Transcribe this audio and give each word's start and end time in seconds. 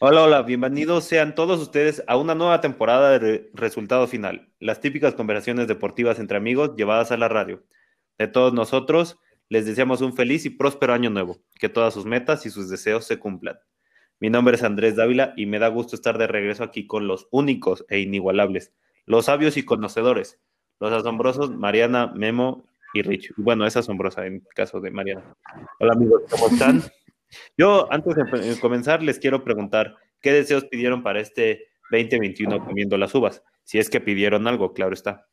Hola, 0.00 0.22
hola, 0.22 0.42
bienvenidos 0.42 1.02
sean 1.02 1.34
todos 1.34 1.60
ustedes 1.60 2.04
a 2.06 2.16
una 2.16 2.36
nueva 2.36 2.60
temporada 2.60 3.18
de 3.18 3.50
Resultado 3.52 4.06
Final, 4.06 4.48
las 4.60 4.80
típicas 4.80 5.16
conversaciones 5.16 5.66
deportivas 5.66 6.20
entre 6.20 6.36
amigos 6.36 6.76
llevadas 6.76 7.10
a 7.10 7.16
la 7.16 7.26
radio. 7.26 7.64
De 8.16 8.28
todos 8.28 8.52
nosotros, 8.52 9.18
les 9.48 9.66
deseamos 9.66 10.00
un 10.00 10.14
feliz 10.14 10.46
y 10.46 10.50
próspero 10.50 10.92
año 10.92 11.10
nuevo, 11.10 11.42
que 11.58 11.68
todas 11.68 11.94
sus 11.94 12.04
metas 12.04 12.46
y 12.46 12.50
sus 12.50 12.70
deseos 12.70 13.06
se 13.06 13.18
cumplan. 13.18 13.58
Mi 14.20 14.30
nombre 14.30 14.54
es 14.54 14.62
Andrés 14.62 14.94
Dávila 14.94 15.34
y 15.36 15.46
me 15.46 15.58
da 15.58 15.66
gusto 15.66 15.96
estar 15.96 16.16
de 16.16 16.28
regreso 16.28 16.62
aquí 16.62 16.86
con 16.86 17.08
los 17.08 17.26
únicos 17.32 17.84
e 17.88 17.98
inigualables, 17.98 18.72
los 19.04 19.24
sabios 19.24 19.56
y 19.56 19.64
conocedores, 19.64 20.38
los 20.78 20.92
asombrosos 20.92 21.50
Mariana, 21.50 22.06
Memo 22.14 22.68
y 22.94 23.02
Rich. 23.02 23.32
Bueno, 23.36 23.66
es 23.66 23.76
asombrosa 23.76 24.26
en 24.26 24.46
caso 24.54 24.80
de 24.80 24.92
Mariana. 24.92 25.24
Hola 25.80 25.94
amigos, 25.94 26.22
¿cómo 26.30 26.46
están? 26.46 26.84
Yo, 27.56 27.90
antes 27.92 28.14
de 28.14 28.60
comenzar, 28.60 29.02
les 29.02 29.18
quiero 29.18 29.44
preguntar, 29.44 29.96
¿qué 30.20 30.32
deseos 30.32 30.64
pidieron 30.64 31.02
para 31.02 31.20
este 31.20 31.66
2021 31.90 32.64
comiendo 32.64 32.96
las 32.96 33.14
uvas? 33.14 33.42
Si 33.64 33.78
es 33.78 33.90
que 33.90 34.00
pidieron 34.00 34.46
algo, 34.48 34.72
claro 34.72 34.94
está. 34.94 35.26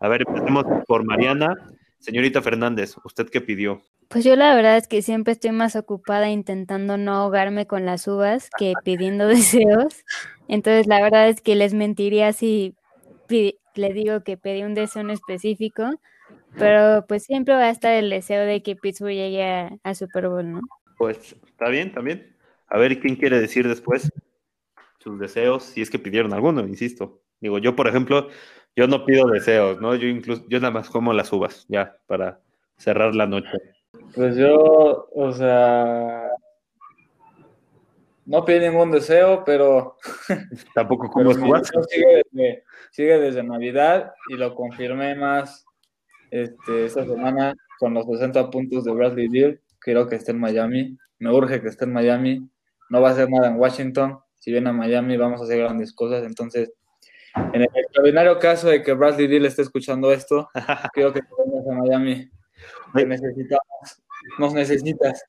A 0.00 0.08
ver, 0.08 0.24
empecemos 0.26 0.64
por 0.86 1.04
Mariana. 1.04 1.54
Señorita 1.98 2.42
Fernández, 2.42 2.96
¿usted 3.04 3.28
qué 3.30 3.40
pidió? 3.40 3.82
Pues 4.08 4.24
yo 4.24 4.36
la 4.36 4.54
verdad 4.54 4.76
es 4.76 4.88
que 4.88 5.00
siempre 5.00 5.32
estoy 5.32 5.52
más 5.52 5.74
ocupada 5.74 6.28
intentando 6.28 6.98
no 6.98 7.14
ahogarme 7.14 7.66
con 7.66 7.86
las 7.86 8.06
uvas 8.06 8.50
que 8.58 8.74
pidiendo 8.84 9.26
deseos. 9.28 10.04
Entonces 10.48 10.86
la 10.86 11.00
verdad 11.02 11.28
es 11.28 11.40
que 11.40 11.54
les 11.54 11.72
mentiría 11.72 12.32
si 12.32 12.74
le 13.28 13.92
digo 13.92 14.22
que 14.22 14.36
pedí 14.36 14.62
un 14.62 14.74
deseo 14.74 15.02
en 15.02 15.10
específico, 15.10 15.90
pero 16.58 17.06
pues 17.08 17.24
siempre 17.24 17.54
va 17.54 17.64
a 17.64 17.70
estar 17.70 17.92
el 17.94 18.10
deseo 18.10 18.44
de 18.44 18.62
que 18.62 18.76
Pittsburgh 18.76 19.14
llegue 19.14 19.44
a, 19.44 19.70
a 19.82 19.94
Super 19.94 20.28
Bowl, 20.28 20.52
¿no? 20.52 20.60
Pues 20.96 21.36
está 21.46 21.68
bien, 21.68 21.92
también. 21.92 22.36
A 22.68 22.78
ver 22.78 23.00
quién 23.00 23.16
quiere 23.16 23.40
decir 23.40 23.68
después 23.68 24.12
sus 24.98 25.18
deseos, 25.18 25.64
si 25.64 25.82
es 25.82 25.90
que 25.90 25.98
pidieron 25.98 26.32
alguno, 26.32 26.60
insisto. 26.62 27.20
Digo, 27.40 27.58
yo, 27.58 27.76
por 27.76 27.88
ejemplo, 27.88 28.28
yo 28.74 28.86
no 28.86 29.04
pido 29.04 29.28
deseos, 29.28 29.80
¿no? 29.80 29.94
Yo 29.94 30.08
incluso, 30.08 30.44
yo 30.48 30.58
nada 30.60 30.72
más 30.72 30.88
como 30.88 31.12
las 31.12 31.32
uvas, 31.32 31.66
ya, 31.68 31.98
para 32.06 32.40
cerrar 32.76 33.14
la 33.14 33.26
noche. 33.26 33.50
Pues 34.14 34.36
yo, 34.36 35.08
o 35.12 35.32
sea, 35.32 36.30
no 38.26 38.44
pido 38.44 38.60
ningún 38.60 38.90
deseo, 38.92 39.44
pero... 39.44 39.98
Tampoco 40.74 41.10
como 41.10 41.30
uvas. 41.30 41.70
Sigue 41.90 42.22
desde, 42.32 42.64
sigue 42.90 43.18
desde 43.18 43.42
Navidad 43.42 44.14
y 44.28 44.34
lo 44.34 44.54
confirmé 44.54 45.14
más 45.14 45.66
este, 46.30 46.86
esta 46.86 47.04
semana 47.04 47.54
con 47.78 47.92
los 47.92 48.06
60 48.06 48.50
puntos 48.50 48.84
de 48.84 48.92
Bradley 48.92 49.28
Deal 49.28 49.60
quiero 49.84 50.08
que 50.08 50.16
esté 50.16 50.32
en 50.32 50.40
Miami, 50.40 50.96
me 51.18 51.30
urge 51.30 51.60
que 51.60 51.68
esté 51.68 51.84
en 51.84 51.92
Miami, 51.92 52.48
no 52.88 53.00
va 53.00 53.10
a 53.10 53.12
hacer 53.12 53.28
nada 53.30 53.48
en 53.48 53.56
Washington, 53.56 54.18
si 54.36 54.50
viene 54.50 54.70
a 54.70 54.72
Miami 54.72 55.16
vamos 55.16 55.40
a 55.40 55.44
hacer 55.44 55.58
grandes 55.58 55.92
cosas, 55.92 56.24
entonces 56.24 56.72
en 57.34 57.62
el 57.62 57.68
extraordinario 57.74 58.38
caso 58.38 58.68
de 58.68 58.82
que 58.82 58.92
Bradley 58.94 59.26
Deal 59.26 59.44
esté 59.44 59.62
escuchando 59.62 60.12
esto, 60.12 60.48
quiero 60.94 61.12
que 61.12 61.20
te 61.20 61.28
vengas 61.38 61.66
a 61.68 61.74
Miami, 61.74 62.30
te 62.94 63.06
necesitamos, 63.06 64.02
nos 64.38 64.54
necesitas. 64.54 65.22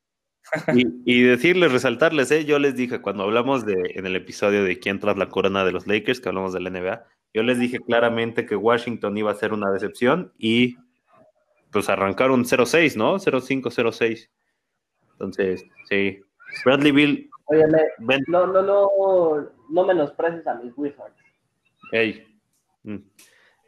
Y, 0.76 0.86
y, 1.06 1.24
decirles, 1.24 1.72
resaltarles, 1.72 2.30
¿eh? 2.30 2.46
yo 2.46 2.60
les 2.60 2.76
dije 2.76 3.02
cuando 3.02 3.24
hablamos 3.24 3.66
de, 3.66 3.76
en 3.96 4.06
el 4.06 4.16
episodio 4.16 4.64
de 4.64 4.78
quién 4.78 5.00
tras 5.00 5.18
la 5.18 5.28
corona 5.28 5.66
de 5.66 5.72
los 5.72 5.88
Lakers, 5.88 6.22
que 6.22 6.30
hablamos 6.30 6.54
de 6.54 6.62
la 6.62 6.70
NBA, 6.70 7.04
yo 7.34 7.44
les 7.44 7.58
dije 7.60 7.80
claramente 7.80 8.46
que 8.46 8.56
Washington 8.56 9.18
iba 9.18 9.32
a 9.32 9.36
ser 9.36 9.54
una 9.54 9.72
decepción 9.72 10.32
y 10.38 10.78
pues 11.72 11.90
arrancaron 11.90 12.46
0-6, 12.46 12.96
¿no? 12.96 13.16
0-5, 13.16 13.64
0-6. 13.64 14.30
Entonces, 15.16 15.64
sí. 15.90 16.22
Bradley 16.64 16.92
Bill. 16.92 17.30
Oye, 17.46 17.64
no, 18.28 18.48
no, 18.48 18.62
no, 18.62 19.50
no 19.70 19.86
menosprecies 19.86 20.46
a 20.48 20.56
mis 20.56 20.74
Wizards. 20.76 21.16
Hey. 21.92 22.26
Mm. 22.84 22.98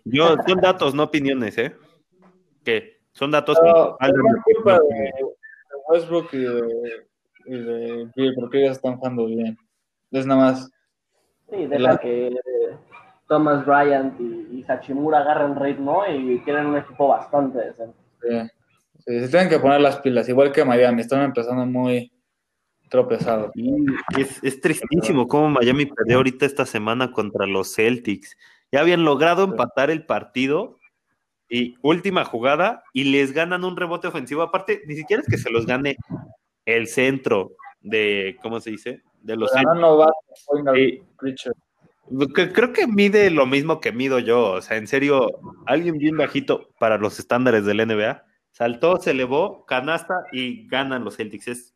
Yo, 0.06 0.36
son 0.48 0.62
datos, 0.62 0.94
no 0.94 1.04
opiniones, 1.04 1.58
¿eh? 1.58 1.76
¿Qué? 2.64 3.00
Son 3.14 3.32
datos. 3.32 3.58
No, 3.62 3.98
es 4.00 4.14
culpa 4.44 4.80
de 4.80 5.12
Westbrook 5.90 6.34
y 6.34 6.40
de, 6.40 7.08
y 7.46 7.58
de 7.58 8.12
Bill, 8.16 8.36
porque 8.36 8.60
ellos 8.60 8.78
están 8.78 8.98
jugando 8.98 9.26
bien. 9.26 9.58
Es 10.12 10.26
nada 10.26 10.42
más. 10.42 10.72
Sí, 11.50 11.66
deja 11.66 11.98
que 11.98 12.36
Thomas 13.28 13.66
Bryant 13.66 14.20
y, 14.20 14.48
y 14.52 14.66
Hachimura 14.68 15.20
agarren 15.20 15.56
ritmo 15.56 16.04
y 16.08 16.40
quieren 16.42 16.68
un 16.68 16.78
equipo 16.78 17.08
bastante 17.08 17.60
decente. 17.60 17.98
Sí. 18.22 18.52
Se 19.08 19.30
tienen 19.30 19.48
que 19.48 19.60
poner 19.60 19.80
las 19.80 20.02
pilas, 20.02 20.28
igual 20.28 20.52
que 20.52 20.66
Miami, 20.66 21.02
están 21.02 21.22
empezando 21.22 21.66
muy 21.66 22.12
tropezados. 22.90 23.52
Es, 24.18 24.44
es 24.44 24.60
tristísimo 24.60 25.30
cómo 25.30 25.50
Miami 25.50 25.86
perdió 25.86 26.18
ahorita 26.18 26.46
esta 26.46 26.66
semana 26.66 27.14
contra 27.14 27.48
los 27.48 27.74
Celtics. 27.74 28.36
Ya 28.70 28.82
habían 28.82 29.06
logrado 29.06 29.46
empatar 29.46 29.90
el 29.92 30.06
partido 30.06 30.78
y 31.48 31.76
última 31.82 32.26
jugada 32.26 32.84
y 32.92 33.06
les 33.06 33.32
ganan 33.32 33.64
un 33.64 33.78
rebote 33.78 34.08
ofensivo. 34.08 34.42
Aparte, 34.42 34.82
ni 34.88 34.96
siquiera 34.96 35.22
es 35.22 35.30
que 35.30 35.38
se 35.38 35.50
los 35.52 35.66
gane 35.66 35.96
el 36.66 36.88
centro 36.88 37.54
de, 37.80 38.38
¿cómo 38.42 38.60
se 38.60 38.72
dice? 38.72 39.04
De 39.22 39.38
los 39.38 39.52
Creo 42.54 42.74
que 42.74 42.88
mide 42.88 43.30
lo 43.32 43.46
mismo 43.46 43.80
que 43.80 43.94
mido 43.94 44.20
yo. 44.20 44.52
O 44.52 44.62
sea, 44.62 44.76
en 44.76 44.88
serio, 44.88 45.30
alguien 45.66 45.98
bien 45.98 46.18
bajito 46.18 46.70
para 46.78 46.98
los 46.98 47.20
estándares 47.20 47.64
del 47.64 47.88
NBA 47.88 48.27
saltó, 48.58 48.98
se 48.98 49.12
elevó, 49.12 49.64
canasta 49.66 50.26
y 50.32 50.68
ganan 50.68 51.04
los 51.04 51.16
Celtics. 51.16 51.48
Es 51.48 51.76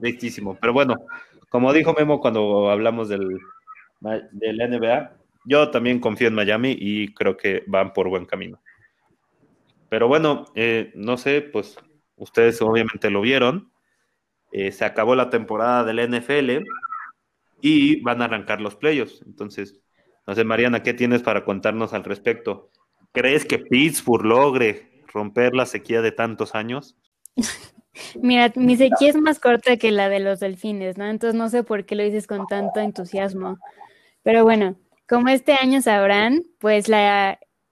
tristísimo. 0.00 0.56
Pero 0.58 0.72
bueno, 0.72 0.96
como 1.50 1.74
dijo 1.74 1.92
Memo 1.92 2.20
cuando 2.20 2.70
hablamos 2.70 3.10
del, 3.10 3.38
NBA, 4.00 5.12
yo 5.44 5.70
también 5.70 6.00
confío 6.00 6.28
en 6.28 6.34
Miami 6.34 6.74
y 6.78 7.12
creo 7.12 7.36
que 7.36 7.64
van 7.66 7.92
por 7.92 8.08
buen 8.08 8.24
camino. 8.24 8.62
Pero 9.90 10.08
bueno, 10.08 10.46
eh, 10.54 10.90
no 10.94 11.18
sé, 11.18 11.42
pues 11.42 11.76
ustedes 12.16 12.62
obviamente 12.62 13.10
lo 13.10 13.20
vieron. 13.20 13.70
Eh, 14.52 14.72
se 14.72 14.86
acabó 14.86 15.14
la 15.14 15.28
temporada 15.28 15.84
del 15.84 15.98
NFL 15.98 16.64
y 17.60 18.00
van 18.00 18.22
a 18.22 18.24
arrancar 18.24 18.62
los 18.62 18.74
playoffs. 18.76 19.20
Entonces, 19.26 19.82
no 20.26 20.34
sé, 20.34 20.44
Mariana, 20.44 20.82
¿qué 20.82 20.94
tienes 20.94 21.22
para 21.22 21.44
contarnos 21.44 21.92
al 21.92 22.04
respecto? 22.04 22.70
¿Crees 23.12 23.44
que 23.44 23.58
Pittsburgh 23.58 24.24
logre 24.24 24.91
romper 25.12 25.54
la 25.54 25.66
sequía 25.66 26.02
de 26.02 26.12
tantos 26.12 26.54
años? 26.54 26.96
Mira, 28.20 28.52
mi 28.56 28.76
sequía 28.76 29.10
es 29.10 29.16
más 29.16 29.38
corta 29.38 29.76
que 29.76 29.90
la 29.90 30.08
de 30.08 30.20
los 30.20 30.40
delfines, 30.40 30.96
¿no? 30.96 31.06
Entonces 31.06 31.38
no 31.38 31.48
sé 31.48 31.62
por 31.62 31.84
qué 31.84 31.94
lo 31.94 32.02
dices 32.02 32.26
con 32.26 32.46
tanto 32.46 32.80
entusiasmo. 32.80 33.58
Pero 34.22 34.44
bueno, 34.44 34.76
como 35.08 35.28
este 35.28 35.52
año 35.54 35.82
sabrán, 35.82 36.42
pues 36.58 36.86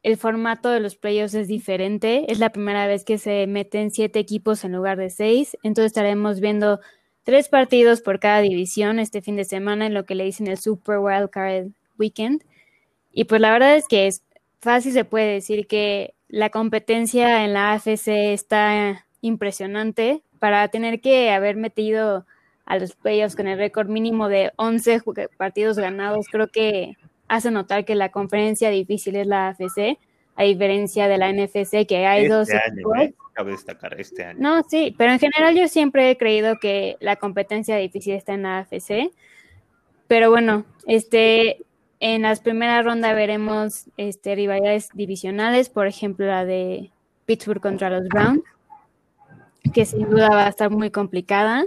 el 0.02 0.16
formato 0.16 0.68
de 0.70 0.80
los 0.80 0.96
playoffs 0.96 1.34
es 1.34 1.48
diferente. 1.48 2.30
Es 2.30 2.38
la 2.38 2.50
primera 2.50 2.86
vez 2.86 3.04
que 3.04 3.18
se 3.18 3.46
meten 3.46 3.90
siete 3.90 4.18
equipos 4.18 4.64
en 4.64 4.72
lugar 4.72 4.98
de 4.98 5.10
seis. 5.10 5.56
Entonces 5.62 5.86
estaremos 5.86 6.40
viendo 6.40 6.80
tres 7.22 7.48
partidos 7.48 8.02
por 8.02 8.20
cada 8.20 8.40
división 8.40 8.98
este 8.98 9.22
fin 9.22 9.36
de 9.36 9.44
semana 9.44 9.86
en 9.86 9.94
lo 9.94 10.04
que 10.04 10.14
le 10.14 10.24
dicen 10.24 10.48
el 10.48 10.58
Super 10.58 10.98
Wild 10.98 11.30
Card 11.30 11.68
Weekend. 11.98 12.44
Y 13.12 13.24
pues 13.24 13.40
la 13.40 13.52
verdad 13.52 13.76
es 13.76 13.86
que 13.88 14.06
es 14.06 14.22
fácil 14.60 14.92
se 14.92 15.04
puede 15.04 15.32
decir 15.32 15.66
que 15.66 16.14
la 16.30 16.50
competencia 16.50 17.44
en 17.44 17.52
la 17.52 17.72
AFC 17.72 18.08
está 18.32 19.04
impresionante 19.20 20.22
para 20.38 20.68
tener 20.68 21.00
que 21.00 21.30
haber 21.30 21.56
metido 21.56 22.24
a 22.66 22.78
los 22.78 22.94
playoffs 22.94 23.34
con 23.34 23.48
el 23.48 23.58
récord 23.58 23.88
mínimo 23.88 24.28
de 24.28 24.52
11 24.56 25.02
partidos 25.36 25.76
ganados. 25.76 26.28
Creo 26.30 26.48
que 26.48 26.96
hace 27.26 27.50
notar 27.50 27.84
que 27.84 27.96
la 27.96 28.10
conferencia 28.10 28.70
difícil 28.70 29.16
es 29.16 29.26
la 29.26 29.48
AFC, 29.48 29.98
a 30.36 30.44
diferencia 30.44 31.08
de 31.08 31.18
la 31.18 31.32
NFC, 31.32 31.84
que 31.86 32.06
hay 32.06 32.22
este 32.22 32.34
dos. 32.34 32.48
Año, 32.50 32.94
¿eh? 33.02 33.14
Cabe 33.32 33.50
destacar 33.50 34.00
este 34.00 34.24
año. 34.24 34.38
No, 34.40 34.62
sí, 34.62 34.94
pero 34.96 35.12
en 35.12 35.18
general 35.18 35.56
yo 35.56 35.66
siempre 35.66 36.10
he 36.10 36.16
creído 36.16 36.58
que 36.60 36.96
la 37.00 37.16
competencia 37.16 37.76
difícil 37.76 38.14
está 38.14 38.34
en 38.34 38.42
la 38.42 38.58
AFC. 38.60 39.10
Pero 40.06 40.30
bueno, 40.30 40.64
este, 40.86 41.58
en 42.00 42.22
las 42.22 42.40
primeras 42.40 42.84
rondas 42.84 43.14
veremos 43.14 43.90
este, 43.98 44.34
rivalidades 44.34 44.88
divisionales, 44.94 45.68
por 45.68 45.86
ejemplo 45.86 46.26
la 46.26 46.46
de 46.46 46.90
Pittsburgh 47.26 47.60
contra 47.60 47.90
los 47.90 48.08
Browns, 48.08 48.42
que 49.74 49.84
sin 49.84 50.08
duda 50.08 50.30
va 50.30 50.46
a 50.46 50.48
estar 50.48 50.70
muy 50.70 50.90
complicada. 50.90 51.66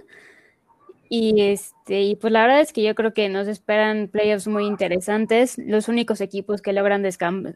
Y 1.07 1.41
este, 1.41 2.01
y 2.01 2.15
pues 2.15 2.33
la 2.33 2.41
verdad 2.41 2.61
es 2.61 2.73
que 2.73 2.81
yo 2.81 2.95
creo 2.95 3.13
que 3.13 3.29
nos 3.29 3.47
esperan 3.47 4.07
playoffs 4.07 4.47
muy 4.47 4.65
interesantes. 4.65 5.59
Los 5.59 5.87
únicos 5.87 6.21
equipos 6.21 6.63
que 6.63 6.73
logran 6.73 7.03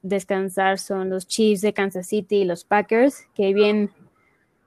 descansar 0.03 0.77
son 0.77 1.09
los 1.09 1.27
Chiefs 1.27 1.61
de 1.61 1.73
Kansas 1.73 2.07
City 2.07 2.41
y 2.41 2.45
los 2.45 2.65
Packers, 2.65 3.25
que 3.33 3.55
bien 3.55 3.89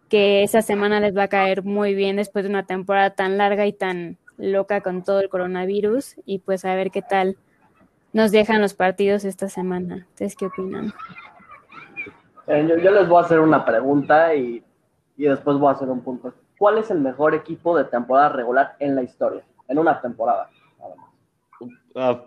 que 0.08 0.42
esa 0.42 0.62
semana 0.62 0.98
les 0.98 1.16
va 1.16 1.24
a 1.24 1.28
caer 1.28 1.62
muy 1.62 1.94
bien 1.94 2.16
después 2.16 2.42
de 2.44 2.50
una 2.50 2.66
temporada 2.66 3.10
tan 3.10 3.38
larga 3.38 3.64
y 3.68 3.72
tan 3.72 4.18
loca 4.38 4.80
con 4.80 5.04
todo 5.04 5.20
el 5.20 5.28
coronavirus. 5.28 6.16
Y 6.26 6.40
pues 6.40 6.64
a 6.64 6.74
ver 6.74 6.90
qué 6.90 7.02
tal 7.02 7.36
nos 8.12 8.30
dejan 8.32 8.60
los 8.60 8.74
partidos 8.74 9.24
esta 9.24 9.48
semana. 9.48 10.06
¿Ustedes 10.10 10.36
qué 10.36 10.46
opinan? 10.46 10.92
Eh, 12.46 12.66
yo, 12.82 12.90
les 12.90 13.08
voy 13.08 13.22
a 13.22 13.24
hacer 13.26 13.40
una 13.40 13.64
pregunta 13.64 14.34
y, 14.34 14.62
y, 15.16 15.24
después 15.24 15.56
voy 15.58 15.68
a 15.68 15.76
hacer 15.76 15.88
un 15.88 16.00
punto. 16.02 16.34
¿Cuál 16.58 16.78
es 16.78 16.90
el 16.90 17.00
mejor 17.00 17.34
equipo 17.34 17.76
de 17.76 17.84
temporada 17.84 18.30
regular 18.30 18.74
en 18.80 18.94
la 18.96 19.02
historia? 19.02 19.42
En 19.68 19.78
una 19.78 20.00
temporada, 20.00 20.48
Ah, 21.94 22.24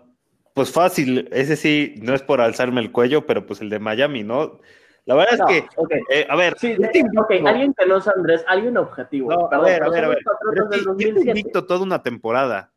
pues 0.54 0.70
fácil, 0.70 1.28
ese 1.32 1.56
sí, 1.56 1.94
no 2.02 2.14
es 2.14 2.22
por 2.22 2.40
alzarme 2.40 2.80
el 2.80 2.92
cuello, 2.92 3.26
pero 3.26 3.44
pues 3.46 3.60
el 3.60 3.70
de 3.70 3.78
Miami, 3.78 4.22
¿no? 4.22 4.58
La 5.06 5.14
verdad 5.16 5.38
No, 5.38 5.48
es 5.48 5.62
que, 6.08 6.20
eh, 6.20 6.26
a 6.28 6.36
ver, 6.36 6.54
Sí, 6.58 6.72
este 6.72 6.86
de- 6.86 6.98
invicto- 7.00 7.22
ok, 7.22 7.46
alguien 7.46 7.74
que 7.74 7.86
no 7.86 7.96
es 7.98 8.08
Andrés, 8.08 8.44
alguien 8.46 8.76
objetivo. 8.76 9.30
no, 9.32 9.46
a 9.46 9.50
Perdón, 9.50 9.66
ver, 9.66 9.82
a 9.82 9.88
ver, 9.88 10.04
a 10.04 10.08
ver. 10.08 10.18
tiene 10.18 10.82
2007. 10.84 11.30
invicto 11.30 11.66
toda 11.66 11.82
una 11.82 12.02
temporada. 12.02 12.72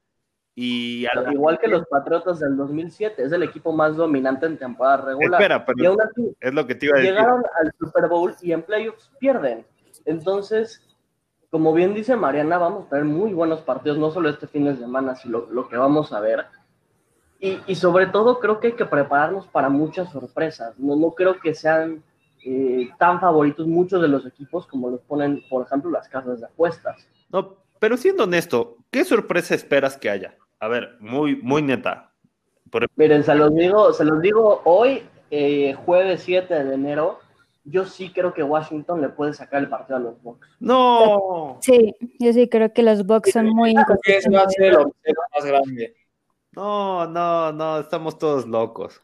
Y 0.60 1.06
Igual 1.32 1.60
que 1.60 1.68
los 1.68 1.86
Patriotas 1.86 2.40
del 2.40 2.58
2007, 2.58 3.22
es 3.22 3.32
el 3.32 3.44
equipo 3.44 3.72
más 3.72 3.96
dominante 3.96 4.48
en 4.48 4.58
temporada 4.58 5.06
regular. 5.06 5.40
Espera, 5.40 5.64
pero 5.64 5.96
así, 6.02 6.36
es 6.40 6.52
lo 6.52 6.66
que 6.66 6.74
te 6.74 6.88
iba 6.88 6.96
a 6.96 7.00
decir. 7.00 7.14
llegaron 7.14 7.44
al 7.62 7.72
Super 7.78 8.10
Bowl 8.10 8.34
y 8.42 8.54
en 8.54 8.64
playoffs 8.64 9.12
pierden. 9.20 9.64
Entonces, 10.06 10.82
como 11.52 11.74
bien 11.74 11.94
dice 11.94 12.16
Mariana, 12.16 12.58
vamos 12.58 12.88
a 12.88 12.90
tener 12.90 13.06
muy 13.06 13.34
buenos 13.34 13.62
partidos, 13.62 14.00
no 14.00 14.10
solo 14.10 14.30
este 14.30 14.48
fin 14.48 14.66
de 14.66 14.76
semana, 14.76 15.14
sino 15.14 15.42
lo, 15.42 15.52
lo 15.52 15.70
que 15.70 15.78
vamos 15.78 16.12
a 16.12 16.22
ver. 16.22 16.48
Y, 17.40 17.60
y 17.68 17.76
sobre 17.76 18.08
todo 18.08 18.40
creo 18.40 18.60
que 18.60 18.70
hay 18.70 18.74
que 18.74 18.86
prepararnos 18.86 19.46
para 19.46 19.70
muchas 19.70 20.12
sorpresas. 20.12 20.74
No, 20.80 20.96
no 20.96 21.12
creo 21.12 21.40
que 21.40 21.54
sean 21.54 22.02
eh, 22.44 22.90
tan 22.98 23.20
favoritos 23.20 23.68
muchos 23.68 24.02
de 24.02 24.08
los 24.08 24.26
equipos 24.26 24.66
como 24.66 24.90
los 24.90 25.02
ponen, 25.02 25.44
por 25.52 25.68
ejemplo, 25.68 25.92
las 25.92 26.10
casas 26.10 26.40
de 26.40 26.48
apuestas. 26.48 27.08
No, 27.30 27.58
pero 27.78 27.96
siendo 27.96 28.24
honesto, 28.24 28.78
¿qué 28.90 29.06
sorpresa 29.06 29.54
esperas 29.54 29.98
que 29.98 30.10
haya? 30.10 30.36
A 30.60 30.68
ver, 30.68 30.98
muy, 31.00 31.36
muy 31.42 31.62
neta. 31.62 32.14
Por- 32.72 32.88
Miren, 32.96 33.24
se 33.24 33.36
los 33.36 33.54
digo, 33.56 33.94
se 33.94 34.04
los 34.06 34.22
digo 34.22 34.62
hoy, 34.66 35.04
eh, 35.30 35.74
jueves 35.86 36.22
7 36.24 36.64
de 36.64 36.74
enero, 36.74 37.20
yo 37.64 37.86
sí 37.86 38.12
creo 38.12 38.34
que 38.34 38.44
Washington 38.44 39.02
le 39.02 39.10
puede 39.10 39.34
sacar 39.34 39.62
el 39.62 39.70
partido 39.70 39.98
a 39.98 40.00
los 40.00 40.22
Bucks. 40.22 40.48
No, 40.60 41.60
Sí, 41.62 41.96
yo 42.20 42.34
sí 42.34 42.48
creo 42.50 42.74
que 42.74 42.82
los 42.82 43.06
Bucks 43.06 43.32
son 43.32 43.50
muy 43.50 43.76
ese 44.06 44.30
va 44.30 44.44
a 44.44 44.50
ser 44.50 44.74
el 44.74 45.16
más 45.36 45.46
grande. 45.46 45.96
no, 46.52 47.08
no, 47.08 47.52
no, 47.52 47.80
estamos 47.80 48.18
todos 48.18 48.48
locos. 48.48 49.02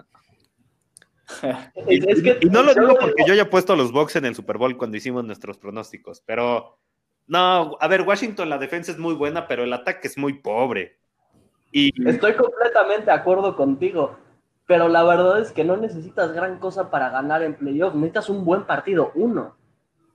Es, 1.88 2.06
es 2.06 2.22
que 2.22 2.38
y 2.42 2.46
no 2.48 2.64
lo 2.64 2.74
digo 2.74 2.96
porque 3.00 3.24
yo 3.26 3.34
ya 3.34 3.44
he 3.44 3.46
puesto 3.46 3.74
a 3.74 3.76
los 3.76 3.92
Bucks 3.92 4.16
en 4.18 4.26
el 4.26 4.36
Super 4.36 4.58
Bowl 4.58 4.78
cuando 4.78 4.98
hicimos 4.98 5.24
nuestros 5.24 5.58
pronósticos, 5.58 6.22
pero 6.26 6.80
no, 7.28 7.78
a 7.80 7.88
ver, 7.88 8.02
Washington 8.02 8.50
la 8.50 8.58
defensa 8.58 8.92
es 8.92 8.98
muy 8.98 9.14
buena, 9.14 9.48
pero 9.48 9.64
el 9.64 9.74
ataque 9.74 10.08
es 10.08 10.18
muy 10.18 10.34
pobre. 10.42 11.00
Estoy 11.74 12.34
completamente 12.34 13.06
de 13.06 13.12
acuerdo 13.12 13.56
contigo, 13.56 14.16
pero 14.68 14.88
la 14.88 15.04
verdad 15.04 15.42
es 15.42 15.52
que 15.52 15.64
no 15.64 15.76
necesitas 15.76 16.32
gran 16.32 16.60
cosa 16.60 16.92
para 16.92 17.10
ganar 17.10 17.42
en 17.42 17.56
playoff, 17.56 17.96
necesitas 17.96 18.30
un 18.30 18.46
buen 18.46 18.64
partido, 18.64 19.12
uno. 19.16 19.56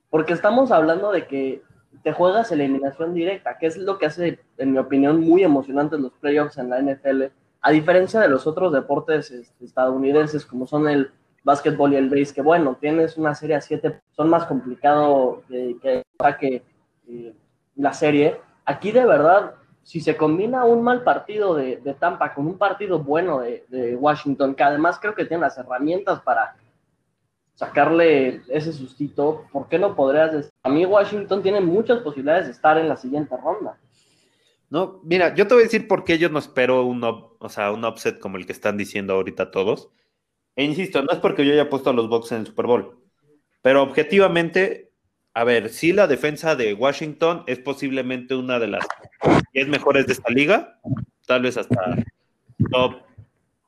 Porque 0.08 0.32
estamos 0.32 0.70
hablando 0.70 1.10
de 1.10 1.26
que 1.26 1.62
te 2.02 2.12
juegas 2.12 2.52
eliminación 2.52 3.12
directa, 3.12 3.58
que 3.58 3.66
es 3.66 3.76
lo 3.76 3.98
que 3.98 4.06
hace, 4.06 4.38
en 4.56 4.72
mi 4.72 4.78
opinión, 4.78 5.20
muy 5.20 5.42
emocionantes 5.42 6.00
los 6.00 6.12
playoffs 6.12 6.58
en 6.58 6.70
la 6.70 6.80
NFL, 6.80 7.24
a 7.60 7.70
diferencia 7.72 8.20
de 8.20 8.28
los 8.28 8.46
otros 8.46 8.72
deportes 8.72 9.30
este, 9.30 9.64
estadounidenses 9.64 10.46
como 10.46 10.66
son 10.66 10.88
el 10.88 11.10
básquetbol 11.42 11.92
y 11.92 11.96
el 11.96 12.08
base, 12.08 12.34
que 12.34 12.42
bueno, 12.42 12.76
tienes 12.80 13.16
una 13.16 13.34
serie 13.34 13.56
a 13.56 13.60
siete, 13.60 14.00
son 14.12 14.28
más 14.28 14.44
complicado 14.44 15.42
que, 15.48 15.76
que, 15.82 16.02
que 16.38 16.62
eh, 17.08 17.34
la 17.76 17.92
serie. 17.92 18.40
Aquí 18.64 18.92
de 18.92 19.04
verdad, 19.04 19.54
si 19.88 20.02
se 20.02 20.18
combina 20.18 20.66
un 20.66 20.82
mal 20.82 21.02
partido 21.02 21.54
de, 21.54 21.78
Tampa 21.98 22.34
con 22.34 22.46
un 22.46 22.58
partido 22.58 22.98
bueno 22.98 23.40
de, 23.40 23.96
Washington, 23.96 24.54
que 24.54 24.62
además 24.62 24.98
creo 25.00 25.14
que 25.14 25.24
tiene 25.24 25.40
las 25.40 25.56
herramientas 25.56 26.20
para 26.20 26.56
sacarle 27.54 28.42
ese 28.48 28.74
sustito, 28.74 29.46
¿por 29.50 29.66
qué 29.66 29.78
no 29.78 29.96
podrías 29.96 30.30
decir? 30.30 30.52
A 30.62 30.68
mí 30.68 30.84
Washington 30.84 31.42
tiene 31.42 31.62
muchas 31.62 32.00
posibilidades 32.00 32.44
de 32.44 32.52
estar 32.52 32.76
en 32.76 32.86
la 32.86 32.98
siguiente 32.98 33.34
ronda. 33.42 33.78
No, 34.68 35.00
mira, 35.04 35.34
yo 35.34 35.46
te 35.46 35.54
voy 35.54 35.62
a 35.62 35.64
decir 35.64 35.88
por 35.88 36.04
qué 36.04 36.18
yo 36.18 36.28
no 36.28 36.38
espero 36.38 36.84
un, 36.84 37.02
o 37.02 37.48
sea, 37.48 37.72
un 37.72 37.82
upset 37.86 38.18
como 38.18 38.36
el 38.36 38.44
que 38.44 38.52
están 38.52 38.76
diciendo 38.76 39.14
ahorita 39.14 39.50
todos. 39.50 39.88
E 40.54 40.64
insisto, 40.64 41.00
no 41.00 41.12
es 41.12 41.18
porque 41.18 41.46
yo 41.46 41.54
haya 41.54 41.70
puesto 41.70 41.88
a 41.88 41.94
los 41.94 42.10
Bucks 42.10 42.32
en 42.32 42.40
el 42.40 42.46
Super 42.46 42.66
Bowl, 42.66 42.98
pero 43.62 43.84
objetivamente, 43.84 44.87
a 45.38 45.44
ver, 45.44 45.68
si 45.68 45.92
la 45.92 46.08
defensa 46.08 46.56
de 46.56 46.74
Washington 46.74 47.44
es 47.46 47.60
posiblemente 47.60 48.34
una 48.34 48.58
de 48.58 48.66
las 48.66 48.84
10 49.52 49.68
mejores 49.68 50.04
de 50.08 50.14
esta 50.14 50.32
liga, 50.32 50.80
tal 51.28 51.42
vez 51.42 51.56
hasta 51.56 51.94
top 52.72 53.02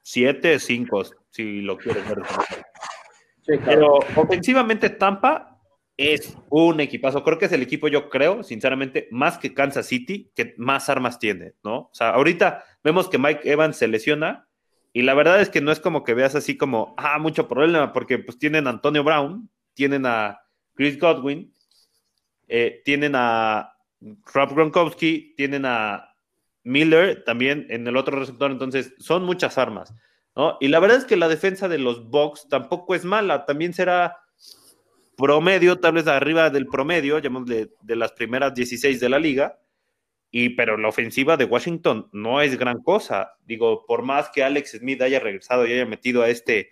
7, 0.03 0.59
5, 0.59 1.03
si 1.31 1.61
lo 1.61 1.79
quieres 1.79 2.09
ver. 2.09 2.19
Sí, 3.43 3.57
claro. 3.59 3.65
Pero 3.67 4.21
ofensivamente 4.21 4.91
Tampa 4.91 5.61
es 5.97 6.37
un 6.49 6.81
equipazo. 6.81 7.23
Creo 7.23 7.39
que 7.39 7.45
es 7.45 7.53
el 7.53 7.63
equipo, 7.63 7.87
yo 7.87 8.11
creo, 8.11 8.43
sinceramente, 8.43 9.07
más 9.13 9.39
que 9.39 9.55
Kansas 9.55 9.87
City, 9.87 10.33
que 10.35 10.57
más 10.59 10.89
armas 10.89 11.21
tiene, 11.21 11.53
¿no? 11.63 11.77
O 11.83 11.91
sea, 11.93 12.11
ahorita 12.11 12.65
vemos 12.83 13.09
que 13.09 13.19
Mike 13.19 13.49
Evans 13.49 13.77
se 13.77 13.87
lesiona 13.87 14.49
y 14.93 15.03
la 15.03 15.15
verdad 15.15 15.41
es 15.41 15.51
que 15.51 15.61
no 15.61 15.71
es 15.71 15.79
como 15.79 16.03
que 16.03 16.15
veas 16.15 16.35
así 16.35 16.57
como, 16.57 16.97
ah, 16.99 17.21
mucho 17.21 17.47
problema, 17.47 17.93
porque 17.93 18.19
pues 18.19 18.41
tienen 18.41 18.67
a 18.67 18.71
Antonio 18.71 19.05
Brown, 19.05 19.49
tienen 19.75 20.05
a 20.05 20.41
Chris 20.75 20.99
Godwin, 20.99 21.55
eh, 22.53 22.83
tienen 22.85 23.13
a 23.15 23.75
Rob 24.35 24.55
Gronkowski, 24.55 25.35
tienen 25.37 25.65
a 25.65 26.17
Miller 26.65 27.23
también 27.25 27.67
en 27.71 27.87
el 27.87 27.97
otro 27.97 28.19
receptor, 28.19 28.51
entonces 28.51 28.93
son 28.99 29.25
muchas 29.25 29.57
armas. 29.57 29.95
Y 30.61 30.69
la 30.69 30.81
verdad 30.81 30.99
es 30.99 31.05
que 31.05 31.17
la 31.17 31.29
defensa 31.29 31.69
de 31.69 31.79
los 31.79 32.09
Bucks 32.11 32.49
tampoco 32.49 32.95
es 32.95 33.05
mala, 33.05 33.45
también 33.47 33.73
será 33.73 34.17
promedio, 35.17 35.79
tal 35.79 35.93
vez 35.93 36.09
arriba 36.09 36.51
del 36.51 36.67
promedio, 36.67 37.19
llamémosle 37.19 37.71
de 37.83 37.97
las 37.97 38.13
primeras 38.13 38.53
16 38.55 38.99
de 38.99 39.09
la 39.09 39.21
liga, 39.21 39.61
y, 40.33 40.51
pero 40.51 40.77
la 40.77 40.89
ofensiva 40.89 41.37
de 41.37 41.45
Washington 41.45 42.09
no 42.13 42.41
es 42.41 42.59
gran 42.59 42.83
cosa. 42.83 43.35
Digo, 43.45 43.85
por 43.87 44.03
más 44.03 44.31
que 44.31 44.43
Alex 44.43 44.73
Smith 44.79 45.03
haya 45.03 45.21
regresado 45.21 45.67
y 45.67 45.73
haya 45.73 45.87
metido 45.87 46.23
a 46.23 46.29
este 46.29 46.71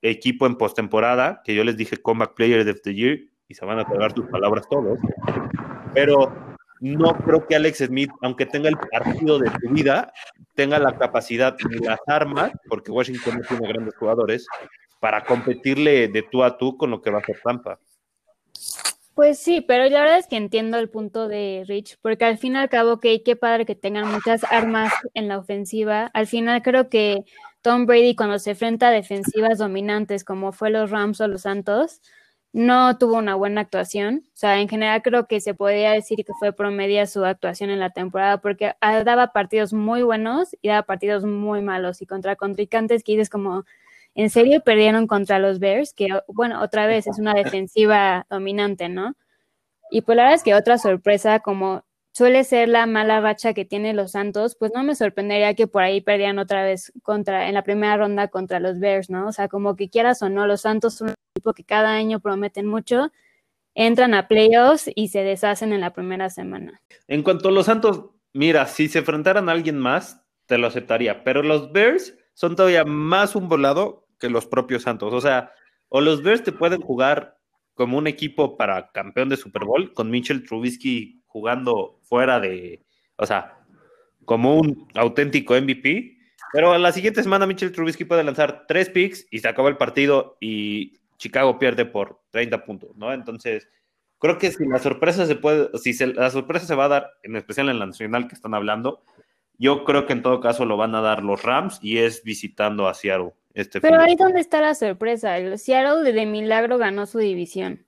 equipo 0.00 0.46
en 0.46 0.56
postemporada, 0.56 1.42
que 1.44 1.56
yo 1.56 1.64
les 1.64 1.76
dije 1.76 1.96
Comeback 1.96 2.34
Player 2.34 2.68
of 2.68 2.82
the 2.82 2.94
Year, 2.94 3.18
y 3.48 3.54
se 3.54 3.64
van 3.64 3.78
a 3.78 3.84
tragar 3.84 4.12
tus 4.12 4.26
palabras 4.26 4.68
todos, 4.68 4.98
pero 5.94 6.32
no 6.80 7.14
creo 7.24 7.46
que 7.46 7.56
Alex 7.56 7.78
Smith, 7.86 8.10
aunque 8.22 8.46
tenga 8.46 8.68
el 8.68 8.76
partido 8.76 9.38
de 9.38 9.50
su 9.50 9.72
vida, 9.72 10.12
tenga 10.54 10.78
la 10.78 10.96
capacidad 10.96 11.56
ni 11.68 11.78
las 11.78 12.00
armas, 12.06 12.52
porque 12.68 12.92
Washington 12.92 13.38
no 13.38 13.48
tiene 13.48 13.68
grandes 13.68 13.96
jugadores, 13.96 14.46
para 15.00 15.24
competirle 15.24 16.08
de 16.08 16.22
tú 16.22 16.42
a 16.42 16.58
tú 16.58 16.76
con 16.76 16.90
lo 16.90 17.00
que 17.00 17.10
va 17.10 17.18
a 17.18 17.20
hacer 17.20 17.40
Tampa. 17.42 17.78
Pues 19.14 19.40
sí, 19.40 19.60
pero 19.60 19.84
la 19.88 20.00
verdad 20.00 20.18
es 20.18 20.28
que 20.28 20.36
entiendo 20.36 20.78
el 20.78 20.90
punto 20.90 21.26
de 21.26 21.64
Rich, 21.66 21.98
porque 22.00 22.24
al 22.24 22.38
fin 22.38 22.54
y 22.54 22.58
al 22.58 22.68
cabo, 22.68 23.00
que 23.00 23.24
qué 23.24 23.34
padre 23.34 23.66
que 23.66 23.74
tengan 23.74 24.12
muchas 24.12 24.44
armas 24.44 24.92
en 25.14 25.26
la 25.26 25.38
ofensiva. 25.38 26.10
Al 26.14 26.28
final 26.28 26.62
creo 26.62 26.88
que 26.88 27.24
Tom 27.62 27.86
Brady 27.86 28.14
cuando 28.14 28.38
se 28.38 28.50
enfrenta 28.50 28.88
a 28.88 28.92
defensivas 28.92 29.58
dominantes 29.58 30.22
como 30.22 30.52
fue 30.52 30.70
los 30.70 30.90
Rams 30.90 31.20
o 31.20 31.26
los 31.26 31.42
Santos, 31.42 32.00
no 32.52 32.96
tuvo 32.98 33.16
una 33.16 33.34
buena 33.34 33.60
actuación. 33.62 34.24
O 34.28 34.36
sea, 34.36 34.60
en 34.60 34.68
general 34.68 35.02
creo 35.02 35.26
que 35.26 35.40
se 35.40 35.54
podría 35.54 35.92
decir 35.92 36.24
que 36.24 36.32
fue 36.38 36.52
promedia 36.52 37.06
su 37.06 37.24
actuación 37.24 37.70
en 37.70 37.78
la 37.80 37.90
temporada 37.90 38.40
porque 38.40 38.74
daba 38.80 39.32
partidos 39.32 39.72
muy 39.72 40.02
buenos 40.02 40.56
y 40.62 40.68
daba 40.68 40.82
partidos 40.82 41.24
muy 41.24 41.60
malos 41.62 42.02
y 42.02 42.06
contra 42.06 42.36
contrincantes 42.36 43.04
que 43.04 43.12
dices 43.12 43.30
como, 43.30 43.64
¿en 44.14 44.30
serio 44.30 44.62
perdieron 44.64 45.06
contra 45.06 45.38
los 45.38 45.58
Bears? 45.58 45.92
Que, 45.94 46.08
bueno, 46.28 46.62
otra 46.62 46.86
vez 46.86 47.06
es 47.06 47.18
una 47.18 47.34
defensiva 47.34 48.26
dominante, 48.30 48.88
¿no? 48.88 49.14
Y 49.90 50.02
pues 50.02 50.16
la 50.16 50.24
verdad 50.24 50.36
es 50.36 50.42
que 50.42 50.54
otra 50.54 50.78
sorpresa, 50.78 51.40
como 51.40 51.84
suele 52.18 52.42
ser 52.42 52.68
la 52.68 52.84
mala 52.86 53.20
racha 53.20 53.54
que 53.54 53.64
tienen 53.64 53.94
los 53.94 54.10
Santos, 54.10 54.56
pues 54.58 54.72
no 54.74 54.82
me 54.82 54.96
sorprendería 54.96 55.54
que 55.54 55.68
por 55.68 55.84
ahí 55.84 56.00
perdieran 56.00 56.40
otra 56.40 56.64
vez 56.64 56.92
contra, 57.04 57.46
en 57.46 57.54
la 57.54 57.62
primera 57.62 57.96
ronda 57.96 58.26
contra 58.26 58.58
los 58.58 58.80
Bears, 58.80 59.08
¿no? 59.08 59.28
O 59.28 59.32
sea, 59.32 59.46
como 59.46 59.76
que 59.76 59.88
quieras 59.88 60.20
o 60.22 60.28
no, 60.28 60.44
los 60.48 60.62
Santos 60.62 60.94
son 60.94 61.10
un 61.10 61.14
equipo 61.36 61.54
que 61.54 61.62
cada 61.62 61.92
año 61.92 62.18
prometen 62.18 62.66
mucho, 62.66 63.12
entran 63.76 64.14
a 64.14 64.26
playoffs 64.26 64.90
y 64.96 65.08
se 65.08 65.22
deshacen 65.22 65.72
en 65.72 65.80
la 65.80 65.92
primera 65.92 66.28
semana. 66.28 66.82
En 67.06 67.22
cuanto 67.22 67.50
a 67.50 67.52
los 67.52 67.66
Santos, 67.66 68.06
mira, 68.32 68.66
si 68.66 68.88
se 68.88 68.98
enfrentaran 68.98 69.48
a 69.48 69.52
alguien 69.52 69.78
más, 69.78 70.20
te 70.46 70.58
lo 70.58 70.66
aceptaría, 70.66 71.22
pero 71.22 71.44
los 71.44 71.70
Bears 71.70 72.18
son 72.34 72.56
todavía 72.56 72.84
más 72.84 73.36
un 73.36 73.48
volado 73.48 74.08
que 74.18 74.28
los 74.28 74.44
propios 74.44 74.82
Santos. 74.82 75.14
O 75.14 75.20
sea, 75.20 75.52
o 75.88 76.00
los 76.00 76.24
Bears 76.24 76.42
te 76.42 76.50
pueden 76.50 76.80
jugar 76.80 77.38
como 77.74 77.96
un 77.96 78.08
equipo 78.08 78.56
para 78.56 78.90
campeón 78.90 79.28
de 79.28 79.36
Super 79.36 79.64
Bowl, 79.64 79.92
con 79.92 80.10
Mitchell 80.10 80.42
Trubisky 80.42 81.17
jugando 81.28 82.00
fuera 82.02 82.40
de, 82.40 82.82
o 83.16 83.24
sea, 83.24 83.58
como 84.24 84.56
un 84.56 84.88
auténtico 84.94 85.54
MVP, 85.54 86.18
pero 86.52 86.72
a 86.72 86.78
la 86.78 86.92
siguiente 86.92 87.22
semana 87.22 87.46
Mitchell 87.46 87.72
Trubisky 87.72 88.04
puede 88.04 88.24
lanzar 88.24 88.64
tres 88.66 88.90
picks 88.90 89.26
y 89.30 89.38
se 89.38 89.48
acabó 89.48 89.68
el 89.68 89.76
partido 89.76 90.36
y 90.40 90.98
Chicago 91.18 91.58
pierde 91.58 91.84
por 91.84 92.20
30 92.30 92.64
puntos, 92.64 92.96
¿no? 92.96 93.12
Entonces, 93.12 93.68
creo 94.18 94.38
que 94.38 94.50
si 94.50 94.66
la 94.66 94.78
sorpresa 94.78 95.26
se 95.26 95.36
puede, 95.36 95.70
si 95.78 95.92
se, 95.92 96.08
la 96.08 96.30
sorpresa 96.30 96.66
se 96.66 96.74
va 96.74 96.86
a 96.86 96.88
dar, 96.88 97.10
en 97.22 97.36
especial 97.36 97.68
en 97.68 97.78
la 97.78 97.86
nacional 97.86 98.28
que 98.28 98.34
están 98.34 98.54
hablando, 98.54 99.02
yo 99.58 99.84
creo 99.84 100.06
que 100.06 100.12
en 100.12 100.22
todo 100.22 100.40
caso 100.40 100.64
lo 100.64 100.76
van 100.76 100.94
a 100.94 101.00
dar 101.00 101.22
los 101.22 101.42
Rams 101.42 101.78
y 101.82 101.98
es 101.98 102.22
visitando 102.22 102.86
a 102.88 102.94
Seattle. 102.94 103.34
Este 103.54 103.80
pero 103.80 104.00
ahí 104.00 104.14
donde 104.14 104.40
está 104.40 104.60
la 104.60 104.74
sorpresa. 104.74 105.36
El 105.36 105.58
Seattle 105.58 106.12
de 106.12 106.26
milagro 106.26 106.78
ganó 106.78 107.06
su 107.06 107.18
división. 107.18 107.84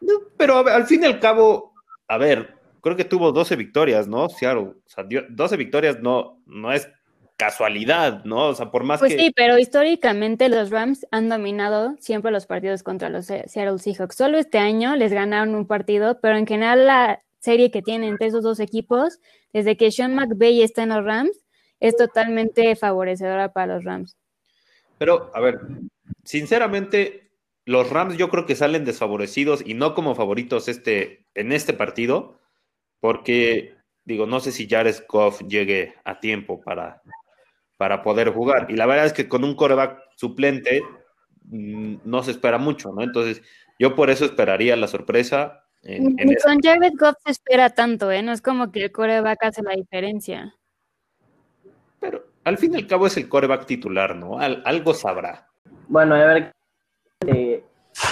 No, 0.00 0.14
pero 0.36 0.64
ver, 0.64 0.74
al 0.74 0.86
fin 0.86 1.04
y 1.04 1.06
al 1.06 1.20
cabo, 1.20 1.74
a 2.08 2.18
ver, 2.18 2.55
creo 2.86 2.96
que 2.96 3.04
tuvo 3.04 3.32
12 3.32 3.56
victorias, 3.56 4.06
¿no? 4.06 4.28
Seattle. 4.28 4.62
O 4.62 4.82
sea, 4.86 5.04
12 5.28 5.56
victorias 5.56 5.98
no, 6.00 6.40
no 6.46 6.70
es 6.72 6.88
casualidad, 7.36 8.22
¿no? 8.24 8.46
O 8.50 8.54
sea, 8.54 8.70
por 8.70 8.84
más 8.84 9.00
Pues 9.00 9.12
que... 9.12 9.18
sí, 9.18 9.32
pero 9.34 9.58
históricamente 9.58 10.48
los 10.48 10.70
Rams 10.70 11.04
han 11.10 11.28
dominado 11.28 11.96
siempre 11.98 12.30
los 12.30 12.46
partidos 12.46 12.84
contra 12.84 13.08
los 13.08 13.26
Se- 13.26 13.48
Seattle 13.48 13.80
Seahawks. 13.80 14.14
Solo 14.14 14.38
este 14.38 14.58
año 14.58 14.94
les 14.94 15.12
ganaron 15.12 15.56
un 15.56 15.66
partido, 15.66 16.20
pero 16.20 16.36
en 16.36 16.46
general 16.46 16.86
la 16.86 17.20
serie 17.40 17.72
que 17.72 17.82
tienen 17.82 18.10
entre 18.10 18.28
esos 18.28 18.44
dos 18.44 18.60
equipos, 18.60 19.18
desde 19.52 19.76
que 19.76 19.90
Sean 19.90 20.14
McVay 20.14 20.62
está 20.62 20.84
en 20.84 20.90
los 20.90 21.04
Rams, 21.04 21.44
es 21.80 21.96
totalmente 21.96 22.76
favorecedora 22.76 23.52
para 23.52 23.74
los 23.74 23.84
Rams. 23.84 24.16
Pero, 24.98 25.32
a 25.34 25.40
ver, 25.40 25.58
sinceramente, 26.24 27.30
los 27.64 27.90
Rams 27.90 28.16
yo 28.16 28.28
creo 28.30 28.46
que 28.46 28.54
salen 28.54 28.84
desfavorecidos 28.84 29.62
y 29.66 29.74
no 29.74 29.94
como 29.94 30.14
favoritos 30.14 30.68
este, 30.68 31.26
en 31.34 31.50
este 31.50 31.72
partido, 31.72 32.38
porque, 33.00 33.74
digo, 34.04 34.26
no 34.26 34.40
sé 34.40 34.52
si 34.52 34.68
Jared 34.68 34.96
Goff 35.08 35.42
llegue 35.42 35.94
a 36.04 36.18
tiempo 36.20 36.60
para, 36.62 37.02
para 37.76 38.02
poder 38.02 38.30
jugar. 38.32 38.66
Y 38.70 38.76
la 38.76 38.86
verdad 38.86 39.06
es 39.06 39.12
que 39.12 39.28
con 39.28 39.44
un 39.44 39.54
coreback 39.54 39.98
suplente 40.16 40.82
mm, 41.44 41.96
no 42.04 42.22
se 42.22 42.30
espera 42.32 42.58
mucho, 42.58 42.92
¿no? 42.92 43.02
Entonces, 43.02 43.42
yo 43.78 43.94
por 43.94 44.10
eso 44.10 44.24
esperaría 44.24 44.76
la 44.76 44.88
sorpresa. 44.88 45.62
En, 45.82 46.18
en 46.18 46.26
Ni 46.28 46.32
esta- 46.34 46.48
con 46.50 46.60
Jared 46.60 46.92
Goff 46.98 47.16
se 47.24 47.30
espera 47.32 47.70
tanto, 47.70 48.10
¿eh? 48.10 48.22
No 48.22 48.32
es 48.32 48.42
como 48.42 48.72
que 48.72 48.84
el 48.84 48.92
coreback 48.92 49.44
hace 49.44 49.62
la 49.62 49.72
diferencia. 49.74 50.54
Pero 52.00 52.24
al 52.44 52.58
fin 52.58 52.72
y 52.74 52.76
al 52.76 52.86
cabo 52.86 53.06
es 53.06 53.16
el 53.16 53.28
coreback 53.28 53.66
titular, 53.66 54.14
¿no? 54.16 54.38
Al- 54.38 54.62
algo 54.64 54.94
sabrá. 54.94 55.48
Bueno, 55.88 56.14
a 56.14 56.26
ver, 56.26 56.52
eh, 57.26 57.62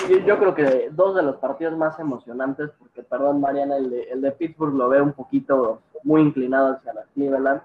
yo, 0.09 0.19
yo 0.19 0.39
creo 0.39 0.55
que 0.55 0.89
dos 0.93 1.15
de 1.17 1.23
los 1.23 1.37
partidos 1.37 1.77
más 1.77 1.99
emocionantes, 1.99 2.71
porque 2.79 3.03
perdón 3.03 3.41
Mariana, 3.41 3.77
el 3.77 3.91
de, 3.91 4.03
el 4.05 4.21
de 4.21 4.33
Pittsburgh 4.33 4.75
lo 4.75 4.89
veo 4.89 5.03
un 5.05 5.13
poquito 5.13 5.83
muy 6.03 6.21
inclinado 6.23 6.75
hacia 6.75 6.93
la 6.95 7.05
Cleveland. 7.15 7.63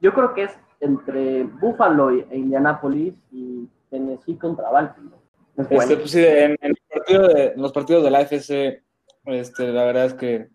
Yo 0.00 0.12
creo 0.12 0.34
que 0.34 0.44
es 0.44 0.58
entre 0.80 1.44
Buffalo 1.44 2.10
e 2.10 2.26
Indianapolis 2.36 3.14
y 3.32 3.68
Tennessee 3.90 4.36
contra 4.36 4.70
Baltimore. 4.70 5.16
Es 5.56 5.70
Este, 5.70 5.96
pues 5.96 6.10
sí, 6.10 6.24
en, 6.24 6.52
en 6.60 6.70
el 6.70 6.78
partido 6.92 7.28
de- 7.28 7.46
en 7.54 7.62
los 7.62 7.72
partidos 7.72 8.04
de 8.04 8.10
la 8.10 8.18
AFC, 8.18 8.82
este, 9.26 9.68
la 9.72 9.84
verdad 9.84 10.06
es 10.06 10.14
que 10.14 10.48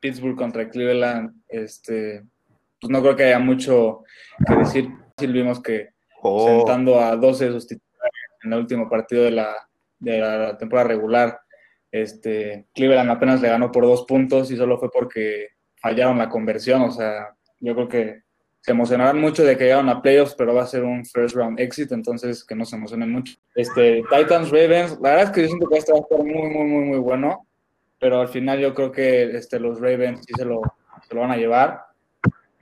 Pittsburgh 0.00 0.36
contra 0.36 0.68
Cleveland, 0.70 1.42
este, 1.48 2.24
pues 2.80 2.90
no 2.90 3.00
creo 3.02 3.14
que 3.14 3.24
haya 3.24 3.38
mucho 3.38 4.02
que 4.46 4.54
decir. 4.56 4.88
Sí 5.18 5.26
vimos 5.26 5.62
que 5.62 5.90
Oh, 6.22 6.46
sentando 6.46 6.98
a 7.00 7.14
12 7.16 7.46
de 7.46 7.52
sus 7.52 7.66
titulares 7.66 8.12
en 8.42 8.52
el 8.52 8.58
último 8.58 8.88
partido 8.90 9.22
de 9.24 9.30
la, 9.30 9.54
de 10.00 10.18
la 10.18 10.58
temporada 10.58 10.88
regular, 10.88 11.40
este, 11.92 12.66
Cleveland 12.74 13.10
apenas 13.10 13.40
le 13.40 13.48
ganó 13.48 13.70
por 13.70 13.84
dos 13.84 14.04
puntos 14.04 14.50
y 14.50 14.56
solo 14.56 14.78
fue 14.78 14.90
porque 14.90 15.48
fallaron 15.80 16.18
la 16.18 16.28
conversión. 16.28 16.82
O 16.82 16.90
sea, 16.90 17.34
yo 17.60 17.74
creo 17.74 17.88
que 17.88 18.22
se 18.60 18.72
emocionarán 18.72 19.20
mucho 19.20 19.44
de 19.44 19.56
que 19.56 19.64
llegaron 19.64 19.88
a 19.88 20.02
playoffs, 20.02 20.34
pero 20.34 20.54
va 20.54 20.62
a 20.62 20.66
ser 20.66 20.84
un 20.84 21.04
first 21.06 21.34
round 21.34 21.58
exit, 21.58 21.92
entonces 21.92 22.44
que 22.44 22.54
no 22.54 22.64
se 22.64 22.76
emocionen 22.76 23.10
mucho. 23.10 23.34
Este, 23.54 24.02
Titans 24.10 24.50
Ravens, 24.50 24.98
la 25.00 25.10
verdad 25.10 25.24
es 25.24 25.30
que 25.30 25.42
yo 25.42 25.48
siento 25.48 25.68
que 25.68 25.78
este 25.78 25.92
va 25.92 25.98
a 25.98 26.02
estar 26.02 26.18
muy, 26.18 26.48
muy, 26.48 26.64
muy, 26.64 26.84
muy 26.84 26.98
bueno, 26.98 27.46
pero 27.98 28.20
al 28.20 28.28
final 28.28 28.60
yo 28.60 28.74
creo 28.74 28.92
que 28.92 29.36
este, 29.36 29.58
los 29.58 29.80
Ravens 29.80 30.20
sí 30.26 30.34
se 30.36 30.44
lo, 30.44 30.60
se 31.08 31.14
lo 31.14 31.22
van 31.22 31.30
a 31.30 31.36
llevar. 31.36 31.84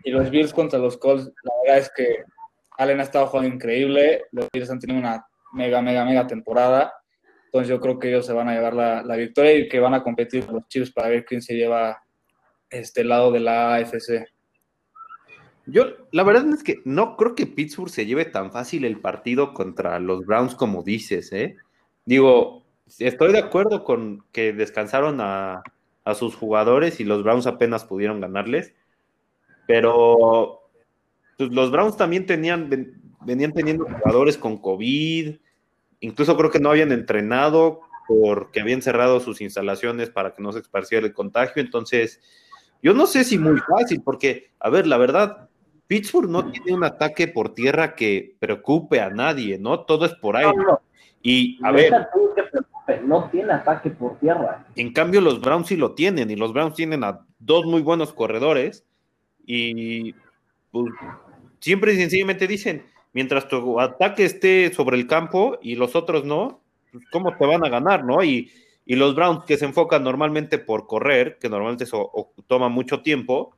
Y 0.04 0.10
los 0.10 0.30
Bills 0.30 0.52
contra 0.52 0.78
los 0.78 0.96
Colts, 0.96 1.32
la 1.42 1.52
verdad 1.64 1.78
es 1.78 1.90
que 1.94 2.22
Allen 2.78 3.00
ha 3.00 3.02
estado 3.02 3.26
jugando 3.26 3.52
increíble, 3.52 4.24
los 4.30 4.48
Bills 4.52 4.70
han 4.70 4.78
tenido 4.78 5.00
una 5.00 5.26
mega, 5.52 5.82
mega, 5.82 6.04
mega 6.04 6.26
temporada, 6.26 6.92
entonces 7.48 7.68
yo 7.68 7.80
creo 7.80 7.98
que 7.98 8.08
ellos 8.10 8.26
se 8.26 8.32
van 8.34 8.48
a 8.48 8.54
llevar 8.54 8.74
la, 8.74 9.02
la 9.02 9.16
victoria 9.16 9.54
y 9.54 9.68
que 9.68 9.80
van 9.80 9.94
a 9.94 10.02
competir 10.02 10.44
con 10.44 10.56
los 10.56 10.68
Chiefs 10.68 10.92
para 10.92 11.08
ver 11.08 11.24
quién 11.24 11.40
se 11.42 11.54
lleva 11.56 12.02
este 12.70 13.02
lado 13.04 13.32
de 13.32 13.40
la 13.40 13.74
AFC. 13.76 14.26
Yo, 15.66 15.84
la 16.12 16.22
verdad 16.22 16.46
es 16.52 16.62
que 16.62 16.80
no 16.84 17.16
creo 17.16 17.34
que 17.34 17.46
Pittsburgh 17.46 17.90
se 17.90 18.06
lleve 18.06 18.24
tan 18.24 18.52
fácil 18.52 18.84
el 18.84 19.00
partido 19.00 19.52
contra 19.54 19.98
los 19.98 20.24
Browns 20.24 20.54
como 20.54 20.82
dices, 20.82 21.32
¿eh? 21.32 21.56
Digo, 22.06 22.64
estoy 22.98 23.32
de 23.32 23.38
acuerdo 23.38 23.84
con 23.84 24.24
que 24.32 24.52
descansaron 24.54 25.20
a, 25.20 25.62
a 26.04 26.14
sus 26.14 26.34
jugadores 26.36 27.00
y 27.00 27.04
los 27.04 27.22
Browns 27.22 27.46
apenas 27.46 27.84
pudieron 27.84 28.20
ganarles, 28.20 28.74
pero 29.66 30.62
pues, 31.36 31.50
los 31.50 31.70
Browns 31.70 31.96
también 31.98 32.24
tenían, 32.24 32.70
ven- 32.70 33.00
venían 33.26 33.52
teniendo 33.52 33.84
jugadores 33.84 34.38
con 34.38 34.56
COVID, 34.56 35.36
incluso 36.00 36.36
creo 36.36 36.50
que 36.50 36.60
no 36.60 36.70
habían 36.70 36.92
entrenado 36.92 37.80
porque 38.06 38.60
habían 38.60 38.82
cerrado 38.82 39.20
sus 39.20 39.40
instalaciones 39.40 40.10
para 40.10 40.34
que 40.34 40.42
no 40.42 40.52
se 40.52 40.60
esparciera 40.60 41.06
el 41.06 41.12
contagio, 41.12 41.60
entonces 41.62 42.20
yo 42.82 42.94
no 42.94 43.06
sé 43.06 43.24
si 43.24 43.38
muy 43.38 43.58
fácil, 43.58 44.02
porque, 44.02 44.52
a 44.60 44.70
ver, 44.70 44.86
la 44.86 44.96
verdad, 44.98 45.48
Pittsburgh 45.88 46.30
no 46.30 46.50
tiene 46.50 46.74
un 46.74 46.84
ataque 46.84 47.28
por 47.28 47.54
tierra 47.54 47.94
que 47.94 48.36
preocupe 48.38 49.00
a 49.00 49.10
nadie, 49.10 49.58
¿no? 49.58 49.80
Todo 49.80 50.04
es 50.04 50.14
por 50.14 50.36
aire. 50.36 50.56
No, 50.56 50.62
no, 50.62 50.80
Y, 51.22 51.58
a 51.64 51.72
ver, 51.72 51.92
no 53.04 53.28
tiene 53.30 53.52
ataque 53.52 53.90
por 53.90 54.18
tierra. 54.18 54.66
en 54.76 54.92
cambio 54.92 55.20
los 55.20 55.40
Browns 55.40 55.68
sí 55.68 55.76
lo 55.76 55.94
tienen, 55.94 56.30
y 56.30 56.36
los 56.36 56.52
Browns 56.52 56.74
tienen 56.74 57.04
a 57.04 57.20
dos 57.38 57.66
muy 57.66 57.82
buenos 57.82 58.12
corredores, 58.12 58.86
y 59.44 60.14
pues, 60.70 60.92
siempre 61.60 61.94
y 61.94 61.96
sencillamente 61.96 62.46
dicen, 62.46 62.84
mientras 63.18 63.48
tu 63.48 63.80
ataque 63.80 64.24
esté 64.24 64.72
sobre 64.72 64.96
el 64.96 65.06
campo 65.06 65.58
y 65.62 65.74
los 65.74 65.96
otros 65.96 66.24
no, 66.24 66.62
pues, 66.92 67.04
¿cómo 67.10 67.36
te 67.36 67.46
van 67.46 67.64
a 67.64 67.68
ganar, 67.68 68.04
no? 68.04 68.22
Y, 68.24 68.50
y 68.86 68.94
los 68.96 69.14
Browns 69.16 69.44
que 69.44 69.56
se 69.56 69.64
enfocan 69.66 70.04
normalmente 70.04 70.58
por 70.58 70.86
correr, 70.86 71.38
que 71.40 71.48
normalmente 71.48 71.84
eso 71.84 71.98
o- 72.00 72.32
toma 72.46 72.68
mucho 72.68 73.02
tiempo, 73.02 73.56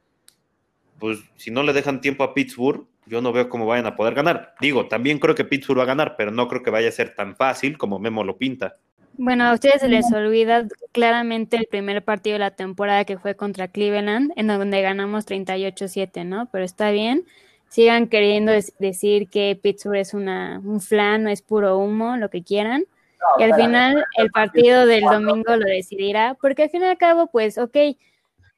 pues 0.99 1.19
si 1.37 1.50
no 1.50 1.62
le 1.62 1.73
dejan 1.73 2.00
tiempo 2.00 2.25
a 2.25 2.35
Pittsburgh, 2.35 2.87
yo 3.07 3.21
no 3.21 3.33
veo 3.33 3.49
cómo 3.49 3.67
vayan 3.67 3.87
a 3.87 3.97
poder 3.97 4.14
ganar. 4.14 4.55
Digo, 4.61 4.87
también 4.87 5.19
creo 5.19 5.35
que 5.35 5.45
Pittsburgh 5.45 5.79
va 5.81 5.85
a 5.85 5.87
ganar, 5.87 6.14
pero 6.17 6.31
no 6.31 6.47
creo 6.49 6.62
que 6.62 6.71
vaya 6.71 6.88
a 6.88 6.93
ser 6.93 7.14
tan 7.14 7.35
fácil 7.37 7.79
como 7.79 7.99
Memo 7.99 8.23
lo 8.25 8.37
pinta. 8.38 8.76
Bueno, 9.19 9.45
a 9.45 9.52
ustedes 9.55 9.81
se 9.83 9.88
les 9.88 10.11
olvida 10.12 10.67
claramente 10.93 11.57
el 11.57 11.67
primer 11.67 12.02
partido 12.05 12.35
de 12.35 12.38
la 12.40 12.57
temporada 12.57 13.05
que 13.05 13.19
fue 13.19 13.35
contra 13.37 13.69
Cleveland, 13.69 14.33
en 14.37 14.47
donde 14.47 14.81
ganamos 14.83 15.26
38-7, 15.26 16.25
¿no? 16.25 16.49
Pero 16.50 16.64
está 16.64 16.90
bien. 16.90 17.26
Sigan 17.71 18.09
queriendo 18.09 18.50
decir 18.81 19.29
que 19.31 19.57
Pittsburgh 19.62 20.00
es 20.00 20.12
una, 20.12 20.61
un 20.65 20.81
flan, 20.81 21.23
no 21.23 21.31
es 21.31 21.41
puro 21.41 21.79
humo, 21.79 22.17
lo 22.17 22.29
que 22.29 22.43
quieran. 22.43 22.85
No, 23.21 23.27
Y 23.41 23.49
al 23.49 23.55
final 23.55 24.05
el 24.17 24.31
partido 24.33 24.87
del 24.87 25.05
domingo 25.05 25.55
lo 25.55 25.67
decidirá, 25.67 26.37
porque 26.41 26.65
al 26.65 26.71
fin 26.71 26.83
y 26.83 26.87
al 26.87 26.99
cabo, 26.99 27.29
pues, 27.29 27.59
ok, 27.59 27.77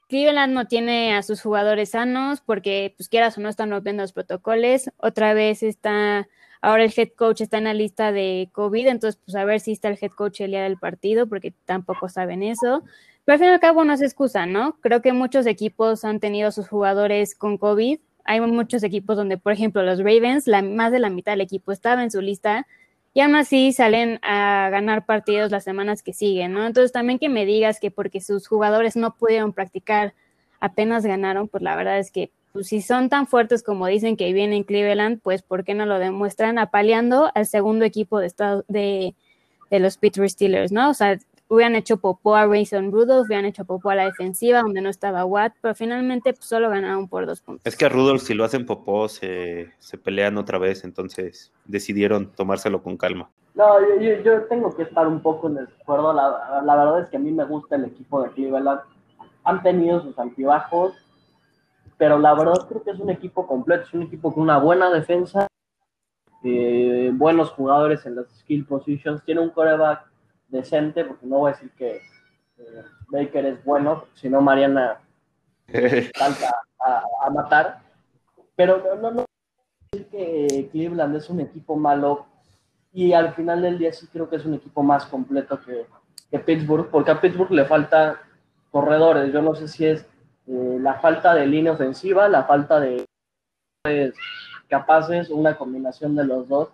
Cleveland 0.08 0.54
no 0.54 0.66
tiene 0.66 1.14
a 1.14 1.22
sus 1.22 1.42
jugadores 1.42 1.90
sanos 1.90 2.40
porque, 2.40 2.94
pues, 2.96 3.10
quieras 3.10 3.36
o 3.36 3.42
no, 3.42 3.50
están 3.50 3.68
rompiendo 3.68 4.02
los 4.02 4.14
protocolos. 4.14 4.90
Otra 4.96 5.34
vez 5.34 5.62
está, 5.62 6.26
ahora 6.62 6.84
el 6.84 6.92
head 6.96 7.10
coach 7.14 7.42
está 7.42 7.58
en 7.58 7.64
la 7.64 7.74
lista 7.74 8.12
de 8.12 8.48
COVID, 8.52 8.86
entonces, 8.86 9.20
pues, 9.22 9.36
a 9.36 9.44
ver 9.44 9.60
si 9.60 9.72
está 9.72 9.88
el 9.88 9.98
head 10.00 10.12
coach 10.12 10.40
el 10.40 10.52
día 10.52 10.62
del 10.62 10.78
partido, 10.78 11.26
porque 11.26 11.52
tampoco 11.66 12.08
saben 12.08 12.42
eso. 12.42 12.82
Pero 13.26 13.34
al 13.34 13.38
fin 13.38 13.48
y 13.48 13.52
al 13.52 13.60
cabo 13.60 13.84
no 13.84 13.94
se 13.98 14.06
excusa, 14.06 14.46
¿no? 14.46 14.78
Creo 14.80 15.02
que 15.02 15.12
muchos 15.12 15.44
equipos 15.44 16.02
han 16.06 16.18
tenido 16.18 16.48
a 16.48 16.52
sus 16.52 16.66
jugadores 16.66 17.34
con 17.34 17.58
COVID. 17.58 18.00
Hay 18.24 18.40
muchos 18.40 18.82
equipos 18.82 19.16
donde, 19.16 19.38
por 19.38 19.52
ejemplo, 19.52 19.82
los 19.82 19.98
Ravens, 19.98 20.46
la, 20.46 20.62
más 20.62 20.92
de 20.92 20.98
la 20.98 21.10
mitad 21.10 21.32
del 21.32 21.40
equipo 21.40 21.72
estaba 21.72 22.02
en 22.02 22.10
su 22.10 22.20
lista 22.20 22.66
y 23.14 23.20
aún 23.20 23.34
así 23.34 23.72
salen 23.72 24.18
a 24.22 24.68
ganar 24.70 25.04
partidos 25.04 25.50
las 25.50 25.64
semanas 25.64 26.02
que 26.02 26.12
siguen, 26.12 26.52
¿no? 26.52 26.66
Entonces 26.66 26.92
también 26.92 27.18
que 27.18 27.28
me 27.28 27.44
digas 27.44 27.78
que 27.78 27.90
porque 27.90 28.20
sus 28.20 28.46
jugadores 28.46 28.96
no 28.96 29.14
pudieron 29.14 29.52
practicar, 29.52 30.14
apenas 30.60 31.04
ganaron, 31.04 31.48
pues 31.48 31.62
la 31.62 31.76
verdad 31.76 31.98
es 31.98 32.10
que 32.10 32.30
pues, 32.52 32.68
si 32.68 32.80
son 32.80 33.08
tan 33.08 33.26
fuertes 33.26 33.62
como 33.62 33.86
dicen 33.86 34.16
que 34.16 34.32
vienen 34.32 34.58
en 34.58 34.64
Cleveland, 34.64 35.20
pues 35.22 35.42
¿por 35.42 35.64
qué 35.64 35.74
no 35.74 35.86
lo 35.86 35.98
demuestran 35.98 36.58
apaleando 36.58 37.30
al 37.34 37.46
segundo 37.46 37.84
equipo 37.84 38.18
de, 38.18 38.26
estado, 38.26 38.64
de, 38.68 39.14
de 39.70 39.80
los 39.80 39.98
Pittsburgh 39.98 40.30
Steelers, 40.30 40.72
¿no? 40.72 40.90
O 40.90 40.94
sea, 40.94 41.18
hubieran 41.52 41.74
hecho 41.74 41.98
popó 41.98 42.34
a 42.34 42.46
Rayson 42.46 42.90
Rudolph, 42.90 43.26
hubieran 43.26 43.44
hecho 43.44 43.66
popó 43.66 43.90
a 43.90 43.94
la 43.94 44.04
defensiva 44.06 44.62
donde 44.62 44.80
no 44.80 44.88
estaba 44.88 45.26
Watt, 45.26 45.52
pero 45.60 45.74
finalmente 45.74 46.32
pues, 46.32 46.46
solo 46.46 46.70
ganaron 46.70 47.08
por 47.08 47.26
dos 47.26 47.42
puntos. 47.42 47.66
Es 47.66 47.76
que 47.76 47.84
a 47.84 47.90
Rudolph, 47.90 48.22
si 48.22 48.32
lo 48.32 48.44
hacen 48.44 48.64
popó, 48.64 49.06
se, 49.08 49.70
se 49.78 49.98
pelean 49.98 50.38
otra 50.38 50.56
vez, 50.56 50.82
entonces 50.84 51.52
decidieron 51.66 52.32
tomárselo 52.32 52.82
con 52.82 52.96
calma. 52.96 53.28
No, 53.54 53.66
yo, 53.80 54.00
yo, 54.00 54.22
yo 54.22 54.44
tengo 54.44 54.74
que 54.74 54.84
estar 54.84 55.06
un 55.06 55.20
poco 55.20 55.48
en 55.48 55.56
desacuerdo. 55.56 56.14
La, 56.14 56.62
la 56.64 56.74
verdad 56.74 57.00
es 57.00 57.10
que 57.10 57.18
a 57.18 57.20
mí 57.20 57.30
me 57.30 57.44
gusta 57.44 57.76
el 57.76 57.84
equipo 57.84 58.22
de 58.22 58.30
Cleveland. 58.30 58.80
Han 59.44 59.62
tenido 59.62 60.00
sus 60.00 60.18
altibajos, 60.18 60.94
pero 61.98 62.18
la 62.18 62.32
verdad 62.32 62.66
creo 62.66 62.82
que 62.82 62.92
es 62.92 62.98
un 62.98 63.10
equipo 63.10 63.46
completo. 63.46 63.84
Es 63.84 63.92
un 63.92 64.04
equipo 64.04 64.32
con 64.32 64.44
una 64.44 64.56
buena 64.56 64.90
defensa, 64.90 65.48
eh, 66.42 67.10
buenos 67.12 67.50
jugadores 67.50 68.06
en 68.06 68.16
las 68.16 68.26
skill 68.38 68.64
positions. 68.64 69.22
Tiene 69.22 69.42
un 69.42 69.50
coreback 69.50 70.11
decente, 70.52 71.04
porque 71.04 71.26
no 71.26 71.38
voy 71.38 71.50
a 71.50 71.54
decir 71.54 71.70
que 71.76 71.96
eh, 72.58 72.84
Baker 73.08 73.46
es 73.46 73.64
bueno, 73.64 74.04
si 74.14 74.28
no 74.28 74.40
Mariana 74.40 75.00
salta 76.14 76.54
a, 76.78 77.02
a 77.24 77.30
matar. 77.30 77.80
Pero 78.54 78.82
no, 78.84 78.94
no, 78.96 79.10
no 79.10 79.24
decir 79.90 80.06
que 80.08 80.68
Cleveland 80.70 81.16
es 81.16 81.28
un 81.28 81.40
equipo 81.40 81.76
malo 81.76 82.26
y 82.92 83.12
al 83.12 83.34
final 83.34 83.62
del 83.62 83.78
día 83.78 83.92
sí 83.92 84.06
creo 84.12 84.28
que 84.28 84.36
es 84.36 84.44
un 84.44 84.54
equipo 84.54 84.82
más 84.82 85.06
completo 85.06 85.58
que, 85.60 85.86
que 86.30 86.38
Pittsburgh, 86.38 86.88
porque 86.90 87.10
a 87.10 87.20
Pittsburgh 87.20 87.50
le 87.50 87.64
falta 87.64 88.20
corredores. 88.70 89.32
Yo 89.32 89.40
no 89.40 89.54
sé 89.54 89.66
si 89.66 89.86
es 89.86 90.06
eh, 90.46 90.78
la 90.80 90.94
falta 90.94 91.34
de 91.34 91.46
línea 91.46 91.72
ofensiva, 91.72 92.28
la 92.28 92.44
falta 92.44 92.80
de 92.80 93.04
que 93.84 94.12
capaz 94.68 95.10
es 95.10 95.30
una 95.30 95.56
combinación 95.56 96.14
de 96.14 96.24
los 96.24 96.48
dos, 96.48 96.68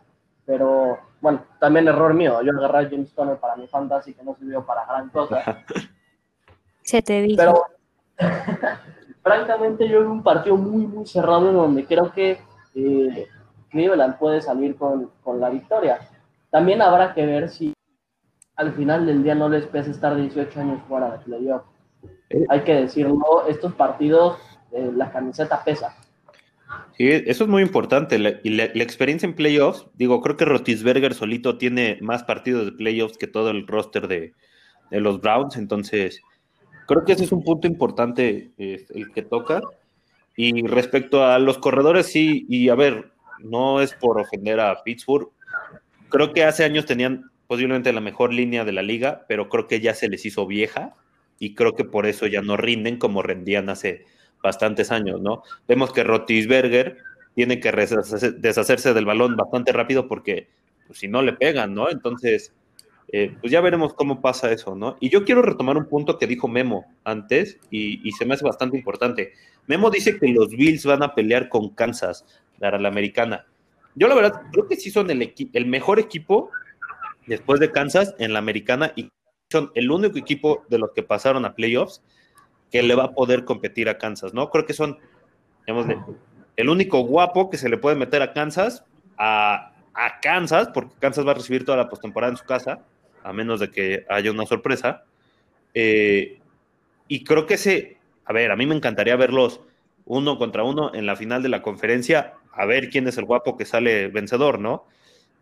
pero 0.48 0.98
bueno, 1.20 1.44
también 1.60 1.88
error 1.88 2.14
mío. 2.14 2.40
Yo 2.40 2.52
agarré 2.52 2.86
a 2.86 2.90
James 2.90 3.12
Conner 3.12 3.36
para 3.36 3.54
mi 3.54 3.68
fantasy 3.68 4.14
que 4.14 4.22
no 4.22 4.34
sirvió 4.34 4.64
para 4.64 4.86
gran 4.86 5.10
cosa. 5.10 5.62
Se 6.82 7.02
te 7.02 7.20
dijo. 7.20 7.36
Pero 7.36 7.66
francamente 9.22 9.86
yo 9.86 10.00
vi 10.00 10.06
un 10.06 10.22
partido 10.22 10.56
muy, 10.56 10.86
muy 10.86 11.06
cerrado 11.06 11.50
en 11.50 11.54
donde 11.54 11.84
creo 11.84 12.10
que 12.12 12.40
eh, 12.74 13.28
Cleveland 13.68 14.16
puede 14.16 14.40
salir 14.40 14.74
con, 14.76 15.10
con, 15.22 15.38
la 15.38 15.50
victoria. 15.50 15.98
También 16.48 16.80
habrá 16.80 17.12
que 17.12 17.26
ver 17.26 17.50
si 17.50 17.74
al 18.56 18.72
final 18.72 19.04
del 19.04 19.22
día 19.22 19.34
no 19.34 19.50
les 19.50 19.66
pesa 19.66 19.90
estar 19.90 20.16
18 20.16 20.60
años 20.60 20.82
fuera 20.88 21.10
de 21.10 21.18
playoff. 21.18 21.64
Eh. 22.30 22.46
Hay 22.48 22.62
que 22.62 22.74
decirlo, 22.74 23.46
estos 23.48 23.74
partidos, 23.74 24.38
eh, 24.72 24.90
la 24.94 25.10
camiseta 25.10 25.62
pesa. 25.62 25.94
Sí, 26.96 27.08
eso 27.08 27.44
es 27.44 27.50
muy 27.50 27.62
importante. 27.62 28.18
La, 28.18 28.34
y 28.42 28.50
la, 28.50 28.64
experiencia 28.64 29.26
en 29.26 29.34
playoffs, 29.34 29.86
digo, 29.94 30.20
creo 30.20 30.36
que 30.36 30.44
Rotisberger 30.44 31.14
solito 31.14 31.56
tiene 31.58 31.98
más 32.00 32.24
partidos 32.24 32.66
de 32.66 32.72
playoffs 32.72 33.18
que 33.18 33.26
todo 33.26 33.50
el 33.50 33.66
roster 33.66 34.08
de, 34.08 34.32
los 34.90 35.20
Browns, 35.20 35.56
entonces 35.56 36.22
creo 36.86 37.04
que 37.04 37.12
ese 37.12 37.24
es 37.24 37.32
un 37.32 37.44
punto 37.44 37.66
importante 37.66 38.50
el 38.56 39.12
que 39.12 39.22
toca. 39.22 39.60
Y 40.34 40.66
respecto 40.66 41.24
a 41.24 41.38
los 41.38 41.58
corredores, 41.58 42.06
sí, 42.06 42.46
y 42.48 42.68
a 42.68 42.74
ver, 42.74 43.10
no 43.40 43.80
es 43.80 43.92
por 43.94 44.20
ofender 44.20 44.60
a 44.60 44.82
Pittsburgh, 44.82 45.30
creo 46.08 46.32
que 46.32 46.44
hace 46.44 46.64
años 46.64 46.86
tenían 46.86 47.30
posiblemente 47.46 47.92
la 47.92 48.00
mejor 48.00 48.32
línea 48.32 48.64
de 48.64 48.72
la 48.72 48.82
liga, 48.82 49.24
pero 49.28 49.48
creo 49.48 49.66
que 49.66 49.80
ya 49.80 49.94
se 49.94 50.08
les 50.08 50.24
hizo 50.26 50.46
vieja 50.46 50.94
y 51.38 51.54
creo 51.54 51.74
que 51.74 51.84
por 51.84 52.06
eso 52.06 52.26
ya 52.26 52.42
no 52.42 52.56
rinden 52.56 52.98
como 52.98 53.22
rendían 53.22 53.68
hace 53.68 54.04
bastantes 54.42 54.90
años, 54.90 55.20
¿no? 55.20 55.42
Vemos 55.66 55.92
que 55.92 56.04
Rotisberger 56.04 56.98
tiene 57.34 57.60
que 57.60 57.70
deshacerse 57.70 58.94
del 58.94 59.04
balón 59.04 59.36
bastante 59.36 59.72
rápido 59.72 60.08
porque 60.08 60.48
pues, 60.86 60.98
si 60.98 61.08
no 61.08 61.22
le 61.22 61.34
pegan, 61.34 61.74
¿no? 61.74 61.90
Entonces, 61.90 62.52
eh, 63.10 63.34
pues 63.40 63.50
ya 63.50 63.60
veremos 63.60 63.94
cómo 63.94 64.20
pasa 64.20 64.52
eso, 64.52 64.74
¿no? 64.74 64.96
Y 65.00 65.08
yo 65.08 65.24
quiero 65.24 65.40
retomar 65.42 65.76
un 65.76 65.86
punto 65.86 66.18
que 66.18 66.26
dijo 66.26 66.46
Memo 66.46 66.86
antes 67.04 67.58
y, 67.70 68.10
se 68.12 68.26
me 68.26 68.34
hace 68.34 68.44
bastante 68.44 68.76
importante. 68.76 69.32
Memo 69.66 69.90
dice 69.90 70.18
que 70.18 70.28
los 70.28 70.50
Bills 70.50 70.84
van 70.84 71.02
a 71.02 71.14
pelear 71.14 71.48
con 71.48 71.70
Kansas 71.70 72.26
para 72.58 72.78
la 72.78 72.88
americana. 72.88 73.46
Yo 73.94 74.08
la 74.08 74.14
verdad 74.14 74.42
creo 74.52 74.68
que 74.68 74.76
sí 74.76 74.90
son 74.90 75.10
el, 75.10 75.34
el 75.52 75.66
mejor 75.66 75.98
equipo 75.98 76.50
después 77.26 77.60
de 77.60 77.70
Kansas 77.70 78.14
en 78.18 78.32
la 78.32 78.38
americana 78.40 78.92
y 78.94 79.08
son 79.50 79.70
el 79.74 79.90
único 79.90 80.18
equipo 80.18 80.64
de 80.68 80.78
los 80.78 80.90
que 80.92 81.02
pasaron 81.02 81.44
a 81.44 81.54
playoffs 81.54 82.02
que 82.70 82.82
le 82.82 82.94
va 82.94 83.04
a 83.04 83.12
poder 83.12 83.44
competir 83.44 83.88
a 83.88 83.98
Kansas, 83.98 84.34
¿no? 84.34 84.50
Creo 84.50 84.66
que 84.66 84.74
son, 84.74 84.98
digamos, 85.66 85.86
el 86.56 86.68
único 86.68 87.00
guapo 87.00 87.50
que 87.50 87.56
se 87.56 87.68
le 87.68 87.78
puede 87.78 87.96
meter 87.96 88.20
a 88.22 88.32
Kansas, 88.32 88.84
a, 89.16 89.72
Kansas, 90.22 90.68
porque 90.72 90.94
Kansas 90.98 91.26
va 91.26 91.32
a 91.32 91.34
recibir 91.34 91.64
toda 91.64 91.76
la 91.76 91.88
postemporada 91.88 92.32
en 92.32 92.36
su 92.36 92.44
casa, 92.44 92.84
a 93.22 93.32
menos 93.32 93.60
de 93.60 93.70
que 93.70 94.04
haya 94.08 94.30
una 94.30 94.46
sorpresa. 94.46 95.04
Eh, 95.74 96.38
y 97.08 97.24
creo 97.24 97.46
que 97.46 97.54
ese, 97.54 97.98
a 98.24 98.32
ver, 98.32 98.50
a 98.50 98.56
mí 98.56 98.66
me 98.66 98.76
encantaría 98.76 99.16
verlos 99.16 99.60
uno 100.04 100.38
contra 100.38 100.62
uno 100.62 100.94
en 100.94 101.06
la 101.06 101.16
final 101.16 101.42
de 101.42 101.48
la 101.48 101.62
conferencia, 101.62 102.34
a 102.52 102.64
ver 102.64 102.90
quién 102.90 103.08
es 103.08 103.18
el 103.18 103.24
guapo 103.24 103.56
que 103.56 103.64
sale 103.64 104.08
vencedor, 104.08 104.58
¿no? 104.58 104.84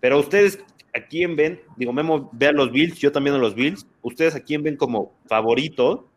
Pero 0.00 0.18
ustedes, 0.18 0.58
¿a 0.94 1.00
quién 1.00 1.36
ven? 1.36 1.60
Digo, 1.76 1.92
Memo 1.92 2.30
ve 2.32 2.52
los 2.52 2.72
Bills, 2.72 2.98
yo 2.98 3.12
también 3.12 3.36
a 3.36 3.38
los 3.38 3.54
Bills. 3.54 3.86
¿Ustedes 4.02 4.34
a 4.34 4.40
quién 4.40 4.62
ven 4.62 4.76
como 4.76 5.12
favorito 5.26 6.08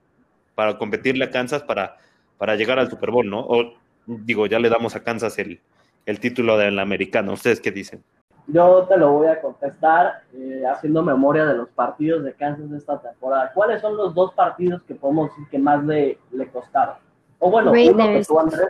para 0.60 0.78
competirle 0.78 1.24
a 1.24 1.32
Kansas 1.32 1.64
para, 1.64 1.96
para 2.38 2.58
llegar 2.58 2.80
al 2.80 2.90
Super 2.90 3.12
Bowl, 3.12 3.30
¿no? 3.30 3.40
O 3.40 3.76
digo, 4.06 4.46
ya 4.46 4.60
le 4.60 4.68
damos 4.68 4.94
a 4.94 5.02
Kansas 5.02 5.40
el, 5.40 5.62
el 6.06 6.20
título 6.20 6.58
de 6.58 6.70
la 6.70 6.82
americana. 6.82 7.32
¿Ustedes 7.32 7.62
qué 7.62 7.72
dicen? 7.72 8.04
Yo 8.46 8.86
te 8.90 8.98
lo 8.98 9.14
voy 9.14 9.28
a 9.28 9.40
contestar 9.40 10.24
eh, 10.34 10.64
haciendo 10.70 11.02
memoria 11.02 11.46
de 11.46 11.54
los 11.56 11.70
partidos 11.70 12.26
de 12.26 12.34
Kansas 12.34 12.70
de 12.70 12.78
esta 12.78 13.00
temporada. 13.00 13.54
¿Cuáles 13.54 13.80
son 13.80 13.96
los 13.96 14.14
dos 14.14 14.34
partidos 14.34 14.84
que 14.84 14.96
podemos 14.96 15.30
decir 15.30 15.46
que 15.50 15.60
más 15.60 15.82
le, 15.86 16.18
le 16.32 16.48
costaron? 16.50 16.96
O 17.40 17.50
bueno, 17.50 17.72
Raiders. 17.72 17.96
uno 17.96 18.08
que 18.10 18.26
tú, 18.26 18.40
Andrés. 18.42 18.70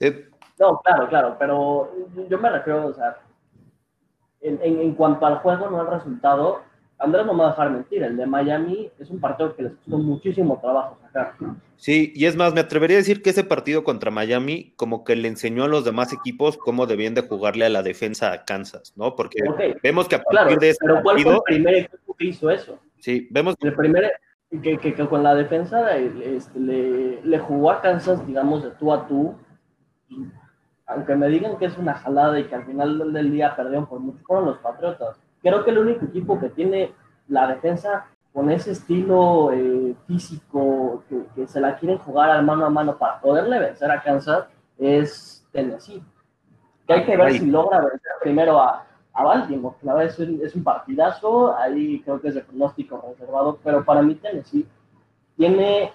Eh, 0.00 0.28
No, 0.58 0.80
claro, 0.80 1.08
claro, 1.08 1.36
pero 1.38 1.92
yo 2.28 2.38
me 2.38 2.50
refiero, 2.50 2.88
o 2.88 2.92
sea, 2.92 3.18
en, 4.40 4.58
en, 4.60 4.80
en 4.80 4.94
cuanto 4.96 5.26
al 5.26 5.36
juego, 5.38 5.70
no 5.70 5.80
al 5.80 5.86
resultado, 5.92 6.62
Andrés 6.98 7.26
no 7.26 7.34
me 7.34 7.40
va 7.40 7.48
a 7.48 7.50
dejar 7.50 7.70
mentir, 7.70 8.02
el 8.02 8.16
de 8.16 8.26
Miami 8.26 8.90
es 8.98 9.10
un 9.10 9.20
partido 9.20 9.54
que 9.56 9.64
les 9.64 9.72
costó 9.72 9.98
muchísimo 9.98 10.58
trabajo 10.60 10.96
sacar. 11.02 11.34
Sí, 11.76 12.12
y 12.14 12.26
es 12.26 12.36
más, 12.36 12.54
me 12.54 12.60
atrevería 12.60 12.96
a 12.96 12.98
decir 12.98 13.20
que 13.20 13.30
ese 13.30 13.44
partido 13.44 13.82
contra 13.84 14.10
Miami 14.10 14.72
como 14.76 15.04
que 15.04 15.16
le 15.16 15.28
enseñó 15.28 15.64
a 15.64 15.68
los 15.68 15.84
demás 15.84 16.12
equipos 16.12 16.56
cómo 16.56 16.86
debían 16.86 17.14
de 17.14 17.22
jugarle 17.22 17.66
a 17.66 17.68
la 17.68 17.82
defensa 17.82 18.32
a 18.32 18.44
Kansas, 18.44 18.94
¿no? 18.96 19.16
Porque 19.16 19.38
vemos 19.82 20.08
que 20.08 20.14
a 20.14 20.18
partir 20.22 20.30
Claro, 20.30 20.56
de 20.60 20.70
ese 20.70 20.78
pero 20.80 21.02
¿cuál 21.02 21.20
fue 21.20 21.34
el 21.34 21.42
primer 21.42 21.74
equipo 21.74 22.14
que 22.16 22.24
hizo 22.26 22.50
eso? 22.50 22.78
sí, 23.00 23.28
vemos 23.30 23.56
El 23.60 23.74
primer, 23.74 24.12
que, 24.62 24.78
que, 24.78 24.94
que 24.94 25.06
con 25.08 25.22
la 25.22 25.34
defensa 25.34 25.96
este, 25.96 26.58
le, 26.58 27.20
le 27.22 27.38
jugó 27.40 27.72
a 27.72 27.82
Kansas, 27.82 28.24
digamos, 28.26 28.62
de 28.62 28.70
tú 28.70 28.92
a 28.92 29.06
tú. 29.06 29.34
Aunque 30.86 31.16
me 31.16 31.28
digan 31.28 31.58
que 31.58 31.64
es 31.64 31.76
una 31.76 31.94
jalada 31.94 32.38
y 32.38 32.44
que 32.44 32.54
al 32.54 32.66
final 32.66 33.12
del 33.12 33.32
día 33.32 33.56
perdieron 33.56 33.86
por 33.86 34.00
mucho, 34.00 34.22
fueron 34.24 34.46
los 34.46 34.58
Patriotas. 34.58 35.16
Creo 35.44 35.62
que 35.62 35.70
el 35.72 35.78
único 35.78 36.06
equipo 36.06 36.40
que 36.40 36.48
tiene 36.48 36.94
la 37.28 37.46
defensa 37.46 38.06
con 38.32 38.50
ese 38.50 38.72
estilo 38.72 39.52
eh, 39.52 39.94
físico, 40.06 41.04
que, 41.06 41.22
que 41.34 41.46
se 41.46 41.60
la 41.60 41.76
quieren 41.76 41.98
jugar 41.98 42.30
al 42.30 42.46
mano 42.46 42.64
a 42.64 42.70
mano 42.70 42.96
para 42.96 43.20
poderle 43.20 43.58
vencer 43.58 43.90
a 43.90 44.02
Kansas, 44.02 44.46
es 44.78 45.46
Tennessee. 45.52 46.02
Que 46.86 46.94
hay 46.94 47.04
que 47.04 47.16
ver 47.16 47.26
Ay. 47.26 47.38
si 47.40 47.46
logra 47.46 47.80
vencer 47.80 48.12
primero 48.22 48.58
a, 48.58 48.86
a 49.12 49.22
Baltimore. 49.22 49.76
La 49.82 49.92
verdad 49.92 50.12
es 50.12 50.18
un, 50.18 50.40
es 50.42 50.54
un 50.56 50.64
partidazo, 50.64 51.54
ahí 51.54 52.00
creo 52.00 52.22
que 52.22 52.28
es 52.28 52.34
de 52.36 52.40
pronóstico 52.40 53.04
reservado, 53.06 53.58
pero 53.62 53.84
para 53.84 54.00
mí 54.00 54.14
Tennessee 54.14 54.66
tiene 55.36 55.92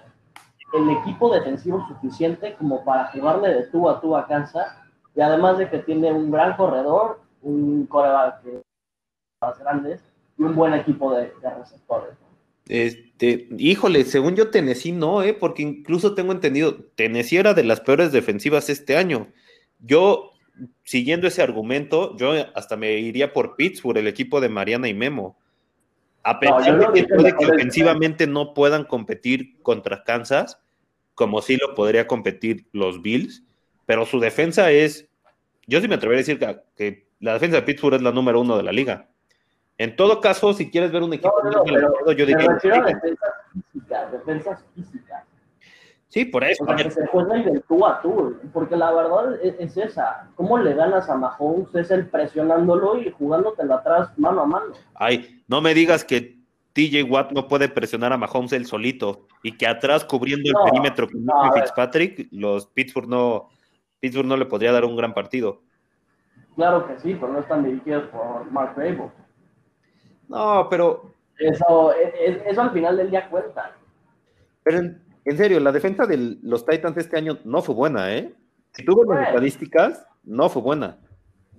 el 0.74 0.90
equipo 0.92 1.34
defensivo 1.34 1.84
suficiente 1.88 2.54
como 2.54 2.84
para 2.84 3.12
jugarle 3.12 3.50
de 3.50 3.64
tú 3.64 3.90
a 3.90 4.00
tú 4.00 4.16
a 4.16 4.28
Kansas, 4.28 4.68
y 5.16 5.22
además 5.22 5.58
de 5.58 5.68
que 5.72 5.80
tiene 5.80 6.14
un 6.14 6.30
gran 6.30 6.56
corredor, 6.56 7.20
un 7.42 7.88
coreback 7.88 8.44
que 8.44 8.69
grandes 9.60 10.02
y 10.38 10.44
un 10.44 10.56
buen 10.56 10.74
equipo 10.74 11.14
de, 11.16 11.32
de 11.42 11.56
receptores. 11.58 12.16
Este, 12.68 13.48
híjole, 13.58 14.04
según 14.04 14.36
yo 14.36 14.52
Tennessee 14.52 14.92
no, 14.92 15.24
¿eh? 15.24 15.34
porque 15.34 15.64
incluso 15.64 16.14
tengo 16.14 16.32
entendido, 16.32 16.76
Tennessee 16.96 17.38
era 17.38 17.54
de 17.54 17.64
las 17.64 17.82
peores 17.82 18.12
defensivas 18.12 18.70
este 18.70 18.96
año. 18.96 19.28
Yo, 19.80 20.34
siguiendo 20.84 21.28
ese 21.28 21.42
argumento, 21.42 22.16
yo 22.18 22.34
hasta 22.54 22.76
me 22.78 22.94
iría 23.00 23.34
por 23.34 23.56
Pittsburgh, 23.56 23.98
el 23.98 24.08
equipo 24.08 24.40
de 24.40 24.50
Mariana 24.50 24.88
y 24.88 24.94
Memo. 24.94 25.38
A 26.22 26.40
pesar 26.40 26.78
de 26.78 27.02
que 27.02 27.08
puede 27.08 27.36
que 27.36 27.46
ofensivamente 27.46 28.28
no 28.28 28.54
puedan 28.54 28.84
competir 28.84 29.60
contra 29.64 30.04
Kansas, 30.04 30.60
como 31.16 31.42
sí 31.42 31.58
lo 31.58 31.74
podría 31.76 32.08
competir 32.08 32.68
los 32.72 33.02
Bills, 33.02 33.44
pero 33.86 34.06
su 34.06 34.20
defensa 34.20 34.70
es, 34.70 35.10
yo 35.66 35.82
sí 35.82 35.88
me 35.88 35.96
atrevería 35.96 36.20
a 36.20 36.26
decir 36.26 36.40
que, 36.40 36.60
que 36.76 37.08
la 37.20 37.34
defensa 37.34 37.56
de 37.56 37.64
Pittsburgh 37.64 37.96
es 37.96 38.02
la 38.02 38.12
número 38.12 38.42
uno 38.42 38.58
de 38.58 38.64
la 38.64 38.72
liga. 38.72 39.09
En 39.80 39.96
todo 39.96 40.20
caso, 40.20 40.54
si 40.54 40.70
quieres 40.70 40.92
ver 40.92 41.02
un 41.02 41.14
equipo 41.14 41.34
No, 41.42 41.64
no, 42.06 42.12
yo 42.12 42.26
diría 42.26 42.54
defensas 42.62 43.24
físicas, 43.72 44.12
defensas 44.12 44.66
físicas. 44.76 45.24
Sí, 46.10 46.26
por 46.26 46.44
eso. 46.44 46.64
O 46.64 46.68
sea, 46.68 46.76
que 46.76 46.92
se 46.92 47.08
jueguen 47.08 47.46
del 47.46 47.64
tú 47.64 47.86
a 47.86 48.02
tú, 48.02 48.36
porque 48.52 48.76
la 48.76 48.92
verdad 48.92 49.36
es, 49.42 49.56
es 49.60 49.78
esa. 49.78 50.28
¿Cómo 50.36 50.58
le 50.58 50.74
ganas 50.74 51.10
a 51.10 51.16
Mahomes? 51.16 51.74
Es 51.74 51.92
el 51.92 52.08
presionándolo 52.08 53.00
y 53.00 53.10
jugándotelo 53.12 53.76
atrás 53.76 54.10
mano 54.18 54.42
a 54.42 54.46
mano. 54.46 54.74
Ay, 54.96 55.42
no 55.48 55.62
me 55.62 55.74
digas 55.74 56.04
que 56.04 56.40
TJ 56.74 57.04
Watt 57.04 57.32
no 57.32 57.48
puede 57.48 57.70
presionar 57.70 58.12
a 58.12 58.18
Mahomes 58.18 58.52
él 58.52 58.66
solito 58.66 59.28
y 59.44 59.56
que 59.56 59.66
atrás 59.66 60.04
cubriendo 60.04 60.52
No, 60.52 60.66
el 60.66 60.72
perímetro 60.72 61.08
con 61.08 61.24
no. 61.24 61.54
Fitzpatrick, 61.54 62.28
los 62.32 62.66
Pittsburgh 62.68 63.08
no, 63.08 63.48
Pittsburgh 64.02 64.28
no 64.28 64.36
le 64.36 64.46
podría 64.46 64.74
dar 64.74 64.84
un 64.84 64.98
gran 64.98 65.14
partido. 65.14 65.62
Claro 66.56 66.86
que 66.86 67.00
sí, 67.00 67.16
pero 67.16 67.32
no 67.32 67.40
están 67.40 67.64
dirigidos 67.64 68.10
por 68.10 68.52
Mark 68.52 68.74
Rabel. 68.76 69.12
No, 70.30 70.68
pero, 70.70 71.12
Eso, 71.38 71.94
es- 71.94 72.14
es- 72.38 72.42
eso 72.48 72.62
al 72.62 72.72
final 72.72 72.96
del 72.98 73.10
día 73.12 73.28
cuenta. 73.30 73.76
pero 74.64 74.78
en, 74.80 75.02
en 75.26 75.38
serio, 75.38 75.60
la 75.60 75.72
defensa 75.72 76.06
de 76.06 76.38
los 76.42 76.66
Titans 76.66 76.96
este 76.98 77.18
año 77.18 77.40
no 77.44 77.62
fue 77.62 77.76
buena, 77.76 78.14
¿eh? 78.16 78.34
Si 78.72 78.84
tuvo 78.86 79.04
las 79.04 79.08
Bueno. 79.08 79.24
estadísticas, 79.28 80.06
no 80.24 80.50
fue 80.50 80.62
buena. 80.62 80.98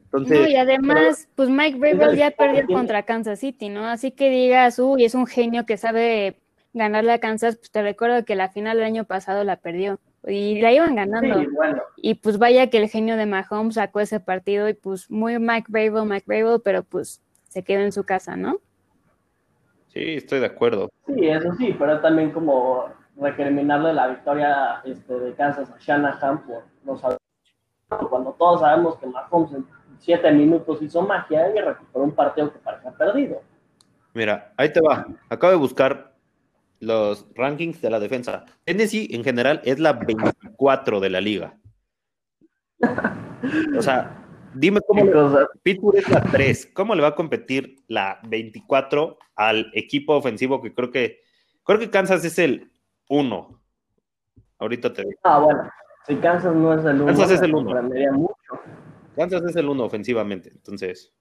Entonces, 0.04 0.40
No, 0.40 0.46
y 0.48 0.56
además, 0.56 1.28
pues 1.37 1.48
Mike 1.48 1.78
Vrabel 1.78 2.11
el 2.11 2.16
ya 2.16 2.30
perdió 2.30 2.66
contra 2.66 3.02
Kansas 3.04 3.38
City, 3.40 3.68
¿no? 3.68 3.87
Así 3.87 4.11
que 4.11 4.28
digas, 4.30 4.78
uy, 4.78 5.04
es 5.04 5.14
un 5.14 5.26
genio 5.26 5.66
que 5.66 5.76
sabe 5.76 6.37
ganarle 6.72 7.12
a 7.12 7.18
Kansas, 7.20 7.56
pues 7.56 7.70
te 7.70 7.83
recuerdo 7.83 8.24
que 8.24 8.35
la 8.37 8.48
final 8.48 8.76
del 8.76 8.87
año 8.87 9.04
pasado 9.04 9.44
la 9.44 9.56
perdió 9.56 9.98
y 10.26 10.61
la 10.61 10.72
iban 10.72 10.94
ganando. 10.96 11.40
Sí, 11.40 11.46
bueno. 11.54 11.83
Y 11.96 12.14
pues 12.14 12.38
vaya 12.38 12.70
que 12.70 12.78
el 12.78 12.88
genio 12.88 13.16
de 13.16 13.26
Mahomes 13.26 13.74
sacó 13.74 14.00
ese 14.00 14.20
partido 14.20 14.68
y 14.68 14.74
pues 14.74 15.11
muy 15.11 15.38
Mike 15.38 15.66
Vrabel, 15.68 16.04
Mike 16.09 16.24
Vrabel, 16.26 16.61
pero 16.62 16.83
pues 16.83 17.20
se 17.50 17.62
quedó 17.64 17.80
en 17.80 17.92
su 17.92 18.04
casa, 18.04 18.36
¿no? 18.36 18.58
sí, 19.92 20.14
estoy 20.14 20.38
de 20.38 20.46
acuerdo. 20.46 20.88
Sí, 21.06 21.26
eso 21.26 21.52
sí, 21.58 21.74
pero 21.76 22.00
también 22.00 22.30
como 22.30 22.88
recriminarle 23.16 23.92
la 23.92 24.06
victoria 24.06 24.80
este, 24.84 25.18
de 25.18 25.34
Kansas 25.34 25.68
a 25.68 25.76
Shanahan 25.78 26.46
por 26.46 26.62
no 26.84 26.96
saber 26.96 27.18
cuando 28.08 28.32
todos 28.38 28.60
sabemos 28.60 28.96
que 28.98 29.06
Mahomes 29.06 29.52
en 29.52 29.66
siete 29.98 30.30
minutos 30.30 30.80
hizo 30.80 31.02
magia 31.02 31.50
y 31.54 31.60
recuperó 31.60 32.04
un 32.04 32.12
partido 32.12 32.52
que 32.52 32.60
parecía 32.60 32.92
perdido. 32.92 33.42
Mira, 34.14 34.52
ahí 34.56 34.72
te 34.72 34.80
va. 34.80 35.06
Acabo 35.28 35.50
de 35.50 35.58
buscar 35.58 36.14
los 36.78 37.26
rankings 37.34 37.82
de 37.82 37.90
la 37.90 37.98
defensa. 37.98 38.44
Tennessee 38.64 39.08
en 39.10 39.24
general 39.24 39.60
es 39.64 39.80
la 39.80 39.94
24 39.94 41.00
de 41.00 41.10
la 41.10 41.20
liga. 41.20 41.56
O 43.76 43.82
sea, 43.82 44.19
dime 44.54 44.80
cómo 44.86 45.04
le, 45.04 45.46
Pittsburgh 45.62 45.96
es 45.96 46.08
la 46.08 46.22
3. 46.22 46.70
¿Cómo 46.74 46.94
le 46.94 47.02
va 47.02 47.08
a 47.08 47.14
competir 47.14 47.76
la 47.88 48.20
24 48.28 49.18
al 49.36 49.70
equipo 49.74 50.14
ofensivo 50.14 50.60
que 50.60 50.74
creo 50.74 50.90
que 50.90 51.20
creo 51.64 51.78
que 51.78 51.90
Kansas 51.90 52.24
es 52.24 52.38
el 52.38 52.70
1? 53.08 53.60
Ahorita 54.58 54.92
te 54.92 55.02
digo. 55.02 55.18
Ah, 55.24 55.38
bueno. 55.38 55.70
Si 56.06 56.16
Kansas 56.16 56.54
no 56.54 56.74
es 56.74 56.84
el 56.84 57.02
1, 57.02 57.06
Kansas 57.06 57.30
es 57.30 57.42
el 57.42 57.54
1. 57.54 57.82
mucho. 58.12 58.34
Kansas 59.16 59.42
es 59.44 59.56
el 59.56 59.68
1 59.68 59.84
ofensivamente, 59.84 60.50
entonces 60.50 61.12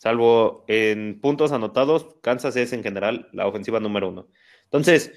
salvo 0.00 0.64
en 0.66 1.20
puntos 1.20 1.52
anotados, 1.52 2.16
Kansas 2.22 2.56
es 2.56 2.72
en 2.72 2.82
general 2.82 3.28
la 3.32 3.46
ofensiva 3.46 3.80
número 3.80 4.08
uno. 4.08 4.28
Entonces, 4.64 5.12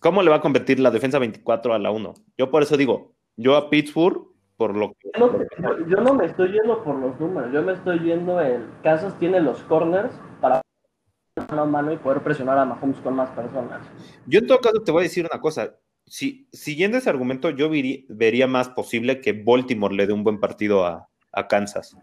¿cómo 0.00 0.22
le 0.22 0.30
va 0.30 0.36
a 0.36 0.40
competir 0.40 0.80
la 0.80 0.90
defensa 0.90 1.20
24 1.20 1.72
a 1.72 1.78
la 1.78 1.92
1? 1.92 2.14
Yo 2.36 2.50
por 2.50 2.64
eso 2.64 2.76
digo, 2.76 3.14
yo 3.36 3.54
a 3.54 3.70
Pittsburgh, 3.70 4.26
por 4.58 4.76
lo 4.76 4.92
que... 4.92 5.10
No, 5.18 5.30
yo 5.86 5.96
no 5.98 6.14
me 6.14 6.26
estoy 6.26 6.52
yendo 6.52 6.82
por 6.82 6.96
los 6.96 7.18
números, 7.18 7.50
yo 7.52 7.62
me 7.62 7.72
estoy 7.72 8.00
yendo 8.00 8.40
en 8.42 8.66
Kansas 8.82 9.16
tiene 9.18 9.40
los 9.40 9.62
corners 9.62 10.12
para 10.40 10.60
mano 11.48 11.62
a 11.62 11.66
mano 11.66 11.92
y 11.92 11.96
poder 11.96 12.20
presionar 12.22 12.58
a 12.58 12.64
Mahomes 12.64 12.98
con 12.98 13.14
más 13.14 13.30
personas. 13.30 13.80
Yo 14.26 14.40
en 14.40 14.46
todo 14.48 14.58
caso 14.58 14.82
te 14.82 14.90
voy 14.90 15.02
a 15.02 15.02
decir 15.04 15.26
una 15.30 15.40
cosa, 15.40 15.76
si, 16.04 16.48
siguiendo 16.52 16.98
ese 16.98 17.08
argumento, 17.08 17.50
yo 17.50 17.70
vería 17.70 18.48
más 18.48 18.68
posible 18.70 19.20
que 19.20 19.32
Baltimore 19.32 19.94
le 19.94 20.08
dé 20.08 20.12
un 20.12 20.24
buen 20.24 20.40
partido 20.40 20.84
a, 20.84 21.08
a 21.32 21.46
Kansas. 21.46 21.96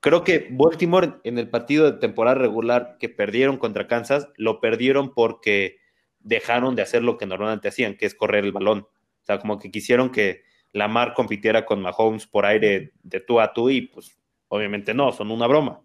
Creo 0.00 0.24
que 0.24 0.48
Baltimore 0.50 1.20
en 1.22 1.38
el 1.38 1.48
partido 1.48 1.90
de 1.90 1.98
temporada 1.98 2.34
regular 2.34 2.96
que 2.98 3.08
perdieron 3.08 3.58
contra 3.58 3.86
Kansas, 3.86 4.28
lo 4.36 4.60
perdieron 4.60 5.14
porque 5.14 5.76
dejaron 6.18 6.74
de 6.74 6.82
hacer 6.82 7.04
lo 7.04 7.16
que 7.16 7.26
normalmente 7.26 7.68
hacían, 7.68 7.96
que 7.96 8.06
es 8.06 8.14
correr 8.16 8.44
el 8.44 8.52
balón. 8.52 8.80
O 8.80 9.24
sea, 9.24 9.38
como 9.38 9.60
que 9.60 9.70
quisieron 9.70 10.10
que 10.10 10.42
Lamar 10.76 11.14
compitiera 11.14 11.64
con 11.64 11.80
Mahomes 11.80 12.26
por 12.26 12.44
aire 12.44 12.92
de 13.02 13.20
tú 13.20 13.40
a 13.40 13.52
tú 13.52 13.70
y 13.70 13.82
pues 13.82 14.18
obviamente 14.48 14.94
no, 14.94 15.12
son 15.12 15.30
una 15.30 15.46
broma. 15.46 15.80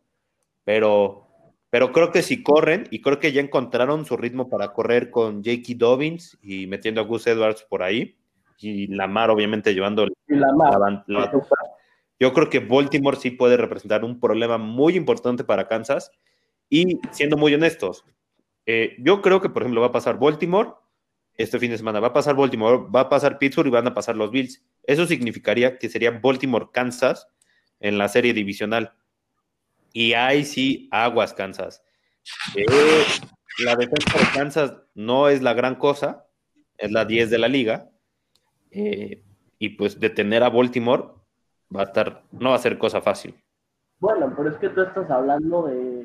Pero, 0.63 1.27
pero 1.69 1.91
creo 1.91 2.11
que 2.11 2.21
si 2.21 2.43
corren 2.43 2.87
y 2.91 3.01
creo 3.01 3.19
que 3.19 3.31
ya 3.31 3.41
encontraron 3.41 4.05
su 4.05 4.17
ritmo 4.17 4.49
para 4.49 4.73
correr 4.73 5.09
con 5.09 5.43
Jakey 5.43 5.75
Dobbins 5.75 6.37
y 6.41 6.67
metiendo 6.67 7.01
a 7.01 7.05
Gus 7.05 7.25
Edwards 7.27 7.63
por 7.63 7.83
ahí 7.83 8.17
y 8.59 8.87
Lamar 8.87 9.29
obviamente 9.29 9.73
llevando 9.73 10.05
la, 10.27 10.47
la, 10.55 11.03
la, 11.07 11.31
yo 12.19 12.33
creo 12.33 12.49
que 12.49 12.59
Baltimore 12.59 13.17
sí 13.17 13.31
puede 13.31 13.57
representar 13.57 14.03
un 14.03 14.19
problema 14.19 14.59
muy 14.59 14.95
importante 14.95 15.43
para 15.43 15.67
Kansas. 15.67 16.11
Y 16.69 16.99
siendo 17.11 17.35
muy 17.35 17.53
honestos, 17.53 18.05
eh, 18.67 18.95
yo 18.99 19.23
creo 19.23 19.41
que, 19.41 19.49
por 19.49 19.63
ejemplo, 19.63 19.81
va 19.81 19.87
a 19.87 19.91
pasar 19.91 20.19
Baltimore 20.19 20.69
este 21.35 21.57
fin 21.57 21.71
de 21.71 21.77
semana, 21.77 21.99
va 21.99 22.09
a 22.09 22.13
pasar 22.13 22.35
Baltimore, 22.35 22.85
va 22.93 23.01
a 23.01 23.09
pasar 23.09 23.39
Pittsburgh 23.39 23.67
y 23.67 23.71
van 23.71 23.87
a 23.87 23.93
pasar 23.95 24.15
los 24.15 24.29
Bills. 24.29 24.63
Eso 24.83 25.05
significaría 25.05 25.77
que 25.77 25.89
sería 25.89 26.11
Baltimore-Kansas 26.11 27.27
en 27.79 27.97
la 27.97 28.07
serie 28.07 28.33
divisional. 28.33 28.93
Y 29.93 30.13
ahí 30.13 30.45
sí, 30.45 30.87
aguas 30.91 31.33
Kansas. 31.33 31.83
Eh, 32.55 33.03
la 33.65 33.75
defensa 33.75 34.17
de 34.17 34.25
Kansas 34.33 34.73
no 34.93 35.27
es 35.27 35.41
la 35.41 35.53
gran 35.53 35.75
cosa, 35.75 36.25
es 36.77 36.91
la 36.91 37.05
10 37.05 37.29
de 37.29 37.37
la 37.37 37.47
liga. 37.47 37.89
Eh, 38.71 39.23
y 39.59 39.69
pues 39.69 39.99
detener 39.99 40.43
a 40.43 40.49
Baltimore 40.49 41.03
va 41.75 41.81
a 41.81 41.85
estar, 41.85 42.23
no 42.31 42.51
va 42.51 42.55
a 42.55 42.59
ser 42.59 42.77
cosa 42.77 43.01
fácil. 43.01 43.35
Bueno, 43.99 44.33
pero 44.35 44.49
es 44.49 44.57
que 44.57 44.69
tú 44.69 44.81
estás 44.81 45.09
hablando 45.11 45.67
de 45.67 46.00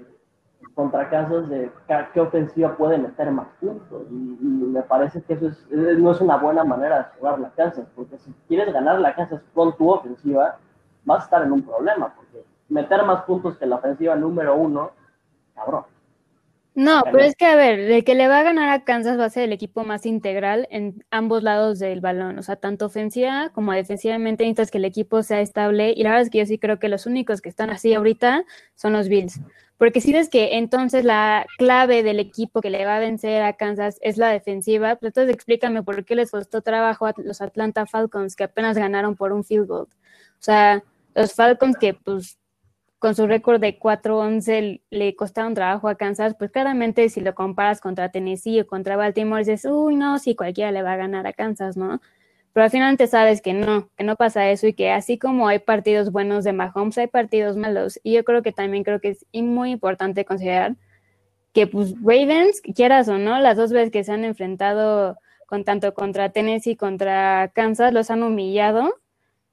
contracasos 0.77 1.49
de 1.49 1.73
qué 2.13 2.21
ofensiva 2.21 2.77
puede 2.77 2.99
meter 2.99 3.31
más 3.31 3.49
puntos 3.59 4.03
y, 4.11 4.15
me 4.15 4.83
parece 4.83 5.23
que 5.23 5.33
eso 5.33 5.49
es, 5.49 5.67
no 5.71 6.13
es 6.13 6.21
una 6.21 6.37
buena 6.37 6.65
manera 6.65 6.99
de 6.99 7.19
jugar 7.19 7.41
la 7.41 7.51
Kansas, 7.51 7.87
porque 7.97 8.19
si 8.19 8.31
quieres 8.47 8.75
ganar 8.75 9.01
la 9.01 9.15
Kansas 9.15 9.41
con 9.55 9.75
tu 9.77 9.91
ofensiva, 9.91 10.59
vas 11.07 11.21
a 11.21 11.25
estar 11.25 11.43
en 11.43 11.53
un 11.53 11.63
problema, 11.63 12.13
porque 12.15 12.45
meter 12.69 13.05
más 13.05 13.23
puntos 13.23 13.57
que 13.57 13.65
la 13.65 13.77
ofensiva 13.77 14.15
número 14.17 14.55
uno, 14.55 14.91
cabrón. 15.55 15.85
No, 16.77 17.03
pero 17.11 17.21
es 17.25 17.35
que, 17.37 17.47
a 17.47 17.57
ver, 17.57 17.81
el 17.81 18.05
que 18.05 18.15
le 18.15 18.29
va 18.29 18.41
a 18.41 18.43
ganar 18.43 18.69
a 18.69 18.85
Kansas 18.85 19.19
va 19.19 19.25
a 19.25 19.31
ser 19.31 19.45
el 19.45 19.53
equipo 19.55 19.83
más 19.85 20.05
integral 20.05 20.69
en 20.71 21.03
ambos 21.11 21.43
lados 21.43 21.79
del 21.79 22.03
balón. 22.03 22.39
O 22.39 22.43
sea, 22.43 22.57
tanto 22.57 22.85
ofensiva 22.85 23.51
como 23.55 23.73
defensivamente 23.73 24.45
necesitas 24.45 24.71
que 24.71 24.77
el 24.77 24.85
equipo 24.85 25.23
sea 25.23 25.41
estable. 25.41 25.95
Y 25.97 26.03
la 26.03 26.11
verdad 26.11 26.25
es 26.25 26.31
que 26.31 26.37
yo 26.39 26.45
sí 26.45 26.59
creo 26.59 26.79
que 26.79 26.91
los 26.91 27.07
únicos 27.07 27.41
que 27.41 27.49
están 27.49 27.71
así 27.71 27.95
ahorita 27.95 28.45
son 28.75 28.93
los 28.93 29.09
Bills. 29.09 29.41
Porque 29.79 30.03
si 30.03 30.13
ves 30.13 30.29
que 30.29 30.59
entonces 30.59 31.03
la 31.03 31.47
clave 31.57 32.03
del 32.03 32.21
equipo 32.21 32.61
que 32.61 32.69
le 32.69 32.85
va 32.85 32.97
a 32.97 33.01
vencer 33.01 33.43
a 33.43 33.55
Kansas 33.55 33.99
es 34.03 34.19
la 34.19 34.29
defensiva, 34.29 34.97
pues 34.97 35.11
entonces 35.11 35.35
explícame 35.35 35.83
por 35.83 36.05
qué 36.05 36.15
les 36.15 36.31
costó 36.31 36.61
trabajo 36.61 37.07
a 37.07 37.15
los 37.17 37.41
Atlanta 37.41 37.87
Falcons 37.87 38.37
que 38.37 38.45
apenas 38.45 38.77
ganaron 38.77 39.17
por 39.17 39.33
un 39.33 39.45
field 39.45 39.67
goal. 39.67 39.89
O 40.39 40.43
sea, 40.43 40.85
los 41.15 41.33
Falcons 41.33 41.79
que 41.79 41.95
pues 41.95 42.39
con 42.99 43.15
su 43.15 43.27
récord 43.27 43.61
de 43.61 43.79
4-11 43.79 44.83
le 44.91 45.17
costaron 45.17 45.55
trabajo 45.55 45.89
a 45.89 45.97
Kansas, 45.97 46.35
pues 46.39 46.51
claramente 46.51 47.09
si 47.09 47.21
lo 47.21 47.35
comparas 47.35 47.81
contra 47.81 48.11
Tennessee 48.11 48.61
o 48.61 48.67
contra 48.67 48.97
Baltimore, 48.97 49.45
dices, 49.45 49.67
uy, 49.71 49.97
no, 49.97 50.19
sí, 50.19 50.35
cualquiera 50.35 50.73
le 50.73 50.83
va 50.83 50.93
a 50.95 50.97
ganar 50.97 51.27
a 51.27 51.33
Kansas, 51.33 51.77
¿no? 51.77 52.01
Pero 52.53 52.65
al 52.65 52.71
final 52.71 52.97
te 52.97 53.07
sabes 53.07 53.43
que 53.43 53.53
no, 53.53 53.91
que 53.99 54.05
no 54.05 54.17
pasa 54.17 54.51
eso 54.51 54.67
y 54.67 54.73
que 54.73 54.91
así 54.91 55.19
como 55.19 55.47
hay 55.47 55.59
partidos 55.59 56.11
buenos 56.11 56.43
de 56.43 56.55
Mahomes, 56.55 56.97
hay 56.97 57.07
partidos 57.07 57.57
malos. 57.57 58.01
Y 58.03 58.15
yo 58.15 58.25
creo 58.25 58.43
que 58.43 58.53
también 58.53 58.83
creo 58.83 58.99
que 58.99 59.11
es 59.11 59.27
muy 59.35 59.73
importante 59.73 60.25
considerar 60.25 60.75
que 61.53 61.67
pues 61.67 61.95
Ravens, 62.03 62.63
quieras 62.63 63.09
o 63.09 63.19
no, 63.19 63.41
las 63.41 63.59
dos 63.59 63.73
veces 63.73 63.91
que 63.91 64.05
se 64.05 64.13
han 64.13 64.25
enfrentado 64.25 65.19
con 65.47 65.65
tanto 65.65 65.93
contra 65.95 66.31
Tennessee 66.31 66.77
contra 66.77 67.51
Kansas, 67.55 67.93
los 67.93 68.11
han 68.11 68.23
humillado 68.23 68.95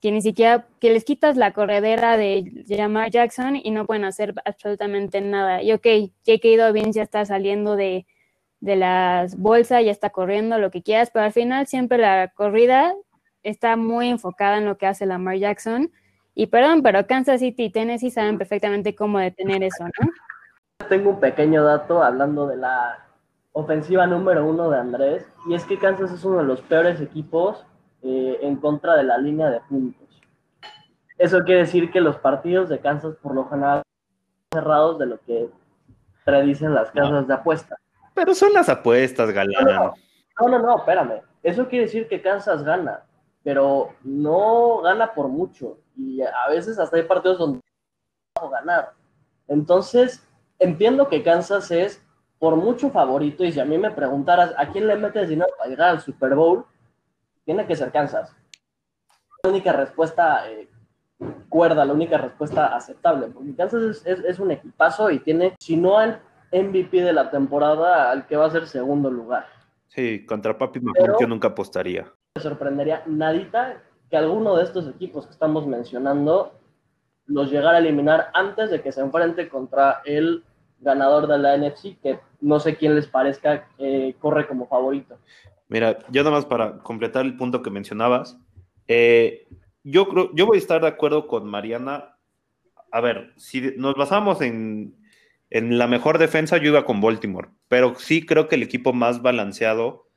que 0.03 0.11
ni 0.11 0.21
siquiera, 0.21 0.67
que 0.81 0.91
les 0.91 1.05
quitas 1.05 1.37
la 1.37 1.53
corredera 1.53 2.17
de 2.17 2.65
Jamar 2.67 3.09
Jackson 3.09 3.55
y 3.55 3.71
no 3.71 3.85
pueden 3.85 4.03
hacer 4.03 4.33
absolutamente 4.43 5.21
nada. 5.21 5.63
Y 5.63 5.71
ok, 5.71 5.87
J.K. 6.27 6.57
Dobbins 6.57 6.93
ya 6.93 7.03
está 7.03 7.23
saliendo 7.23 7.77
de, 7.77 8.05
de 8.59 8.75
las 8.75 9.37
bolsas, 9.37 9.85
ya 9.85 9.91
está 9.91 10.09
corriendo, 10.09 10.57
lo 10.59 10.71
que 10.71 10.83
quieras, 10.83 11.09
pero 11.09 11.23
al 11.23 11.31
final 11.31 11.67
siempre 11.67 11.99
la 11.99 12.33
corrida 12.35 12.93
está 13.43 13.77
muy 13.77 14.09
enfocada 14.09 14.57
en 14.57 14.65
lo 14.65 14.77
que 14.77 14.87
hace 14.87 15.05
Lamar 15.05 15.37
Jackson. 15.37 15.89
Y 16.35 16.47
perdón, 16.47 16.83
pero 16.83 17.07
Kansas 17.07 17.39
City 17.39 17.63
y 17.63 17.69
Tennessee 17.69 18.11
saben 18.11 18.37
perfectamente 18.37 18.95
cómo 18.95 19.19
detener 19.19 19.63
eso, 19.63 19.85
¿no? 19.85 20.09
Tengo 20.89 21.11
un 21.11 21.21
pequeño 21.21 21.63
dato 21.63 22.03
hablando 22.03 22.45
de 22.45 22.57
la 22.57 23.07
ofensiva 23.53 24.05
número 24.05 24.45
uno 24.45 24.69
de 24.69 24.79
Andrés, 24.79 25.25
y 25.47 25.53
es 25.53 25.63
que 25.63 25.79
Kansas 25.79 26.11
es 26.11 26.25
uno 26.25 26.39
de 26.39 26.43
los 26.43 26.59
peores 26.59 26.99
equipos 26.99 27.65
eh, 28.03 28.39
en 28.41 28.57
contra 28.57 28.95
de 28.95 29.03
la 29.03 29.17
línea 29.17 29.49
de 29.49 29.61
puntos. 29.61 30.21
Eso 31.17 31.39
quiere 31.43 31.61
decir 31.61 31.91
que 31.91 32.01
los 32.01 32.17
partidos 32.17 32.69
de 32.69 32.79
Kansas 32.79 33.15
por 33.21 33.33
lo 33.33 33.47
general 33.47 33.81
son 34.51 34.61
cerrados 34.61 34.99
de 34.99 35.05
lo 35.05 35.19
que 35.21 35.49
predicen 36.25 36.73
las 36.73 36.91
casas 36.91 37.27
de 37.27 37.33
apuesta. 37.33 37.77
Pero 38.13 38.35
son 38.35 38.53
las 38.53 38.69
apuestas, 38.69 39.31
Galán. 39.31 39.93
No, 40.39 40.47
no, 40.47 40.59
no, 40.59 40.77
espérame. 40.77 41.21
Eso 41.41 41.67
quiere 41.67 41.85
decir 41.85 42.07
que 42.07 42.21
Kansas 42.21 42.63
gana, 42.63 43.03
pero 43.43 43.93
no 44.03 44.81
gana 44.81 45.13
por 45.13 45.27
mucho. 45.27 45.77
Y 45.95 46.21
a 46.21 46.49
veces 46.49 46.79
hasta 46.79 46.97
hay 46.97 47.03
partidos 47.03 47.37
donde 47.37 47.59
no 48.41 48.49
ganar. 48.49 48.91
Entonces, 49.47 50.27
entiendo 50.59 51.07
que 51.07 51.23
Kansas 51.23 51.69
es 51.71 52.03
por 52.39 52.55
mucho 52.55 52.89
favorito. 52.89 53.43
Y 53.43 53.51
si 53.51 53.59
a 53.59 53.65
mí 53.65 53.77
me 53.77 53.91
preguntaras 53.91 54.53
a 54.57 54.67
quién 54.67 54.87
le 54.87 54.95
metes 54.95 55.29
dinero 55.29 55.51
para 55.57 55.69
llegar 55.69 55.89
al 55.89 56.01
Super 56.01 56.35
Bowl, 56.35 56.65
tiene 57.45 57.65
que 57.65 57.75
ser 57.75 57.91
Kansas. 57.91 58.35
La 59.43 59.49
única 59.49 59.73
respuesta 59.73 60.49
eh, 60.49 60.69
cuerda, 61.49 61.85
la 61.85 61.93
única 61.93 62.17
respuesta 62.17 62.75
aceptable, 62.75 63.27
porque 63.27 63.55
Kansas 63.55 64.03
es, 64.05 64.39
un 64.39 64.51
equipazo 64.51 65.09
y 65.11 65.19
tiene, 65.19 65.55
si 65.59 65.75
no 65.77 65.97
al 65.97 66.21
MVP 66.51 67.01
de 67.01 67.13
la 67.13 67.29
temporada, 67.29 68.11
al 68.11 68.25
que 68.27 68.37
va 68.37 68.45
a 68.45 68.51
ser 68.51 68.67
segundo 68.67 69.09
lugar. 69.09 69.45
Sí, 69.87 70.25
contra 70.25 70.57
Papi 70.57 70.79
Mahomes 70.79 71.17
yo 71.19 71.27
nunca 71.27 71.49
apostaría. 71.49 72.11
Me 72.35 72.41
sorprendería 72.41 73.03
nadita 73.05 73.81
que 74.09 74.17
alguno 74.17 74.55
de 74.55 74.63
estos 74.63 74.87
equipos 74.87 75.25
que 75.25 75.33
estamos 75.33 75.67
mencionando 75.67 76.59
los 77.25 77.51
llegara 77.51 77.77
a 77.77 77.79
eliminar 77.79 78.29
antes 78.33 78.69
de 78.69 78.81
que 78.81 78.91
se 78.91 79.01
enfrente 79.01 79.49
contra 79.49 80.01
el 80.05 80.43
ganador 80.79 81.27
de 81.27 81.37
la 81.37 81.57
NFC, 81.57 81.99
que 82.01 82.19
no 82.41 82.59
sé 82.59 82.75
quién 82.75 82.95
les 82.95 83.07
parezca 83.07 83.67
eh, 83.77 84.15
corre 84.19 84.47
como 84.47 84.67
favorito. 84.67 85.17
Mira, 85.73 85.97
yo 86.11 86.21
nada 86.23 86.35
más 86.35 86.45
para 86.45 86.77
completar 86.77 87.25
el 87.25 87.35
punto 87.35 87.63
que 87.63 87.71
mencionabas, 87.71 88.37
eh, 88.87 89.47
yo 89.83 90.07
creo, 90.07 90.29
yo 90.35 90.45
voy 90.45 90.57
a 90.57 90.59
estar 90.59 90.79
de 90.81 90.87
acuerdo 90.87 91.25
con 91.25 91.47
Mariana. 91.47 92.15
A 92.91 93.01
ver, 93.01 93.33
si 93.37 93.73
nos 93.75 93.95
basamos 93.95 94.41
en, 94.41 94.95
la 95.49 95.87
mejor 95.87 96.19
defensa, 96.19 96.57
yo 96.57 96.67
iba 96.67 96.85
con 96.85 97.01
Baltimore, 97.01 97.49
pero 97.69 97.95
sí 97.95 98.23
creo 98.23 98.47
que 98.47 98.53
el 98.53 98.61
equipo 98.61 98.93
más 98.93 99.23
balanceado 99.23 100.07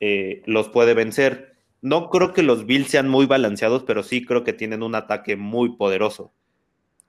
eh, 0.00 0.42
los 0.44 0.68
puede 0.68 0.92
vencer. 0.92 1.56
no 1.80 2.10
creo 2.10 2.34
que 2.34 2.42
los 2.42 2.66
Bills 2.66 2.90
sean 2.90 3.08
muy 3.08 3.24
balanceados, 3.24 3.84
pero 3.84 4.02
sí 4.02 4.26
creo 4.26 4.44
que 4.44 4.52
tienen 4.52 4.82
un 4.82 4.94
ataque 4.94 5.34
muy 5.34 5.76
poderoso. 5.78 6.34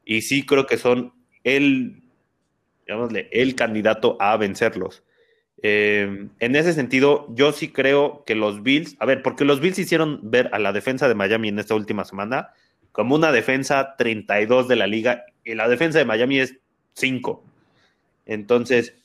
Y 0.05 0.21
sí 0.21 0.45
creo 0.45 0.65
que 0.65 0.77
son 0.77 1.13
el, 1.43 2.03
llamémosle, 2.87 3.27
el 3.33 3.53
candidato 3.55 4.15
a 4.21 4.37
vencerlos. 4.37 5.03
Eh, 5.63 6.27
en 6.39 6.55
ese 6.55 6.73
sentido, 6.73 7.27
yo 7.35 7.51
sí 7.51 7.69
creo 7.69 8.23
que 8.25 8.35
los 8.35 8.63
Bills, 8.63 8.95
a 8.99 9.05
ver, 9.05 9.21
porque 9.21 9.45
los 9.45 9.59
Bills 9.59 9.79
hicieron 9.79 10.19
ver 10.23 10.49
a 10.53 10.59
la 10.59 10.73
defensa 10.73 11.07
de 11.07 11.15
Miami 11.15 11.49
en 11.49 11.59
esta 11.59 11.75
última 11.75 12.03
semana 12.03 12.51
como 12.91 13.15
una 13.15 13.31
defensa 13.31 13.95
32 13.97 14.67
de 14.67 14.75
la 14.75 14.87
liga 14.87 15.25
y 15.43 15.55
la 15.55 15.69
defensa 15.69 15.99
de 15.99 16.05
Miami 16.05 16.39
es 16.39 16.57
5. 16.93 17.43
Entonces, 18.25 18.95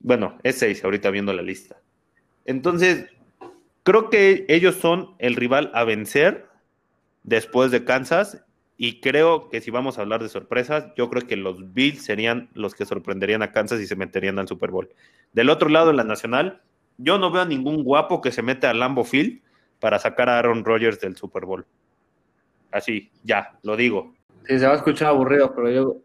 bueno, 0.00 0.38
es 0.42 0.58
6 0.58 0.82
ahorita 0.84 1.10
viendo 1.10 1.32
la 1.32 1.42
lista. 1.42 1.76
Entonces, 2.44 3.06
creo 3.84 4.10
que 4.10 4.44
ellos 4.48 4.76
son 4.76 5.14
el 5.18 5.36
rival 5.36 5.70
a 5.74 5.84
vencer 5.84 6.46
después 7.22 7.70
de 7.70 7.84
Kansas 7.84 8.42
y 8.84 8.98
creo 8.98 9.48
que 9.48 9.60
si 9.60 9.70
vamos 9.70 9.96
a 9.96 10.00
hablar 10.00 10.24
de 10.24 10.28
sorpresas, 10.28 10.92
yo 10.96 11.08
creo 11.08 11.24
que 11.24 11.36
los 11.36 11.72
Bills 11.72 12.04
serían 12.04 12.48
los 12.52 12.74
que 12.74 12.84
sorprenderían 12.84 13.40
a 13.40 13.52
Kansas 13.52 13.80
y 13.80 13.86
se 13.86 13.94
meterían 13.94 14.40
al 14.40 14.48
Super 14.48 14.72
Bowl. 14.72 14.88
Del 15.32 15.50
otro 15.50 15.68
lado, 15.68 15.90
en 15.90 15.98
la 15.98 16.02
nacional, 16.02 16.62
yo 16.98 17.16
no 17.16 17.30
veo 17.30 17.42
a 17.42 17.46
ningún 17.46 17.84
guapo 17.84 18.20
que 18.20 18.32
se 18.32 18.42
mete 18.42 18.66
a 18.66 18.74
Lambo 18.74 19.04
Field 19.04 19.40
para 19.78 20.00
sacar 20.00 20.28
a 20.28 20.36
Aaron 20.36 20.64
Rodgers 20.64 20.98
del 20.98 21.14
Super 21.14 21.44
Bowl. 21.44 21.64
Así, 22.72 23.12
ya, 23.22 23.56
lo 23.62 23.76
digo. 23.76 24.14
Sí, 24.48 24.58
se 24.58 24.66
va 24.66 24.72
a 24.72 24.76
escuchar 24.78 25.10
aburrido, 25.10 25.54
pero 25.54 25.70
yo 25.70 25.98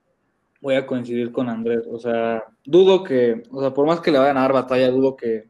voy 0.61 0.75
a 0.75 0.85
coincidir 0.85 1.31
con 1.31 1.49
Andrés. 1.49 1.81
O 1.89 1.97
sea, 1.97 2.43
dudo 2.63 3.03
que, 3.03 3.41
o 3.49 3.59
sea, 3.59 3.73
por 3.73 3.87
más 3.87 4.01
que 4.01 4.11
le 4.11 4.19
vayan 4.19 4.37
a 4.37 4.41
dar 4.41 4.53
batalla, 4.53 4.91
dudo 4.91 5.17
que, 5.17 5.45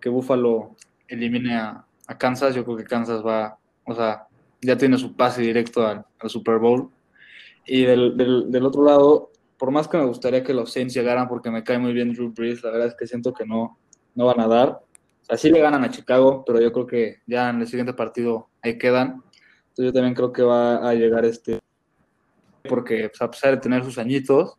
que 0.00 0.08
Buffalo 0.08 0.76
elimine 1.08 1.56
a, 1.56 1.84
Kansas. 2.18 2.54
Yo 2.54 2.64
creo 2.64 2.76
que 2.76 2.84
Kansas 2.84 3.26
va, 3.26 3.58
o 3.84 3.96
sea, 3.96 4.28
ya 4.66 4.76
tiene 4.76 4.98
su 4.98 5.14
pase 5.14 5.42
directo 5.42 5.86
al, 5.86 6.04
Super 6.28 6.58
Bowl. 6.58 6.90
Y 7.64 7.84
del, 7.84 8.16
del, 8.16 8.66
otro 8.66 8.84
lado, 8.84 9.30
por 9.56 9.70
más 9.70 9.88
que 9.88 9.96
me 9.96 10.04
gustaría 10.04 10.42
que 10.42 10.54
los 10.54 10.72
Saints 10.72 10.94
llegaran, 10.94 11.28
porque 11.28 11.50
me 11.50 11.64
cae 11.64 11.78
muy 11.78 11.92
bien 11.92 12.12
Drew 12.12 12.32
Brees, 12.32 12.62
la 12.62 12.70
verdad 12.70 12.88
es 12.88 12.94
que 12.94 13.06
siento 13.06 13.32
que 13.32 13.46
no, 13.46 13.78
no 14.14 14.26
van 14.26 14.40
a 14.40 14.46
dar. 14.46 14.80
Así 15.28 15.50
le 15.50 15.60
ganan 15.60 15.84
a 15.84 15.90
Chicago, 15.90 16.44
pero 16.46 16.60
yo 16.60 16.72
creo 16.72 16.86
que 16.86 17.16
ya 17.26 17.50
en 17.50 17.60
el 17.60 17.66
siguiente 17.66 17.92
partido 17.92 18.48
ahí 18.62 18.78
quedan. 18.78 19.22
Entonces 19.68 19.86
yo 19.86 19.92
también 19.92 20.14
creo 20.14 20.32
que 20.32 20.42
va 20.42 20.88
a 20.88 20.94
llegar 20.94 21.24
este, 21.24 21.58
porque 22.68 23.08
pues, 23.08 23.20
a 23.22 23.30
pesar 23.30 23.52
de 23.52 23.60
tener 23.60 23.84
sus 23.84 23.98
añitos, 23.98 24.56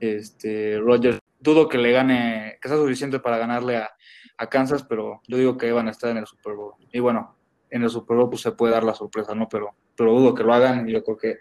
este, 0.00 0.78
Rogers 0.78 1.18
dudo 1.38 1.68
que 1.68 1.78
le 1.78 1.92
gane, 1.92 2.58
que 2.60 2.68
sea 2.68 2.78
suficiente 2.78 3.18
para 3.18 3.38
ganarle 3.38 3.76
a, 3.76 3.90
a 4.38 4.48
Kansas, 4.48 4.84
pero 4.84 5.20
yo 5.26 5.36
digo 5.36 5.56
que 5.56 5.72
van 5.72 5.88
a 5.88 5.90
estar 5.90 6.10
en 6.10 6.18
el 6.18 6.26
Super 6.26 6.54
Bowl. 6.54 6.74
Y 6.92 7.00
bueno, 7.00 7.36
en 7.72 7.82
el 7.82 7.90
Super 7.90 8.18
Bowl 8.18 8.28
pues 8.28 8.42
se 8.42 8.52
puede 8.52 8.74
dar 8.74 8.84
la 8.84 8.94
sorpresa, 8.94 9.34
¿no? 9.34 9.48
Pero, 9.48 9.74
pero 9.96 10.12
dudo 10.12 10.34
que 10.34 10.44
lo 10.44 10.52
hagan 10.52 10.88
y 10.88 10.92
yo 10.92 11.02
creo 11.02 11.16
que 11.16 11.36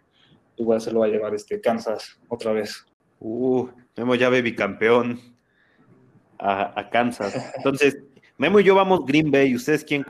igual 0.56 0.80
se 0.80 0.91
lo 0.91 1.02
va 1.02 1.08
a 1.08 1.10
llevar 1.10 1.36
este 1.36 1.60
Kansas 1.60 2.20
otra 2.30 2.54
vez. 2.54 2.86
Uh, 3.20 3.67
Memo 3.98 4.15
ya 4.15 4.30
ve 4.30 4.41
bicampeón 4.41 5.20
a, 6.39 6.80
a 6.80 6.89
Kansas. 6.89 7.54
Entonces, 7.58 8.00
Memo 8.38 8.62
y 8.62 8.63
yo 8.63 8.76
vamos 8.76 9.06
Green 9.06 9.30
Bay. 9.30 9.54
¿Ustedes 9.54 9.84
quién 9.84 10.06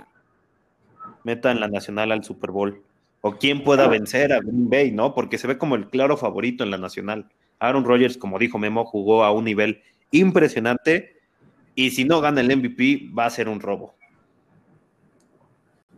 metan 1.24 1.60
la 1.60 1.68
nacional 1.68 2.12
al 2.12 2.24
Super 2.24 2.52
Bowl? 2.52 2.84
¿O 3.22 3.34
quién 3.38 3.64
pueda 3.64 3.88
vencer 3.88 4.32
a 4.32 4.40
Green 4.40 4.70
Bay, 4.70 4.92
no? 4.92 5.16
Porque 5.16 5.40
se 5.40 5.48
ve 5.48 5.58
como 5.58 5.76
el 5.76 5.90
claro 5.90 6.18
favorito 6.18 6.64
en 6.64 6.70
la 6.70 6.78
nacional. 6.78 7.30
Aaron 7.60 7.84
Rodgers, 7.84 8.18
como 8.18 8.38
dijo 8.38 8.60
Memo, 8.60 8.86
jugó 8.86 9.24
a 9.24 9.32
un 9.32 9.46
nivel 9.46 9.82
impresionante 10.12 11.18
y 11.74 11.90
si 11.90 12.06
no 12.06 12.22
gana 12.22 12.42
el 12.42 12.56
MVP, 12.56 13.10
va 13.18 13.26
a 13.26 13.30
ser 13.32 13.50
un 13.50 13.60
robo. 13.60 13.96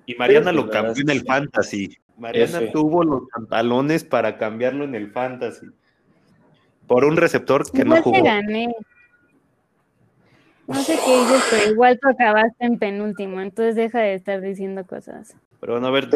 Y 0.06 0.16
Mariana 0.16 0.52
lo 0.52 0.70
cambió 0.70 1.02
en 1.02 1.10
el 1.10 1.24
fantasy. 1.24 1.98
Mariana 2.18 2.72
tuvo 2.72 3.04
los 3.04 3.24
pantalones 3.34 4.04
para 4.04 4.38
cambiarlo 4.38 4.84
en 4.84 4.96
el 4.96 5.12
fantasy. 5.12 5.68
Por 6.88 7.06
un 7.06 7.18
receptor 7.18 7.70
que 7.72 7.86
no 7.86 8.02
jugó. 8.02 8.18
No 10.66 10.76
sé 10.76 10.98
qué 11.06 11.20
dices, 11.20 11.44
pero 11.50 11.72
igual 11.72 12.00
tú 12.02 12.08
acabaste 12.08 12.66
en 12.66 12.80
penúltimo, 12.80 13.42
entonces 13.42 13.76
deja 13.76 14.00
de 14.00 14.14
estar 14.14 14.40
diciendo 14.40 14.86
cosas. 14.86 15.36
Pero 15.60 15.74
bueno, 15.74 15.88
a 15.88 15.92
ver, 15.92 16.08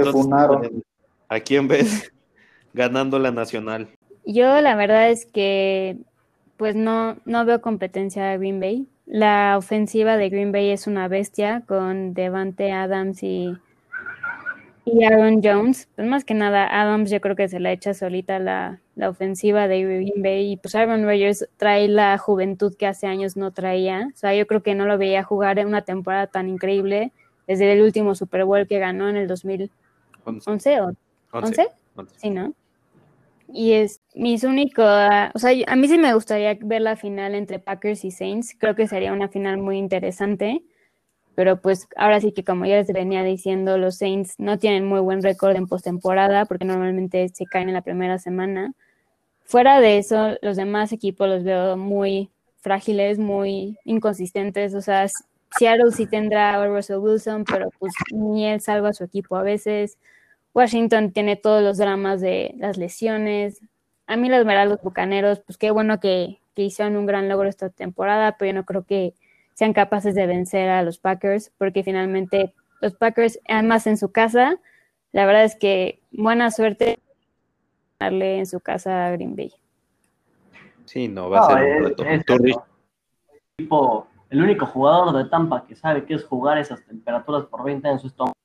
¿a 1.28 1.40
quién 1.42 1.68
ves 1.68 2.14
ganando 2.74 3.20
la 3.20 3.32
nacional? 3.32 3.90
Yo 4.26 4.62
la 4.62 4.76
verdad 4.76 5.10
es 5.10 5.26
que 5.26 5.98
pues 6.56 6.76
no, 6.76 7.18
no 7.26 7.46
veo 7.46 7.62
competencia 7.62 8.32
a 8.32 8.38
Green 8.38 8.60
Bay. 8.60 8.88
La 9.06 9.58
ofensiva 9.58 10.18
de 10.18 10.30
Green 10.30 10.52
Bay 10.52 10.70
es 10.70 10.88
una 10.88 11.08
bestia 11.08 11.64
con 11.68 12.14
Devante 12.14 12.72
Adams 12.72 13.24
y, 13.24 13.56
y 14.88 15.04
Aaron 15.04 15.42
Jones. 15.44 15.90
Pues 15.96 16.08
más 16.08 16.24
que 16.24 16.34
nada, 16.34 16.66
Adams 16.66 17.12
yo 17.12 17.20
creo 17.20 17.36
que 17.36 17.48
se 17.50 17.60
la 17.60 17.72
echa 17.72 17.94
solita 17.94 18.40
la, 18.40 18.80
la 18.96 19.10
ofensiva 19.10 19.68
de 19.68 19.84
Green 19.84 20.24
Bay. 20.24 20.54
Y 20.54 20.58
pues 20.58 20.76
Aaron 20.76 21.04
Rodgers 21.04 21.48
trae 21.58 21.88
la 21.88 22.18
juventud 22.18 22.76
que 22.78 22.88
hace 22.88 23.08
años 23.08 23.36
no 23.36 23.52
traía. 23.52 24.10
O 24.14 24.18
sea, 24.18 24.34
yo 24.34 24.48
creo 24.48 24.64
que 24.64 24.76
no 24.76 24.86
lo 24.86 24.98
veía 24.98 25.24
jugar 25.24 25.60
en 25.60 25.68
una 25.68 25.82
temporada 25.82 26.28
tan 26.28 26.48
increíble 26.48 27.12
desde 27.48 27.72
el 27.74 27.82
último 27.82 28.16
Super 28.16 28.46
Bowl 28.46 28.68
que 28.68 28.80
ganó 28.80 29.10
en 29.10 29.18
el 29.18 29.28
2011 29.28 30.82
o 30.82 30.94
11. 31.32 31.68
Sí, 32.16 32.30
¿no? 32.30 32.54
Y 33.52 33.74
es 33.74 34.02
mis 34.14 34.44
único, 34.44 34.84
o 34.84 35.40
sea, 35.40 35.52
a 35.68 35.76
mí 35.76 35.88
sí 35.88 35.98
me 35.98 36.14
gustaría 36.14 36.58
ver 36.62 36.82
la 36.82 36.98
final 36.98 37.34
entre 37.34 37.60
Packers 37.60 38.04
y 38.04 38.12
Saints. 38.12 38.56
Creo 38.58 38.76
que 38.76 38.88
sería 38.88 39.14
una 39.14 39.30
final 39.30 39.58
muy 39.58 39.78
interesante. 39.78 40.64
Pero 41.38 41.62
pues 41.62 41.88
ahora 41.96 42.20
sí 42.20 42.32
que 42.32 42.44
como 42.44 42.66
ya 42.66 42.78
les 42.78 42.88
venía 42.88 43.22
diciendo, 43.22 43.78
los 43.78 43.98
Saints 44.00 44.40
no 44.40 44.58
tienen 44.58 44.88
muy 44.88 45.02
buen 45.02 45.22
récord 45.22 45.56
en 45.56 45.68
postemporada 45.68 46.46
porque 46.46 46.66
normalmente 46.66 47.30
se 47.30 47.46
caen 47.46 47.68
en 47.68 47.76
la 47.76 47.84
primera 47.84 48.18
semana. 48.18 48.74
Fuera 49.44 49.80
de 49.80 50.00
eso, 50.00 50.36
los 50.42 50.58
demás 50.58 50.92
equipos 50.94 51.30
los 51.30 51.44
veo 51.44 51.78
muy 51.78 52.32
frágiles, 52.62 53.20
muy 53.20 53.78
inconsistentes. 53.86 54.74
O 54.74 54.82
sea, 54.82 55.06
Seattle 55.60 55.92
sí 55.92 56.08
tendrá 56.08 56.56
a 56.56 56.66
Russell 56.66 56.98
Wilson, 56.98 57.46
pero 57.46 57.70
pues 57.78 57.94
ni 58.12 58.48
él 58.48 58.60
salva 58.60 58.90
a 58.90 58.94
su 58.94 59.04
equipo 59.04 59.36
a 59.36 59.44
veces. 59.44 60.00
Washington 60.56 61.12
tiene 61.12 61.36
todos 61.36 61.62
los 61.62 61.78
dramas 61.78 62.20
de 62.20 62.56
las 62.58 62.78
lesiones. 62.78 63.62
A 64.08 64.18
mí 64.18 64.28
los 64.28 64.44
los 64.44 64.82
Bucaneros, 64.82 65.42
pues 65.42 65.60
qué 65.60 65.70
bueno 65.70 66.00
que, 66.00 66.40
hicieron 66.56 66.96
un 66.96 67.06
gran 67.06 67.30
logro 67.30 67.48
esta 67.48 67.70
temporada, 67.70 68.38
pero 68.40 68.50
yo 68.50 68.56
no 68.56 68.66
creo 68.66 68.84
que 68.86 69.14
sean 69.58 69.74
capaces 69.74 70.14
de 70.14 70.28
vencer 70.28 70.70
a 70.70 70.84
los 70.84 71.00
Packers, 71.00 71.52
porque 71.58 71.82
finalmente 71.82 72.54
los 72.80 72.94
Packers, 72.94 73.40
además 73.48 73.88
en 73.88 73.98
su 73.98 74.12
casa, 74.12 74.60
la 75.14 75.26
verdad 75.26 75.46
es 75.46 75.56
que 75.56 76.00
buena 76.12 76.52
suerte 76.52 77.00
darle 78.00 78.38
en 78.38 78.46
su 78.46 78.60
casa 78.60 79.08
a 79.08 79.12
Green 79.14 79.36
Bay. 79.36 79.52
Sí, 80.86 81.08
no, 81.08 81.32
va 81.32 81.40
a 81.40 81.48
ser 81.48 81.82
un 81.82 81.88
reto. 81.88 82.04
el 84.30 84.44
único 84.44 84.68
jugador 84.68 85.18
de 85.18 85.28
Tampa 85.28 85.66
que 85.66 85.76
sabe 85.76 86.06
qué 86.06 86.14
es 86.14 86.24
jugar 86.24 86.60
esas 86.60 86.86
temperaturas 86.86 87.46
por 87.46 87.64
20 87.64 87.90
en 87.90 87.98
su 87.98 88.06
estómago 88.08 88.36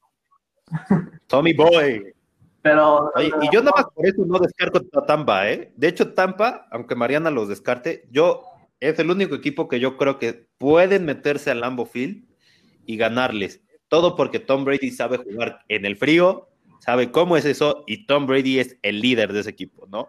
Tommy 1.27 1.53
Boy. 1.53 2.15
Pero. 2.63 3.13
y 3.19 3.51
yo 3.53 3.61
nada 3.61 3.73
más 3.77 3.85
por 3.95 4.07
eso 4.07 4.25
no 4.25 4.39
descarto 4.39 4.81
a 4.99 5.05
Tampa, 5.05 5.51
¿eh? 5.51 5.75
De 5.77 5.89
hecho, 5.89 6.15
Tampa, 6.15 6.69
aunque 6.71 6.95
Mariana 6.95 7.31
los 7.31 7.49
descarte, 7.49 8.09
yo 8.11 8.52
es 8.83 8.99
el 8.99 9.11
único 9.11 9.37
equipo 9.37 9.69
que 9.69 9.79
yo 9.79 9.97
creo 9.97 10.19
que 10.19 10.49
pueden 10.59 11.05
meterse 11.05 11.53
al 11.53 11.61
Lambo 11.61 11.87
Field 11.87 12.25
y 12.85 12.97
ganarles. 12.97 13.63
Todo 13.87 14.17
porque 14.17 14.41
Tom 14.41 14.65
Brady 14.65 14.91
sabe 14.91 15.19
jugar 15.19 15.61
en 15.69 15.87
el 15.87 15.97
frío, 15.97 16.49
sabe 16.81 17.13
cómo 17.13 17.37
es 17.37 17.45
eso, 17.45 17.85
y 17.87 18.07
Tom 18.07 18.27
Brady 18.27 18.59
es 18.59 18.77
el 18.83 19.01
líder 19.01 19.33
de 19.33 19.41
ese 19.41 19.51
equipo, 19.51 19.87
¿no? 19.87 20.09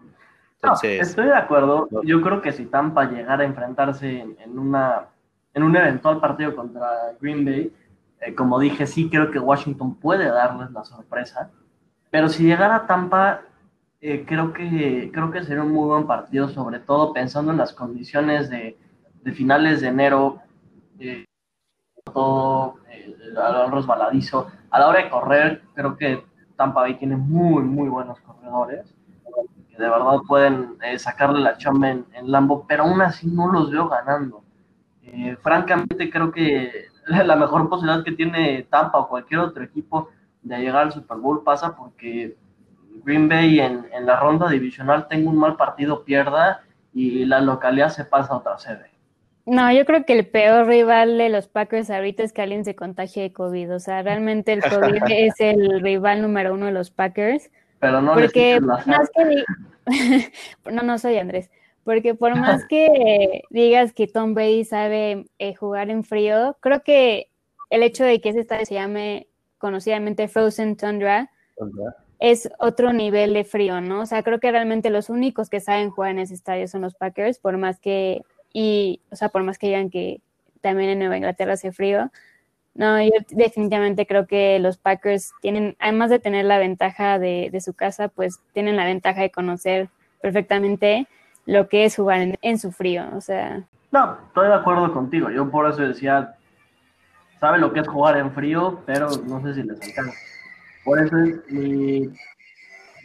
Entonces, 0.55 1.07
estoy 1.07 1.27
de 1.27 1.35
acuerdo. 1.35 1.87
Yo 2.03 2.21
creo 2.21 2.41
que 2.41 2.51
si 2.51 2.65
Tampa 2.65 3.05
llegara 3.05 3.43
a 3.43 3.45
enfrentarse 3.45 4.21
en, 4.21 4.57
una, 4.57 5.07
en 5.53 5.61
un 5.61 5.75
eventual 5.75 6.19
partido 6.19 6.55
contra 6.55 7.13
Green 7.21 7.45
Bay, 7.45 7.71
eh, 8.21 8.33
como 8.33 8.59
dije, 8.59 8.87
sí 8.87 9.07
creo 9.07 9.29
que 9.29 9.37
Washington 9.37 9.99
puede 9.99 10.25
darles 10.25 10.71
la 10.71 10.83
sorpresa, 10.83 11.51
pero 12.09 12.27
si 12.27 12.43
llegara 12.43 12.77
a 12.77 12.87
Tampa, 12.87 13.41
eh, 14.05 14.25
creo, 14.27 14.51
que, 14.51 15.09
creo 15.13 15.31
que 15.31 15.45
sería 15.45 15.63
un 15.63 15.71
muy 15.71 15.87
buen 15.87 16.05
partido, 16.05 16.49
sobre 16.49 16.79
todo 16.79 17.13
pensando 17.13 17.53
en 17.53 17.57
las 17.57 17.71
condiciones 17.71 18.49
de, 18.49 18.77
finales 19.33 19.79
de 19.79 19.87
enero, 19.87 20.41
eh, 20.99 21.23
todo 22.13 22.75
al 23.41 23.71
resbaladizo. 23.71 24.47
A 24.71 24.79
la 24.79 24.89
hora 24.89 25.03
de 25.03 25.09
correr, 25.09 25.61
creo 25.73 25.95
que 25.95 26.25
Tampa 26.57 26.81
Bay 26.81 26.95
tiene 26.95 27.15
muy, 27.15 27.63
muy 27.63 27.87
buenos 27.87 28.19
corredores 28.19 28.93
que 29.69 29.77
de 29.81 29.89
verdad 29.89 30.17
pueden 30.27 30.77
sacarle 30.97 31.39
la 31.39 31.57
chamba 31.57 31.91
en, 31.91 32.05
en, 32.11 32.29
Lambo, 32.29 32.65
pero 32.67 32.83
aún 32.83 33.01
así 33.01 33.27
no 33.27 33.53
los 33.53 33.71
veo 33.71 33.87
ganando. 33.87 34.43
francamente, 35.41 36.09
creo 36.09 36.29
que 36.29 36.87
la 37.07 37.37
mejor 37.37 37.69
posibilidad 37.69 38.03
que 38.03 38.11
tiene 38.11 38.63
Tampa 38.63 38.99
o 38.99 39.07
cualquier 39.07 39.39
otro 39.39 39.63
equipo 39.63 40.09
de 40.41 40.57
llegar 40.57 40.83
al 40.83 40.91
Super 40.91 41.19
Bowl 41.19 41.41
pasa 41.41 41.73
porque 41.73 42.35
Green 43.03 43.27
Bay 43.27 43.59
en, 43.59 43.85
la 44.05 44.19
ronda 44.19 44.49
divisional 44.49 45.07
tenga 45.07 45.29
un 45.29 45.37
mal 45.37 45.55
partido, 45.55 46.03
pierda 46.03 46.61
y 46.93 47.25
la 47.25 47.41
localidad 47.41 47.89
se 47.89 48.05
pasa 48.05 48.33
a 48.33 48.37
otra 48.37 48.57
sede. 48.57 48.91
No, 49.45 49.71
yo 49.73 49.85
creo 49.85 50.05
que 50.05 50.17
el 50.17 50.25
peor 50.25 50.67
rival 50.67 51.17
de 51.17 51.29
los 51.29 51.47
Packers 51.47 51.89
ahorita 51.89 52.23
es 52.23 52.31
que 52.31 52.41
alguien 52.41 52.63
se 52.63 52.75
contagie 52.75 53.23
de 53.23 53.33
COVID. 53.33 53.75
O 53.75 53.79
sea, 53.79 54.01
realmente 54.01 54.53
el 54.53 54.61
COVID 54.61 55.03
es 55.09 55.39
el 55.39 55.81
rival 55.81 56.21
número 56.21 56.53
uno 56.53 56.67
de 56.67 56.71
los 56.71 56.91
Packers. 56.91 57.49
Pero 57.79 58.01
no 58.01 58.13
Porque 58.13 58.61
más 58.61 59.09
que 59.11 59.43
no, 60.71 60.83
no 60.83 60.97
soy 60.97 61.17
Andrés. 61.17 61.51
Porque 61.83 62.15
por 62.15 62.37
más 62.37 62.65
que 62.69 63.43
digas 63.49 63.91
que 63.91 64.07
Tom 64.07 64.33
Brady 64.33 64.63
sabe 64.63 65.25
eh, 65.39 65.55
jugar 65.55 65.89
en 65.89 66.05
frío, 66.05 66.55
creo 66.61 66.81
que 66.83 67.27
el 67.69 67.83
hecho 67.83 68.05
de 68.05 68.21
que 68.21 68.29
ese 68.29 68.39
estadio 68.39 68.65
se 68.65 68.75
llame 68.75 69.27
conocidamente 69.57 70.29
Frozen 70.29 70.77
Tundra 70.77 71.29
es 72.23 72.49
otro 72.57 72.93
nivel 72.93 73.33
de 73.33 73.43
frío, 73.43 73.81
¿no? 73.81 73.99
O 73.99 74.05
sea, 74.05 74.23
creo 74.23 74.39
que 74.39 74.49
realmente 74.49 74.89
los 74.89 75.09
únicos 75.09 75.49
que 75.49 75.59
saben 75.59 75.89
jugar 75.89 76.11
en 76.11 76.19
ese 76.19 76.33
estadio 76.33 76.69
son 76.69 76.79
los 76.79 76.95
Packers, 76.95 77.37
por 77.37 77.57
más 77.57 77.81
que, 77.81 78.21
y, 78.53 79.01
o 79.11 79.17
sea, 79.17 79.27
por 79.27 79.43
más 79.43 79.57
que 79.57 79.67
digan 79.67 79.89
que 79.89 80.21
también 80.61 80.89
en 80.89 80.99
Nueva 80.99 81.17
Inglaterra 81.17 81.51
hace 81.51 81.73
frío. 81.73 82.11
No, 82.75 83.01
yo 83.03 83.11
definitivamente 83.31 84.07
creo 84.07 84.25
que 84.25 84.57
los 84.59 84.77
Packers 84.77 85.33
tienen, 85.41 85.75
además 85.79 86.09
de 86.11 86.19
tener 86.19 86.45
la 86.45 86.59
ventaja 86.59 87.19
de, 87.19 87.49
de 87.51 87.59
su 87.59 87.73
casa, 87.73 88.07
pues 88.07 88.39
tienen 88.53 88.77
la 88.77 88.85
ventaja 88.85 89.19
de 89.19 89.29
conocer 89.29 89.89
perfectamente 90.21 91.09
lo 91.45 91.67
que 91.67 91.83
es 91.83 91.97
jugar 91.97 92.37
en, 92.41 92.57
su 92.57 92.71
frío. 92.71 93.03
O 93.17 93.19
sea, 93.19 93.67
No, 93.91 94.17
estoy 94.27 94.47
de 94.47 94.53
acuerdo 94.53 94.93
contigo. 94.93 95.29
Yo 95.29 95.51
por 95.51 95.69
eso 95.69 95.81
decía, 95.81 96.35
sabe 97.41 97.57
lo 97.57 97.73
que 97.73 97.81
es 97.81 97.87
jugar 97.89 98.15
en 98.15 98.31
frío, 98.31 98.79
pero 98.85 99.09
no 99.27 99.41
sé 99.41 99.55
si 99.55 99.63
les 99.63 99.81
alcanza. 99.81 100.17
Por 100.83 100.99
eso 100.99 101.17
es 101.17 101.51
mi... 101.51 102.07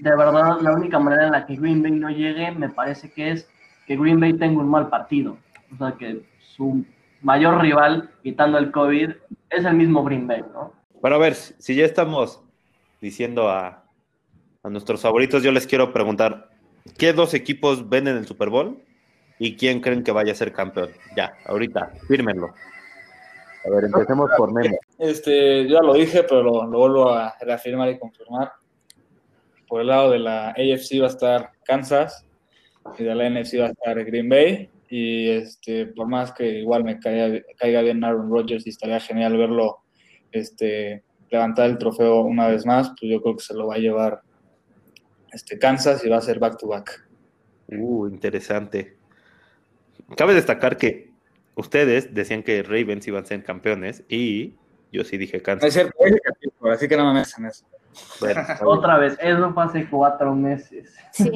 De 0.00 0.16
verdad, 0.16 0.60
la 0.60 0.72
única 0.72 0.98
manera 0.98 1.26
en 1.26 1.32
la 1.32 1.46
que 1.46 1.56
Green 1.56 1.82
Bay 1.82 1.92
no 1.92 2.08
llegue, 2.08 2.52
me 2.52 2.68
parece 2.68 3.10
que 3.10 3.32
es 3.32 3.48
que 3.86 3.96
Green 3.96 4.20
Bay 4.20 4.34
tenga 4.34 4.60
un 4.60 4.68
mal 4.68 4.88
partido. 4.88 5.36
O 5.72 5.76
sea, 5.76 5.92
que 5.92 6.22
su 6.38 6.84
mayor 7.20 7.60
rival, 7.60 8.10
quitando 8.22 8.58
el 8.58 8.70
COVID, 8.70 9.10
es 9.50 9.64
el 9.64 9.74
mismo 9.74 10.04
Green 10.04 10.26
Bay, 10.26 10.44
¿no? 10.52 10.72
Pero 11.02 11.14
a 11.14 11.18
ver, 11.18 11.34
si 11.34 11.74
ya 11.74 11.84
estamos 11.84 12.40
diciendo 13.00 13.48
a, 13.48 13.84
a 14.62 14.68
nuestros 14.68 15.00
favoritos, 15.00 15.42
yo 15.42 15.50
les 15.50 15.66
quiero 15.66 15.92
preguntar, 15.92 16.50
¿qué 16.96 17.12
dos 17.12 17.34
equipos 17.34 17.88
ven 17.88 18.08
en 18.08 18.16
el 18.16 18.26
Super 18.26 18.50
Bowl 18.50 18.82
y 19.38 19.56
quién 19.56 19.80
creen 19.80 20.04
que 20.04 20.12
vaya 20.12 20.32
a 20.32 20.36
ser 20.36 20.52
campeón? 20.52 20.90
Ya, 21.16 21.34
ahorita, 21.46 21.92
fírmenlo. 22.06 22.54
A 23.66 23.70
ver, 23.70 23.84
empecemos 23.84 24.30
por 24.36 24.52
Memo. 24.52 24.76
Este, 24.98 25.68
ya 25.68 25.80
lo 25.80 25.94
dije, 25.94 26.24
pero 26.24 26.42
lo, 26.42 26.66
lo 26.66 26.78
vuelvo 26.78 27.11
a 27.11 27.34
reafirmar 27.40 27.88
y 27.90 27.98
confirmar. 27.98 28.52
Por 29.68 29.82
el 29.82 29.88
lado 29.88 30.11
de 30.11 30.18
la 30.18 30.50
AFC 30.50 31.00
va 31.00 31.06
a 31.06 31.11
estar 31.11 31.50
Kansas 31.64 32.26
y 32.98 33.04
de 33.04 33.14
la 33.14 33.28
NFC 33.28 33.61
va 33.61 33.66
a 33.66 33.70
estar 33.70 34.04
Green 34.04 34.28
Bay. 34.28 34.70
Y 34.88 35.28
este, 35.28 35.87
por 35.87 36.08
más 36.08 36.32
que 36.32 36.61
igual 36.61 36.82
me 36.82 36.98
caiga, 36.98 37.40
caiga 37.56 37.82
bien 37.82 38.02
Aaron 38.02 38.30
Rodgers 38.30 38.66
y 38.66 38.70
estaría 38.70 38.98
genial 38.98 39.37
verlo 39.37 39.82
este, 40.32 41.04
levantar 41.30 41.70
el 41.70 41.78
trofeo 41.78 42.22
una 42.22 42.48
vez 42.48 42.64
más, 42.66 42.88
pues 42.88 43.11
yo 43.11 43.20
creo 43.20 43.37
que 43.37 43.44
se 43.44 43.54
lo 43.54 43.66
va 43.66 43.74
a 43.74 43.78
llevar 43.78 44.22
este, 45.32 45.58
Kansas 45.58 46.04
y 46.04 46.08
va 46.08 46.16
a 46.16 46.22
ser 46.22 46.38
back 46.38 46.58
to 46.58 46.68
back. 46.68 47.06
Uh, 47.68 48.08
interesante. 48.08 48.96
Cabe 50.16 50.34
destacar 50.34 50.76
que 50.78 51.11
ustedes 51.54 52.14
decían 52.14 52.42
que 52.42 52.62
Ravens 52.62 53.06
iban 53.06 53.24
a 53.24 53.26
ser 53.26 53.44
campeones 53.44 54.04
y 54.08 54.54
yo 54.92 55.05
sí 55.05 55.16
dije 55.18 55.38
Es 55.38 55.42
Kansas. 55.42 55.72
cierto, 55.72 55.92
ese 56.05 56.20
capítulo, 56.20 56.72
así 56.72 56.88
que 56.88 56.96
no 56.96 57.07
me 57.07 57.20
metan 57.20 57.44
en 57.44 57.51
eso. 57.51 57.64
Bueno. 58.20 58.42
Otra 58.64 58.96
vez, 58.98 59.16
eso 59.20 59.53
fue 59.53 59.64
hace 59.64 59.88
cuatro 59.88 60.35
meses. 60.35 60.94
sí. 61.12 61.33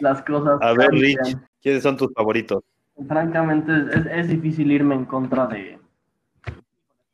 Las 0.00 0.22
cosas 0.22 0.58
A 0.60 0.72
ver, 0.72 0.90
Rich, 0.90 1.16
cambian. 1.18 1.48
¿quiénes 1.62 1.82
son 1.82 1.96
tus 1.96 2.12
favoritos? 2.14 2.62
Francamente, 3.06 3.72
es, 3.92 4.06
es 4.06 4.28
difícil 4.28 4.70
irme 4.72 4.94
en 4.96 5.04
contra 5.04 5.46
de 5.46 5.78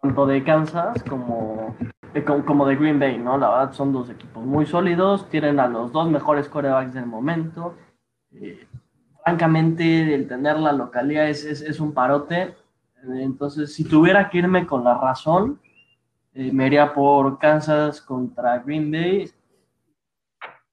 tanto 0.00 0.26
de 0.26 0.44
Kansas 0.44 1.02
como 1.04 1.74
de, 2.12 2.24
como, 2.24 2.44
como 2.44 2.66
de 2.66 2.76
Green 2.76 2.98
Bay, 2.98 3.18
¿no? 3.18 3.36
La 3.38 3.48
verdad 3.50 3.72
son 3.72 3.92
dos 3.92 4.08
equipos 4.10 4.44
muy 4.44 4.66
sólidos, 4.66 5.28
tienen 5.30 5.58
a 5.60 5.66
los 5.66 5.92
dos 5.92 6.08
mejores 6.10 6.48
corebacks 6.48 6.94
del 6.94 7.06
momento. 7.06 7.74
Eh, 8.32 8.66
francamente, 9.24 10.14
el 10.14 10.28
tener 10.28 10.58
la 10.58 10.72
localidad 10.72 11.28
es, 11.28 11.44
es, 11.44 11.60
es 11.62 11.80
un 11.80 11.92
parote. 11.92 12.54
Entonces, 13.08 13.74
si 13.74 13.84
tuviera 13.84 14.28
que 14.28 14.38
irme 14.38 14.66
con 14.66 14.84
la 14.84 14.98
razón, 14.98 15.60
eh, 16.34 16.50
me 16.52 16.66
iría 16.66 16.92
por 16.92 17.38
Kansas 17.38 18.00
contra 18.00 18.58
Green 18.58 18.90
Bay. 18.90 19.30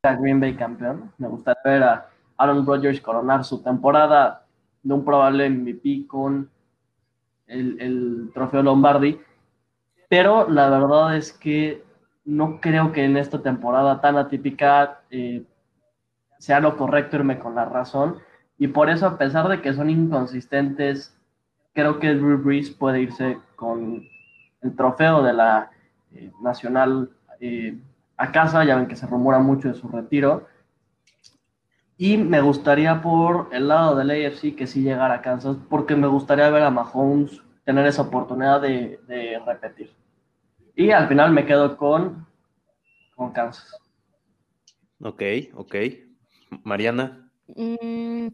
Green 0.04 0.40
Bay 0.40 0.56
campeón. 0.56 1.12
Me 1.18 1.28
gustaría 1.28 1.62
ver 1.64 1.84
a 1.84 2.10
Aaron 2.38 2.66
Rodgers 2.66 3.02
coronar 3.02 3.44
su 3.44 3.62
temporada 3.62 4.46
de 4.82 4.94
un 4.94 5.06
probable 5.06 5.50
MVP 5.50 6.08
con 6.08 6.50
el, 7.48 7.80
el 7.80 8.32
trofeo 8.34 8.64
Lombardi. 8.64 9.20
Pero 10.10 10.50
la 10.50 10.70
verdad 10.70 11.16
es 11.16 11.32
que 11.32 11.84
no 12.26 12.60
creo 12.60 12.92
que 12.92 13.04
en 13.04 13.18
esta 13.18 13.42
temporada 13.42 14.02
tan 14.02 14.18
atípica 14.18 15.02
eh, 15.10 15.46
sea 16.40 16.60
lo 16.60 16.78
correcto 16.78 17.18
irme 17.18 17.40
con 17.40 17.56
la 17.56 17.66
razón. 17.66 18.18
Y 18.58 18.68
por 18.68 18.90
eso, 18.90 19.08
a 19.08 19.18
pesar 19.18 19.48
de 19.48 19.62
que 19.62 19.74
son 19.74 19.90
inconsistentes, 19.90 21.18
creo 21.74 22.00
que 22.00 22.14
Drew 22.14 22.38
Brees 22.38 22.70
puede 22.70 23.02
irse 23.02 23.40
con 23.56 24.08
el 24.62 24.76
trofeo 24.76 25.24
de 25.24 25.34
la 25.34 25.72
eh, 26.14 26.32
Nacional 26.42 27.10
eh, 27.40 27.78
a 28.18 28.32
casa. 28.32 28.64
Ya 28.64 28.76
ven 28.76 28.88
que 28.88 28.96
se 28.96 29.08
rumora 29.08 29.40
mucho 29.40 29.70
de 29.70 29.76
su 29.76 29.88
retiro. 29.88 30.48
Y 31.98 32.18
me 32.18 32.42
gustaría 32.42 33.02
por 33.02 33.50
el 33.52 33.68
lado 33.68 33.96
del 33.96 34.10
AFC 34.10 34.56
que 34.56 34.66
sí 34.66 34.82
llegara 34.82 35.16
a 35.16 35.22
Kansas, 35.22 35.58
porque 35.70 35.96
me 35.96 36.08
gustaría 36.08 36.50
ver 36.50 36.64
a 36.64 36.72
Mahomes 36.72 37.42
tener 37.64 37.86
esa 37.86 38.02
oportunidad 38.02 38.60
de, 38.60 39.00
de 39.08 39.40
repetir. 39.46 39.92
Y 40.76 40.90
al 40.90 41.08
final 41.08 41.32
me 41.32 41.46
quedo 41.46 41.78
con, 41.78 42.26
con 43.16 43.32
Kansas. 43.32 43.78
Ok, 45.00 45.22
ok. 45.54 45.76
Mariana. 46.64 47.32
Mm, 47.48 48.28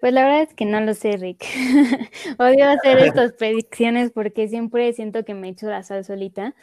pues 0.00 0.12
la 0.12 0.24
verdad 0.24 0.42
es 0.42 0.54
que 0.54 0.64
no 0.64 0.80
lo 0.80 0.94
sé, 0.94 1.16
Rick. 1.16 1.44
Odio 2.38 2.68
hacer 2.68 2.98
estas 2.98 3.32
predicciones 3.32 4.10
porque 4.12 4.48
siempre 4.48 4.92
siento 4.92 5.24
que 5.24 5.34
me 5.34 5.48
echo 5.48 5.66
la 5.66 5.82
sal 5.82 6.04
solita. 6.04 6.54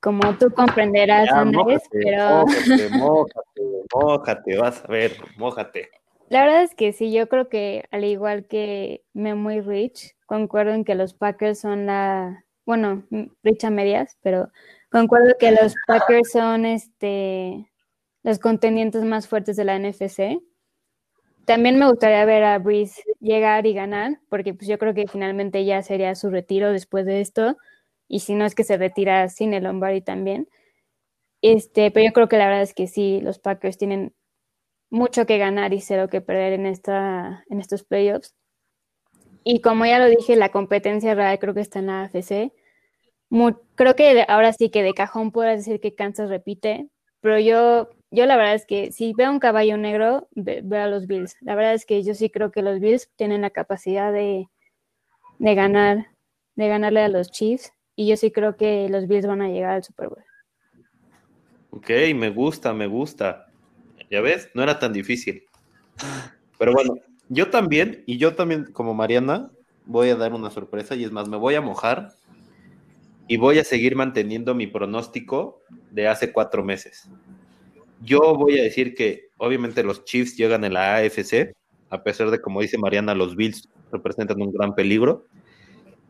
Como 0.00 0.36
tú 0.38 0.50
comprenderás, 0.50 1.26
Ya, 1.26 1.40
Andrés, 1.40 1.82
mójate, 1.82 1.88
pero 1.92 2.46
mójate, 2.46 2.88
mójate, 2.98 3.62
mójate, 3.94 4.56
vas 4.56 4.84
a 4.84 4.88
ver, 4.88 5.12
mójate. 5.36 5.90
la 6.30 6.44
verdad 6.44 6.62
es 6.62 6.74
que 6.74 6.92
sí, 6.94 7.12
yo 7.12 7.28
creo 7.28 7.50
que 7.50 7.84
al 7.90 8.04
igual 8.04 8.46
que 8.46 9.04
Memo 9.12 9.50
y 9.50 9.60
Rich, 9.60 10.16
concuerdo 10.24 10.72
en 10.72 10.84
que 10.84 10.94
los 10.94 11.12
Packers 11.12 11.60
son 11.60 11.84
la, 11.84 12.46
bueno, 12.64 13.04
Rich 13.42 13.64
a 13.64 13.70
medias, 13.70 14.16
pero 14.22 14.48
concuerdo 14.90 15.34
que 15.38 15.50
los 15.52 15.74
Packers 15.86 16.32
son 16.32 16.64
este 16.64 17.70
los 18.22 18.38
contendientes 18.38 19.04
más 19.04 19.28
fuertes 19.28 19.56
de 19.56 19.64
la 19.64 19.78
NFC. 19.78 20.40
También 21.50 21.80
me 21.80 21.88
gustaría 21.88 22.24
ver 22.26 22.44
a 22.44 22.60
Breeze 22.60 23.02
llegar 23.18 23.66
y 23.66 23.74
ganar, 23.74 24.20
porque 24.28 24.54
pues 24.54 24.68
yo 24.68 24.78
creo 24.78 24.94
que 24.94 25.08
finalmente 25.08 25.64
ya 25.64 25.82
sería 25.82 26.14
su 26.14 26.30
retiro 26.30 26.70
después 26.70 27.04
de 27.06 27.20
esto, 27.20 27.56
y 28.06 28.20
si 28.20 28.36
no 28.36 28.44
es 28.44 28.54
que 28.54 28.62
se 28.62 28.76
retira 28.76 29.28
sin 29.28 29.52
el 29.52 29.64
Lombardi 29.64 30.00
también. 30.00 30.48
Este, 31.42 31.90
pero 31.90 32.06
yo 32.06 32.12
creo 32.12 32.28
que 32.28 32.38
la 32.38 32.46
verdad 32.46 32.62
es 32.62 32.74
que 32.74 32.86
sí, 32.86 33.20
los 33.22 33.40
Packers 33.40 33.78
tienen 33.78 34.14
mucho 34.90 35.26
que 35.26 35.38
ganar 35.38 35.74
y 35.74 35.80
cero 35.80 36.08
que 36.08 36.20
perder 36.20 36.54
en, 36.54 36.66
esta, 36.66 37.44
en 37.50 37.60
estos 37.60 37.84
playoffs. 37.84 38.34
Y 39.44 39.60
como 39.60 39.86
ya 39.86 39.98
lo 39.98 40.06
dije, 40.06 40.36
la 40.36 40.50
competencia 40.50 41.14
real 41.14 41.38
creo 41.38 41.54
que 41.54 41.60
está 41.60 41.78
en 41.78 41.86
la 41.86 42.02
AFC. 42.02 42.52
Mu- 43.30 43.56
creo 43.74 43.94
que 43.96 44.24
ahora 44.28 44.52
sí 44.52 44.70
que 44.70 44.82
de 44.82 44.94
cajón 44.94 45.32
puedo 45.32 45.48
decir 45.50 45.80
que 45.80 45.94
Kansas 45.94 46.28
repite, 46.30 46.88
pero 47.20 47.38
yo, 47.38 47.90
yo 48.10 48.26
la 48.26 48.36
verdad 48.36 48.54
es 48.54 48.66
que 48.66 48.92
si 48.92 49.12
veo 49.14 49.30
un 49.30 49.38
caballo 49.38 49.76
negro, 49.76 50.28
ve- 50.32 50.62
veo 50.64 50.82
a 50.82 50.86
los 50.88 51.06
Bills. 51.06 51.36
La 51.40 51.54
verdad 51.54 51.74
es 51.74 51.86
que 51.86 52.02
yo 52.02 52.14
sí 52.14 52.30
creo 52.30 52.50
que 52.50 52.62
los 52.62 52.80
Bills 52.80 53.10
tienen 53.16 53.42
la 53.42 53.50
capacidad 53.50 54.12
de, 54.12 54.48
de 55.38 55.54
ganar, 55.54 56.08
de 56.56 56.68
ganarle 56.68 57.00
a 57.00 57.08
los 57.08 57.30
Chiefs, 57.30 57.72
y 57.96 58.08
yo 58.08 58.16
sí 58.16 58.30
creo 58.30 58.56
que 58.56 58.88
los 58.88 59.06
Bills 59.06 59.26
van 59.26 59.42
a 59.42 59.48
llegar 59.48 59.72
al 59.72 59.84
Super 59.84 60.08
Bowl. 60.08 60.24
Ok, 61.70 61.90
me 62.14 62.30
gusta, 62.30 62.72
me 62.72 62.86
gusta. 62.86 63.46
Ya 64.10 64.20
ves, 64.20 64.50
no 64.54 64.62
era 64.62 64.78
tan 64.78 64.92
difícil. 64.92 65.44
Pero 66.58 66.72
bueno, 66.72 66.94
yo 67.28 67.48
también, 67.50 68.02
y 68.06 68.18
yo 68.18 68.34
también, 68.34 68.64
como 68.72 68.92
Mariana, 68.94 69.50
voy 69.86 70.10
a 70.10 70.16
dar 70.16 70.32
una 70.32 70.50
sorpresa 70.50 70.94
y 70.94 71.04
es 71.04 71.12
más, 71.12 71.28
me 71.28 71.36
voy 71.36 71.54
a 71.54 71.60
mojar 71.60 72.12
y 73.28 73.36
voy 73.36 73.58
a 73.58 73.64
seguir 73.64 73.94
manteniendo 73.96 74.54
mi 74.54 74.66
pronóstico 74.66 75.60
de 75.90 76.08
hace 76.08 76.32
cuatro 76.32 76.64
meses. 76.64 77.08
Yo 78.00 78.34
voy 78.34 78.58
a 78.58 78.62
decir 78.62 78.94
que 78.94 79.28
obviamente 79.36 79.82
los 79.82 80.04
Chiefs 80.04 80.36
llegan 80.36 80.64
en 80.64 80.74
la 80.74 80.96
AFC, 80.96 81.54
a 81.90 82.02
pesar 82.02 82.30
de, 82.30 82.40
como 82.40 82.60
dice 82.60 82.78
Mariana, 82.78 83.14
los 83.14 83.36
Bills 83.36 83.68
representan 83.92 84.40
un 84.40 84.52
gran 84.52 84.74
peligro. 84.74 85.26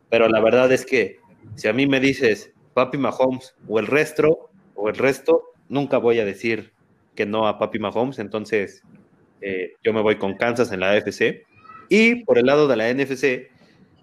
Pero 0.09 0.28
la 0.28 0.41
verdad 0.41 0.70
es 0.72 0.84
que 0.84 1.18
si 1.57 1.68
a 1.68 1.72
mí 1.72 1.86
me 1.86 2.01
dices 2.01 2.53
Papi 2.74 2.99
Mahomes 2.99 3.55
o 3.68 3.78
el 3.78 3.86
resto, 3.86 4.51
o 4.74 4.88
el 4.88 4.97
resto, 4.97 5.43
nunca 5.68 5.99
voy 5.99 6.18
a 6.18 6.24
decir 6.24 6.72
que 7.14 7.26
no 7.26 7.49
a 7.49 7.59
Papi 7.59 7.78
Mahomes. 7.78 8.18
Entonces, 8.18 8.82
eh, 9.41 9.72
yo 9.82 9.93
me 9.93 10.03
voy 10.03 10.16
con 10.16 10.34
Kansas 10.36 10.72
en 10.72 10.80
la 10.80 10.91
AFC. 10.91 11.45
Y 11.88 12.24
por 12.24 12.38
el 12.38 12.47
lado 12.47 12.68
de 12.68 12.76
la 12.76 12.93
NFC, 12.93 13.51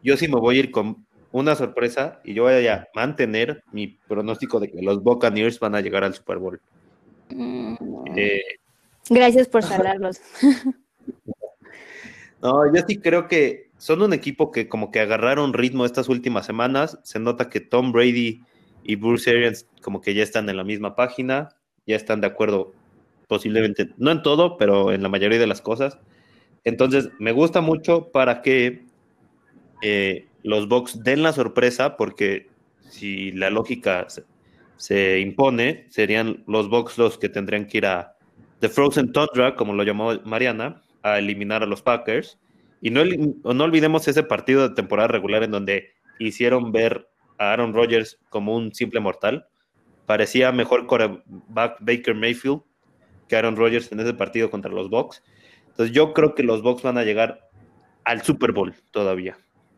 yo 0.04 0.18
sí 0.18 0.28
me 0.28 0.40
voy 0.40 0.58
a 0.58 0.60
ir 0.60 0.72
con 0.72 1.06
una 1.32 1.56
sorpresa 1.56 2.20
y 2.24 2.34
yo 2.34 2.44
voy 2.44 2.68
a 2.68 2.88
mantener 2.96 3.64
mi 3.72 3.88
pronóstico 4.08 4.60
de 4.60 4.70
que 4.70 4.82
los 4.82 5.04
Buccaneers 5.04 5.60
van 5.60 5.76
a 5.76 5.82
llegar 5.82 6.04
al 6.04 6.14
Super 6.14 6.38
Bowl. 6.38 6.60
Eh, 7.30 8.42
Gracias 9.10 9.48
por 9.48 9.64
salarlos. 9.64 10.22
no, 12.42 12.74
yo 12.74 12.82
sí 12.88 12.98
creo 12.98 13.28
que 13.28 13.70
son 13.78 14.02
un 14.02 14.14
equipo 14.14 14.52
que 14.52 14.68
como 14.68 14.92
que 14.92 15.00
agarraron 15.00 15.54
ritmo 15.54 15.86
estas 15.86 16.10
últimas 16.10 16.46
semanas. 16.46 17.00
Se 17.04 17.20
nota 17.20 17.50
que 17.50 17.60
Tom 17.60 17.92
Brady 17.92 18.42
y 18.84 18.96
Bruce 18.96 19.30
Arians 19.30 19.68
como 19.82 20.02
que 20.02 20.14
ya 20.14 20.24
están 20.24 20.50
en 20.50 20.58
la 20.58 20.64
misma 20.64 20.96
página, 20.96 21.50
ya 21.86 21.96
están 21.96 22.22
de 22.22 22.28
acuerdo 22.28 22.74
posiblemente, 23.28 23.90
no 23.98 24.12
en 24.12 24.22
todo, 24.22 24.58
pero 24.58 24.92
en 24.92 25.04
la 25.04 25.10
mayoría 25.10 25.40
de 25.40 25.48
las 25.48 25.62
cosas. 25.62 26.00
Entonces, 26.64 27.10
me 27.20 27.32
gusta 27.32 27.62
mucho 27.62 28.10
para 28.12 28.42
que 28.42 28.86
eh, 29.82 30.28
los 30.44 30.68
Bucks 30.68 31.04
den 31.04 31.24
la 31.24 31.34
sorpresa, 31.34 31.98
porque 31.98 32.50
si 32.90 33.32
la 33.32 33.50
lógica 33.50 34.08
se, 34.78 35.20
impone, 35.20 35.86
serían 35.90 36.44
los 36.48 36.70
Bucks 36.70 36.98
los 36.98 37.18
que 37.18 37.30
tendrían 37.30 37.68
que 37.68 37.80
ir 37.80 37.86
a 37.86 38.16
The 38.60 38.70
Frozen 38.70 39.12
Tundra, 39.12 39.56
como 39.56 39.74
lo 39.74 39.84
llamó 39.84 40.14
Mariana, 40.24 40.82
a 41.04 41.20
eliminar 41.20 41.64
a 41.64 41.66
los 41.66 41.82
Packers. 41.82 42.40
Y 42.82 42.92
no 42.92 43.02
olvidemos 43.44 44.08
ese 44.08 44.24
partido 44.24 44.68
de 44.68 44.76
temporada 44.76 45.08
regular 45.08 45.44
en 45.44 45.52
donde 45.52 45.90
hicieron 46.20 46.72
ver 46.72 47.10
a 47.38 47.52
Aaron 47.52 47.74
Rodgers 47.74 48.20
como 48.30 48.56
un 48.56 48.74
simple 48.74 49.00
mortal. 49.00 49.48
Parecía 50.06 50.52
mejor 50.52 50.88
quarterback 50.88 51.78
Baker 51.80 52.16
Mayfield 52.16 52.62
que 53.28 53.36
Aaron 53.36 53.56
Rodgers 53.56 53.92
en 53.92 54.00
ese 54.00 54.14
partido 54.14 54.50
contra 54.50 54.72
los 54.72 54.90
Bucks. 54.90 55.24
Entonces 55.68 55.94
yo 55.94 56.14
creo 56.14 56.34
que 56.34 56.44
los 56.44 56.62
Bucks 56.62 56.84
van 56.84 56.98
a 56.98 57.04
llegar 57.04 57.50
al 58.04 58.22
Super 58.24 58.52
Bowl 58.52 58.74
todavía. 58.92 59.38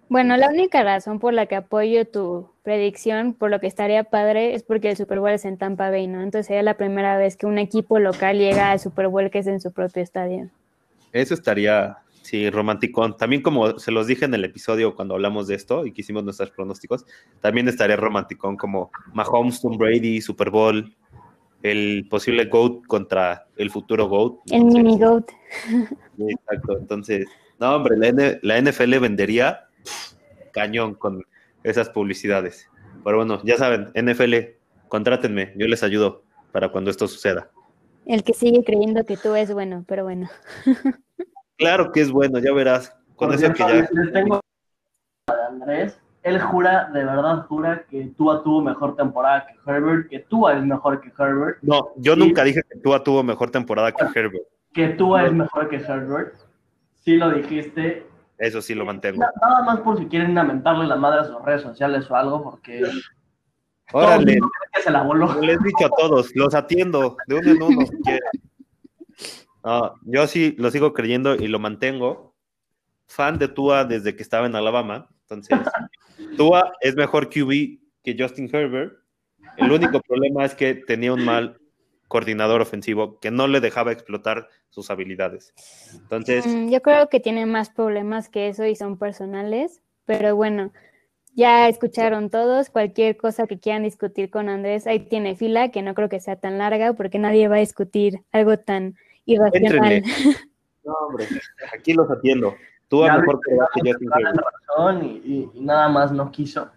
Bueno, 0.10 0.38
la 0.38 0.50
única 0.50 0.84
razón 0.84 1.20
por 1.20 1.36
la 1.36 1.46
que 1.46 1.56
apoyo 1.56 2.04
tu 2.06 2.50
predicción, 2.64 3.36
por 3.36 3.52
lo 3.52 3.60
que 3.60 3.68
estaría 3.68 4.04
padre, 4.04 4.56
es 4.56 4.64
porque 4.64 4.90
el 4.90 4.98
Super 4.98 5.20
Bowl 5.20 5.30
es 5.30 5.46
en 5.46 5.60
Tampa 5.60 5.92
Bay, 5.92 6.08
¿no? 6.08 6.24
Entonces 6.24 6.48
sería 6.48 6.64
la 6.64 6.78
primera 6.78 7.16
vez 7.18 7.38
que 7.38 7.46
un 7.46 7.60
equipo 7.60 8.00
local 8.00 8.40
llega 8.40 8.72
al 8.72 8.80
Super 8.80 9.08
Bowl 9.08 9.30
que 9.30 9.38
es 9.38 9.48
en 9.48 9.62
su 9.62 9.72
propio 9.72 10.02
estadio. 10.02 10.50
Eso 11.12 11.36
estaría, 11.36 11.98
sí, 12.24 12.50
romanticón. 12.50 13.18
También 13.18 13.44
como 13.44 13.78
se 13.78 13.92
los 13.92 14.08
dije 14.08 14.26
en 14.26 14.34
el 14.34 14.44
episodio 14.46 14.96
cuando 14.96 15.14
hablamos 15.14 15.46
de 15.46 15.54
esto 15.54 15.86
y 15.86 15.92
que 15.92 16.02
hicimos 16.02 16.24
nuestros 16.24 16.50
pronósticos, 16.50 17.06
también 17.40 17.68
estaría 17.68 17.96
romanticón 17.96 18.58
como 18.58 18.90
Mahomes, 19.14 19.62
Tom 19.62 19.78
Brady, 19.78 20.22
Super 20.22 20.50
Bowl, 20.50 20.92
el 21.62 22.08
posible 22.10 22.46
GOAT 22.46 22.84
contra 22.88 23.46
el 23.58 23.70
futuro 23.70 24.08
GOAT. 24.08 24.40
El 24.52 24.66
mini 24.66 24.98
GOAT. 24.98 25.30
Exacto, 26.18 26.80
entonces, 26.80 27.28
no, 27.60 27.76
hombre, 27.76 27.96
la, 27.96 28.40
la 28.42 28.60
NFL 28.60 28.98
vendería 28.98 29.69
pff, 29.84 30.14
cañón 30.52 30.96
con 30.96 31.24
esas 31.64 31.90
publicidades. 31.90 32.70
Pero 33.04 33.18
bueno, 33.18 33.42
ya 33.44 33.58
saben, 33.58 33.92
NFL, 33.96 34.36
contrátenme, 34.88 35.54
yo 35.56 35.68
les 35.68 35.84
ayudo 35.84 36.24
para 36.52 36.70
cuando 36.70 36.90
esto 36.92 37.08
suceda. 37.08 37.50
El 38.06 38.24
que 38.24 38.34
sigue 38.34 38.64
creyendo 38.64 39.06
que 39.06 39.18
tú 39.18 39.36
es 39.36 39.54
bueno, 39.54 39.86
pero 39.88 40.04
bueno. 40.04 40.30
Claro 41.58 41.92
que 41.92 42.02
es 42.02 42.12
bueno, 42.12 42.40
ya 42.40 42.54
verás. 42.54 42.96
Con 43.16 43.34
eso 43.34 43.52
que 43.54 43.60
ya. 43.60 43.68
les- 43.70 43.90
tengo 44.14 44.40
de 45.28 45.34
Andrés. 45.48 46.00
Él 46.24 46.40
jura, 46.42 46.90
de 46.94 47.04
verdad 47.06 47.46
jura 47.48 47.86
que 47.90 48.12
Tua 48.18 48.44
tuvo 48.44 48.62
mejor 48.62 48.96
temporada 48.96 49.46
que 49.48 49.56
Herbert, 49.70 50.10
que 50.10 50.20
Tua 50.20 50.58
es 50.58 50.64
mejor 50.64 51.00
que 51.02 51.12
Herbert, 51.18 51.60
No, 51.62 51.92
yo 51.98 52.14
Sí. 52.14 52.20
nunca 52.20 52.44
dije 52.44 52.62
que 52.70 52.80
Tua 52.80 53.04
tuvo 53.04 53.24
mejor 53.24 53.52
temporada 53.52 53.92
que 53.92 54.04
Herbert. 54.20 54.44
que 54.74 54.90
Tua 54.90 55.26
es 55.26 55.34
mejor 55.34 55.70
que 55.70 55.78
Herbert. 55.78 56.36
Sí 56.96 57.16
lo 57.16 57.32
dijiste. 57.32 58.06
Eso 58.40 58.62
sí 58.62 58.74
lo 58.74 58.86
mantengo. 58.86 59.20
Na- 59.22 59.32
Nada 59.42 59.64
más 59.64 59.80
por 59.82 59.98
si 60.00 60.06
quieren 60.08 60.34
lamentarle 60.34 60.88
la 60.88 60.96
madre 60.96 61.20
a 61.22 61.24
sus 61.26 61.42
redes 61.44 61.62
sociales 61.62 62.10
o 62.10 62.16
algo, 62.16 62.42
porque 62.44 62.82
Órale, 63.92 64.38
todo 64.38 64.48
el 64.48 64.72
que 64.74 64.82
se 64.82 64.92
la 64.92 65.04
voló. 65.04 65.34
yo 65.36 65.42
les 65.42 65.60
he 65.60 65.64
dicho 65.64 65.86
a 65.86 65.90
todos, 65.90 66.34
los 66.36 66.56
atiendo 66.56 67.18
de 67.28 67.36
uno 67.36 67.52
en 67.52 67.62
uno 67.62 67.86
si 67.86 67.98
quieren. 68.04 68.30
No, 69.64 69.94
yo 70.04 70.26
sí 70.28 70.56
lo 70.58 70.72
sigo 70.72 70.94
creyendo 70.94 71.36
y 71.36 71.48
lo 71.48 71.60
mantengo. 71.60 72.34
Fan 73.08 73.38
de 73.40 73.48
Tua 73.48 73.84
desde 73.86 74.16
que 74.16 74.24
estaba 74.24 74.46
en 74.46 74.56
Alabama. 74.56 75.10
Entonces, 75.24 75.60
Tua 76.38 76.72
es 76.80 76.96
mejor 76.96 77.30
QB 77.30 77.80
que 78.04 78.16
Justin 78.18 78.50
Herbert. 78.54 78.94
El 79.58 79.72
único 79.72 80.00
problema 80.00 80.46
es 80.46 80.56
que 80.56 80.76
tenía 80.76 81.12
un 81.12 81.26
mal 81.26 81.59
coordinador 82.10 82.60
ofensivo 82.62 83.20
que 83.22 83.32
no 83.32 83.48
le 83.48 83.62
dejaba 83.62 83.94
explotar 83.94 84.50
sus 84.70 84.90
habilidades. 84.92 85.54
Entonces, 85.94 86.46
Mm, 86.46 86.70
Yo 86.70 86.82
creo 86.82 87.08
que 87.08 87.22
tiene 87.22 87.46
más 87.46 87.70
problemas 87.70 88.28
que 88.28 88.50
eso 88.50 88.66
y 88.66 88.76
son 88.76 88.98
personales, 88.98 89.82
pero 90.06 90.36
bueno, 90.36 90.74
ya 91.36 91.70
escucharon 91.70 92.30
todos. 92.30 92.70
Cualquier 92.70 93.16
cosa 93.16 93.48
que 93.48 93.60
quieran 93.60 93.84
discutir 93.84 94.30
con 94.30 94.50
Andrés, 94.50 94.88
ahí 94.88 95.00
tiene 95.00 95.36
fila, 95.38 95.70
que 95.72 95.82
no 95.82 95.94
creo 95.94 96.10
que 96.10 96.20
sea 96.20 96.36
tan 96.36 96.58
larga 96.58 96.92
porque 96.94 97.20
nadie 97.20 97.48
va 97.48 97.56
a 97.56 97.60
discutir 97.60 98.22
algo 98.34 98.58
tan 98.60 98.96
irracional. 99.26 100.04
No, 100.84 100.94
hombre, 101.08 101.28
aquí 101.78 101.94
los 101.94 102.10
atiendo. 102.10 102.56
Tua 102.88 103.08
Ya 103.08 103.18
mejor 103.20 103.40
que 103.42 103.52
Herbert. 103.52 104.00
razón 104.68 105.06
y, 105.06 105.22
y- 105.24 105.50
y 105.54 105.62
nada 105.62 105.88
más 105.90 106.12
no 106.12 106.32
quiso. 106.32 106.72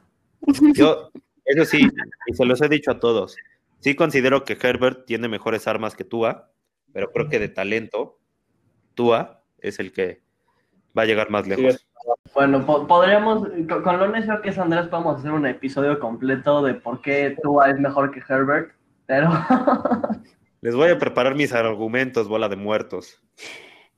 Yo, 0.74 1.10
eso 1.46 1.64
sí, 1.64 1.80
y 2.26 2.34
se 2.34 2.44
los 2.44 2.60
he 2.60 2.68
dicho 2.68 2.90
a 2.90 2.98
todos. 3.00 3.36
Sí 3.82 3.96
considero 3.96 4.44
que 4.44 4.56
Herbert 4.60 5.06
tiene 5.06 5.26
mejores 5.26 5.66
armas 5.66 5.96
que 5.96 6.04
Tua, 6.04 6.52
pero 6.92 7.10
creo 7.10 7.28
que 7.28 7.40
de 7.40 7.48
talento, 7.48 8.20
Tua 8.94 9.42
es 9.58 9.80
el 9.80 9.92
que 9.92 10.22
va 10.96 11.02
a 11.02 11.06
llegar 11.06 11.30
más 11.30 11.48
lejos. 11.48 11.84
Bueno, 12.32 12.64
po- 12.64 12.86
podríamos, 12.86 13.48
con, 13.68 13.82
con 13.82 13.98
lo 13.98 14.08
necio 14.08 14.40
que 14.40 14.50
es 14.50 14.58
Andrés, 14.58 14.86
podemos 14.86 15.18
hacer 15.18 15.32
un 15.32 15.46
episodio 15.46 15.98
completo 15.98 16.62
de 16.62 16.74
por 16.74 17.02
qué 17.02 17.36
Tua 17.42 17.70
es 17.70 17.80
mejor 17.80 18.12
que 18.12 18.20
Herbert, 18.20 18.72
pero 19.06 19.28
Les 20.60 20.76
voy 20.76 20.90
a 20.90 20.98
preparar 20.98 21.34
mis 21.34 21.52
argumentos, 21.52 22.28
bola 22.28 22.48
de 22.48 22.54
muertos. 22.54 23.20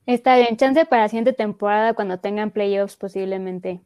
Está 0.07 0.35
bien, 0.37 0.57
chance 0.57 0.83
para 0.87 1.03
la 1.03 1.09
siguiente 1.09 1.33
temporada 1.33 1.93
cuando 1.93 2.19
tengan 2.19 2.49
playoffs 2.49 2.95
posiblemente. 2.97 3.81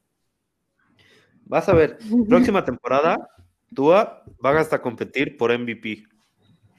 Vas 1.43 1.67
a 1.67 1.73
ver, 1.73 1.97
próxima 2.29 2.63
temporada, 2.63 3.17
Tua 3.73 4.23
va 4.43 4.59
hasta 4.59 4.81
competir 4.81 5.37
por 5.37 5.57
MVP. 5.57 6.03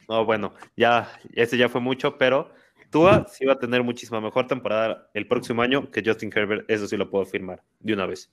No, 0.09 0.25
bueno, 0.25 0.55
ya, 0.77 1.09
ese 1.35 1.57
ya 1.57 1.69
fue 1.69 1.81
mucho, 1.81 2.19
pero 2.19 2.51
Tua 2.91 3.27
sí 3.29 3.45
va 3.45 3.53
a 3.55 3.59
tener 3.59 3.83
muchísima 3.83 4.21
mejor 4.21 4.47
temporada 4.47 5.09
el 5.15 5.27
próximo 5.29 5.63
año 5.63 5.91
que 5.91 6.03
Justin 6.05 6.33
Herbert, 6.35 6.69
eso 6.69 6.87
sí 6.89 6.97
lo 6.97 7.09
puedo 7.09 7.25
afirmar 7.25 7.63
de 7.79 7.95
una 7.95 8.07
vez. 8.07 8.33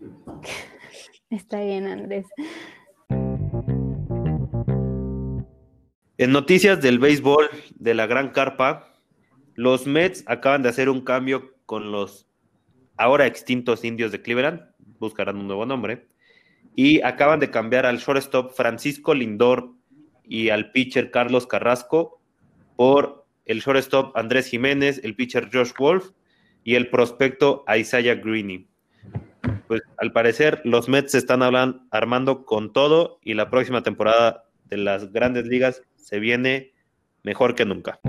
Está 1.30 1.60
bien, 1.60 1.86
Andrés. 1.86 2.26
En 6.16 6.30
noticias 6.30 6.80
del 6.80 7.00
béisbol 7.00 7.48
de 7.74 7.94
la 7.94 8.06
Gran 8.06 8.30
Carpa, 8.30 8.94
los 9.54 9.86
Mets 9.86 10.22
acaban 10.26 10.62
de 10.62 10.68
hacer 10.68 10.88
un 10.88 11.00
cambio 11.00 11.54
con 11.66 11.90
los 11.90 12.28
ahora 12.96 13.26
extintos 13.26 13.84
indios 13.84 14.12
de 14.12 14.22
Cleveland, 14.22 14.62
buscarán 15.00 15.36
un 15.36 15.48
nuevo 15.48 15.66
nombre, 15.66 16.06
y 16.76 17.00
acaban 17.02 17.40
de 17.40 17.50
cambiar 17.50 17.86
al 17.86 17.98
shortstop 17.98 18.52
Francisco 18.52 19.14
Lindor 19.14 19.70
y 20.24 20.48
al 20.48 20.70
pitcher 20.72 21.10
Carlos 21.10 21.46
Carrasco 21.46 22.20
por 22.76 23.26
el 23.44 23.60
shortstop 23.60 24.16
Andrés 24.16 24.46
Jiménez, 24.48 25.00
el 25.04 25.14
pitcher 25.14 25.48
Josh 25.52 25.72
Wolf 25.78 26.10
y 26.64 26.74
el 26.74 26.88
prospecto 26.88 27.64
Isaiah 27.74 28.14
Greeny. 28.14 28.66
Pues 29.68 29.82
al 29.98 30.12
parecer 30.12 30.60
los 30.64 30.88
Mets 30.88 31.12
se 31.12 31.18
están 31.18 31.40
hablan- 31.42 31.86
armando 31.90 32.44
con 32.44 32.72
todo 32.72 33.18
y 33.22 33.34
la 33.34 33.50
próxima 33.50 33.82
temporada 33.82 34.44
de 34.64 34.78
las 34.78 35.12
grandes 35.12 35.46
ligas 35.46 35.82
se 35.96 36.18
viene 36.18 36.72
mejor 37.22 37.54
que 37.54 37.64
nunca. 37.64 38.00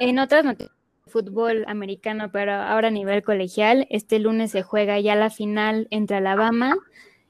En 0.00 0.18
otras 0.18 0.44
noticias, 0.44 0.76
fútbol 1.14 1.64
americano, 1.68 2.32
pero 2.32 2.54
ahora 2.54 2.88
a 2.88 2.90
nivel 2.90 3.22
colegial, 3.22 3.86
este 3.88 4.18
lunes 4.18 4.50
se 4.50 4.64
juega 4.64 4.98
ya 4.98 5.14
la 5.14 5.30
final 5.30 5.86
entre 5.90 6.16
Alabama 6.16 6.74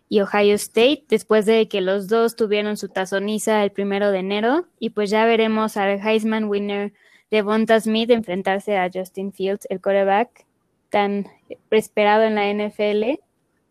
y 0.08 0.20
Ohio 0.20 0.54
State, 0.54 1.04
después 1.10 1.44
de 1.44 1.68
que 1.68 1.82
los 1.82 2.08
dos 2.08 2.34
tuvieron 2.34 2.78
su 2.78 2.88
tazoniza 2.88 3.62
el 3.62 3.72
primero 3.72 4.10
de 4.10 4.20
enero, 4.20 4.66
y 4.78 4.90
pues 4.90 5.10
ya 5.10 5.26
veremos 5.26 5.76
al 5.76 6.00
Heisman 6.00 6.44
winner 6.46 6.94
Devonta 7.30 7.78
Smith 7.78 8.08
enfrentarse 8.08 8.78
a 8.78 8.88
Justin 8.90 9.34
Fields, 9.34 9.66
el 9.68 9.82
quarterback 9.82 10.46
tan 10.88 11.26
esperado 11.70 12.22
en 12.22 12.36
la 12.36 12.50
NFL 12.50 13.20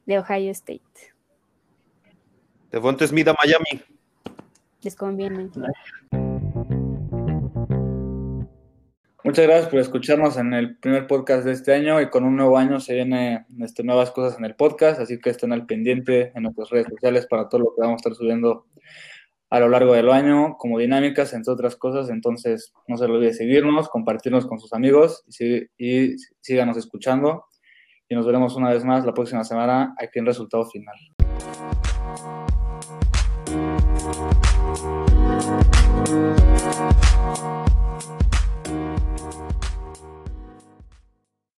de 0.05 0.20
Ohio 0.20 0.51
State. 0.51 1.11
Devonta 2.72 3.07
Smith 3.07 3.30
a 3.30 3.34
Miami. 3.34 3.82
Les 4.84 4.95
conviene. 4.95 5.49
Muchas 9.26 9.47
gracias 9.47 9.69
por 9.69 9.80
escucharnos 9.80 10.36
en 10.36 10.53
el 10.53 10.78
primer 10.80 11.07
podcast 11.07 11.45
de 11.45 11.53
este 11.53 11.74
año 11.74 12.01
y 12.01 12.09
con 12.09 12.26
un 12.26 12.36
nuevo 12.36 12.57
año 12.57 12.82
se 12.82 12.93
vienen 12.93 13.45
este, 13.61 13.82
nuevas 13.82 14.11
cosas 14.11 14.38
en 14.38 14.43
el 14.43 14.55
podcast, 14.55 14.99
así 14.99 15.17
que 15.17 15.30
estén 15.30 15.53
al 15.53 15.65
pendiente 15.65 16.34
en 16.36 16.43
nuestras 16.43 16.69
redes 16.69 16.88
sociales 16.89 17.26
para 17.28 17.47
todo 17.47 17.61
lo 17.61 17.65
que 17.67 17.82
vamos 17.82 17.93
a 17.93 18.01
estar 18.01 18.15
subiendo 18.15 18.65
a 19.49 19.61
lo 19.61 19.69
largo 19.69 19.93
del 19.93 20.09
año, 20.09 20.57
como 20.57 20.78
dinámicas, 20.78 21.32
entre 21.32 21.53
otras 21.53 21.78
cosas. 21.78 22.09
Entonces, 22.09 22.74
no 22.88 22.97
se 22.97 23.07
lo 23.07 23.13
olvide 23.13 23.34
seguirnos, 23.34 23.88
compartirnos 23.88 24.45
con 24.45 24.59
sus 24.59 24.74
amigos 24.74 25.24
y, 25.39 25.67
y 25.78 26.17
síganos 26.41 26.76
escuchando. 26.76 27.45
Y 28.09 28.15
nos 28.15 28.26
veremos 28.26 28.57
una 28.57 28.71
vez 28.71 28.84
más 28.84 29.05
la 29.05 29.13
próxima 29.13 29.45
semana 29.45 29.95
aquí 29.99 30.19
en 30.19 30.26
Resultado 30.26 30.65
Final. 30.65 30.95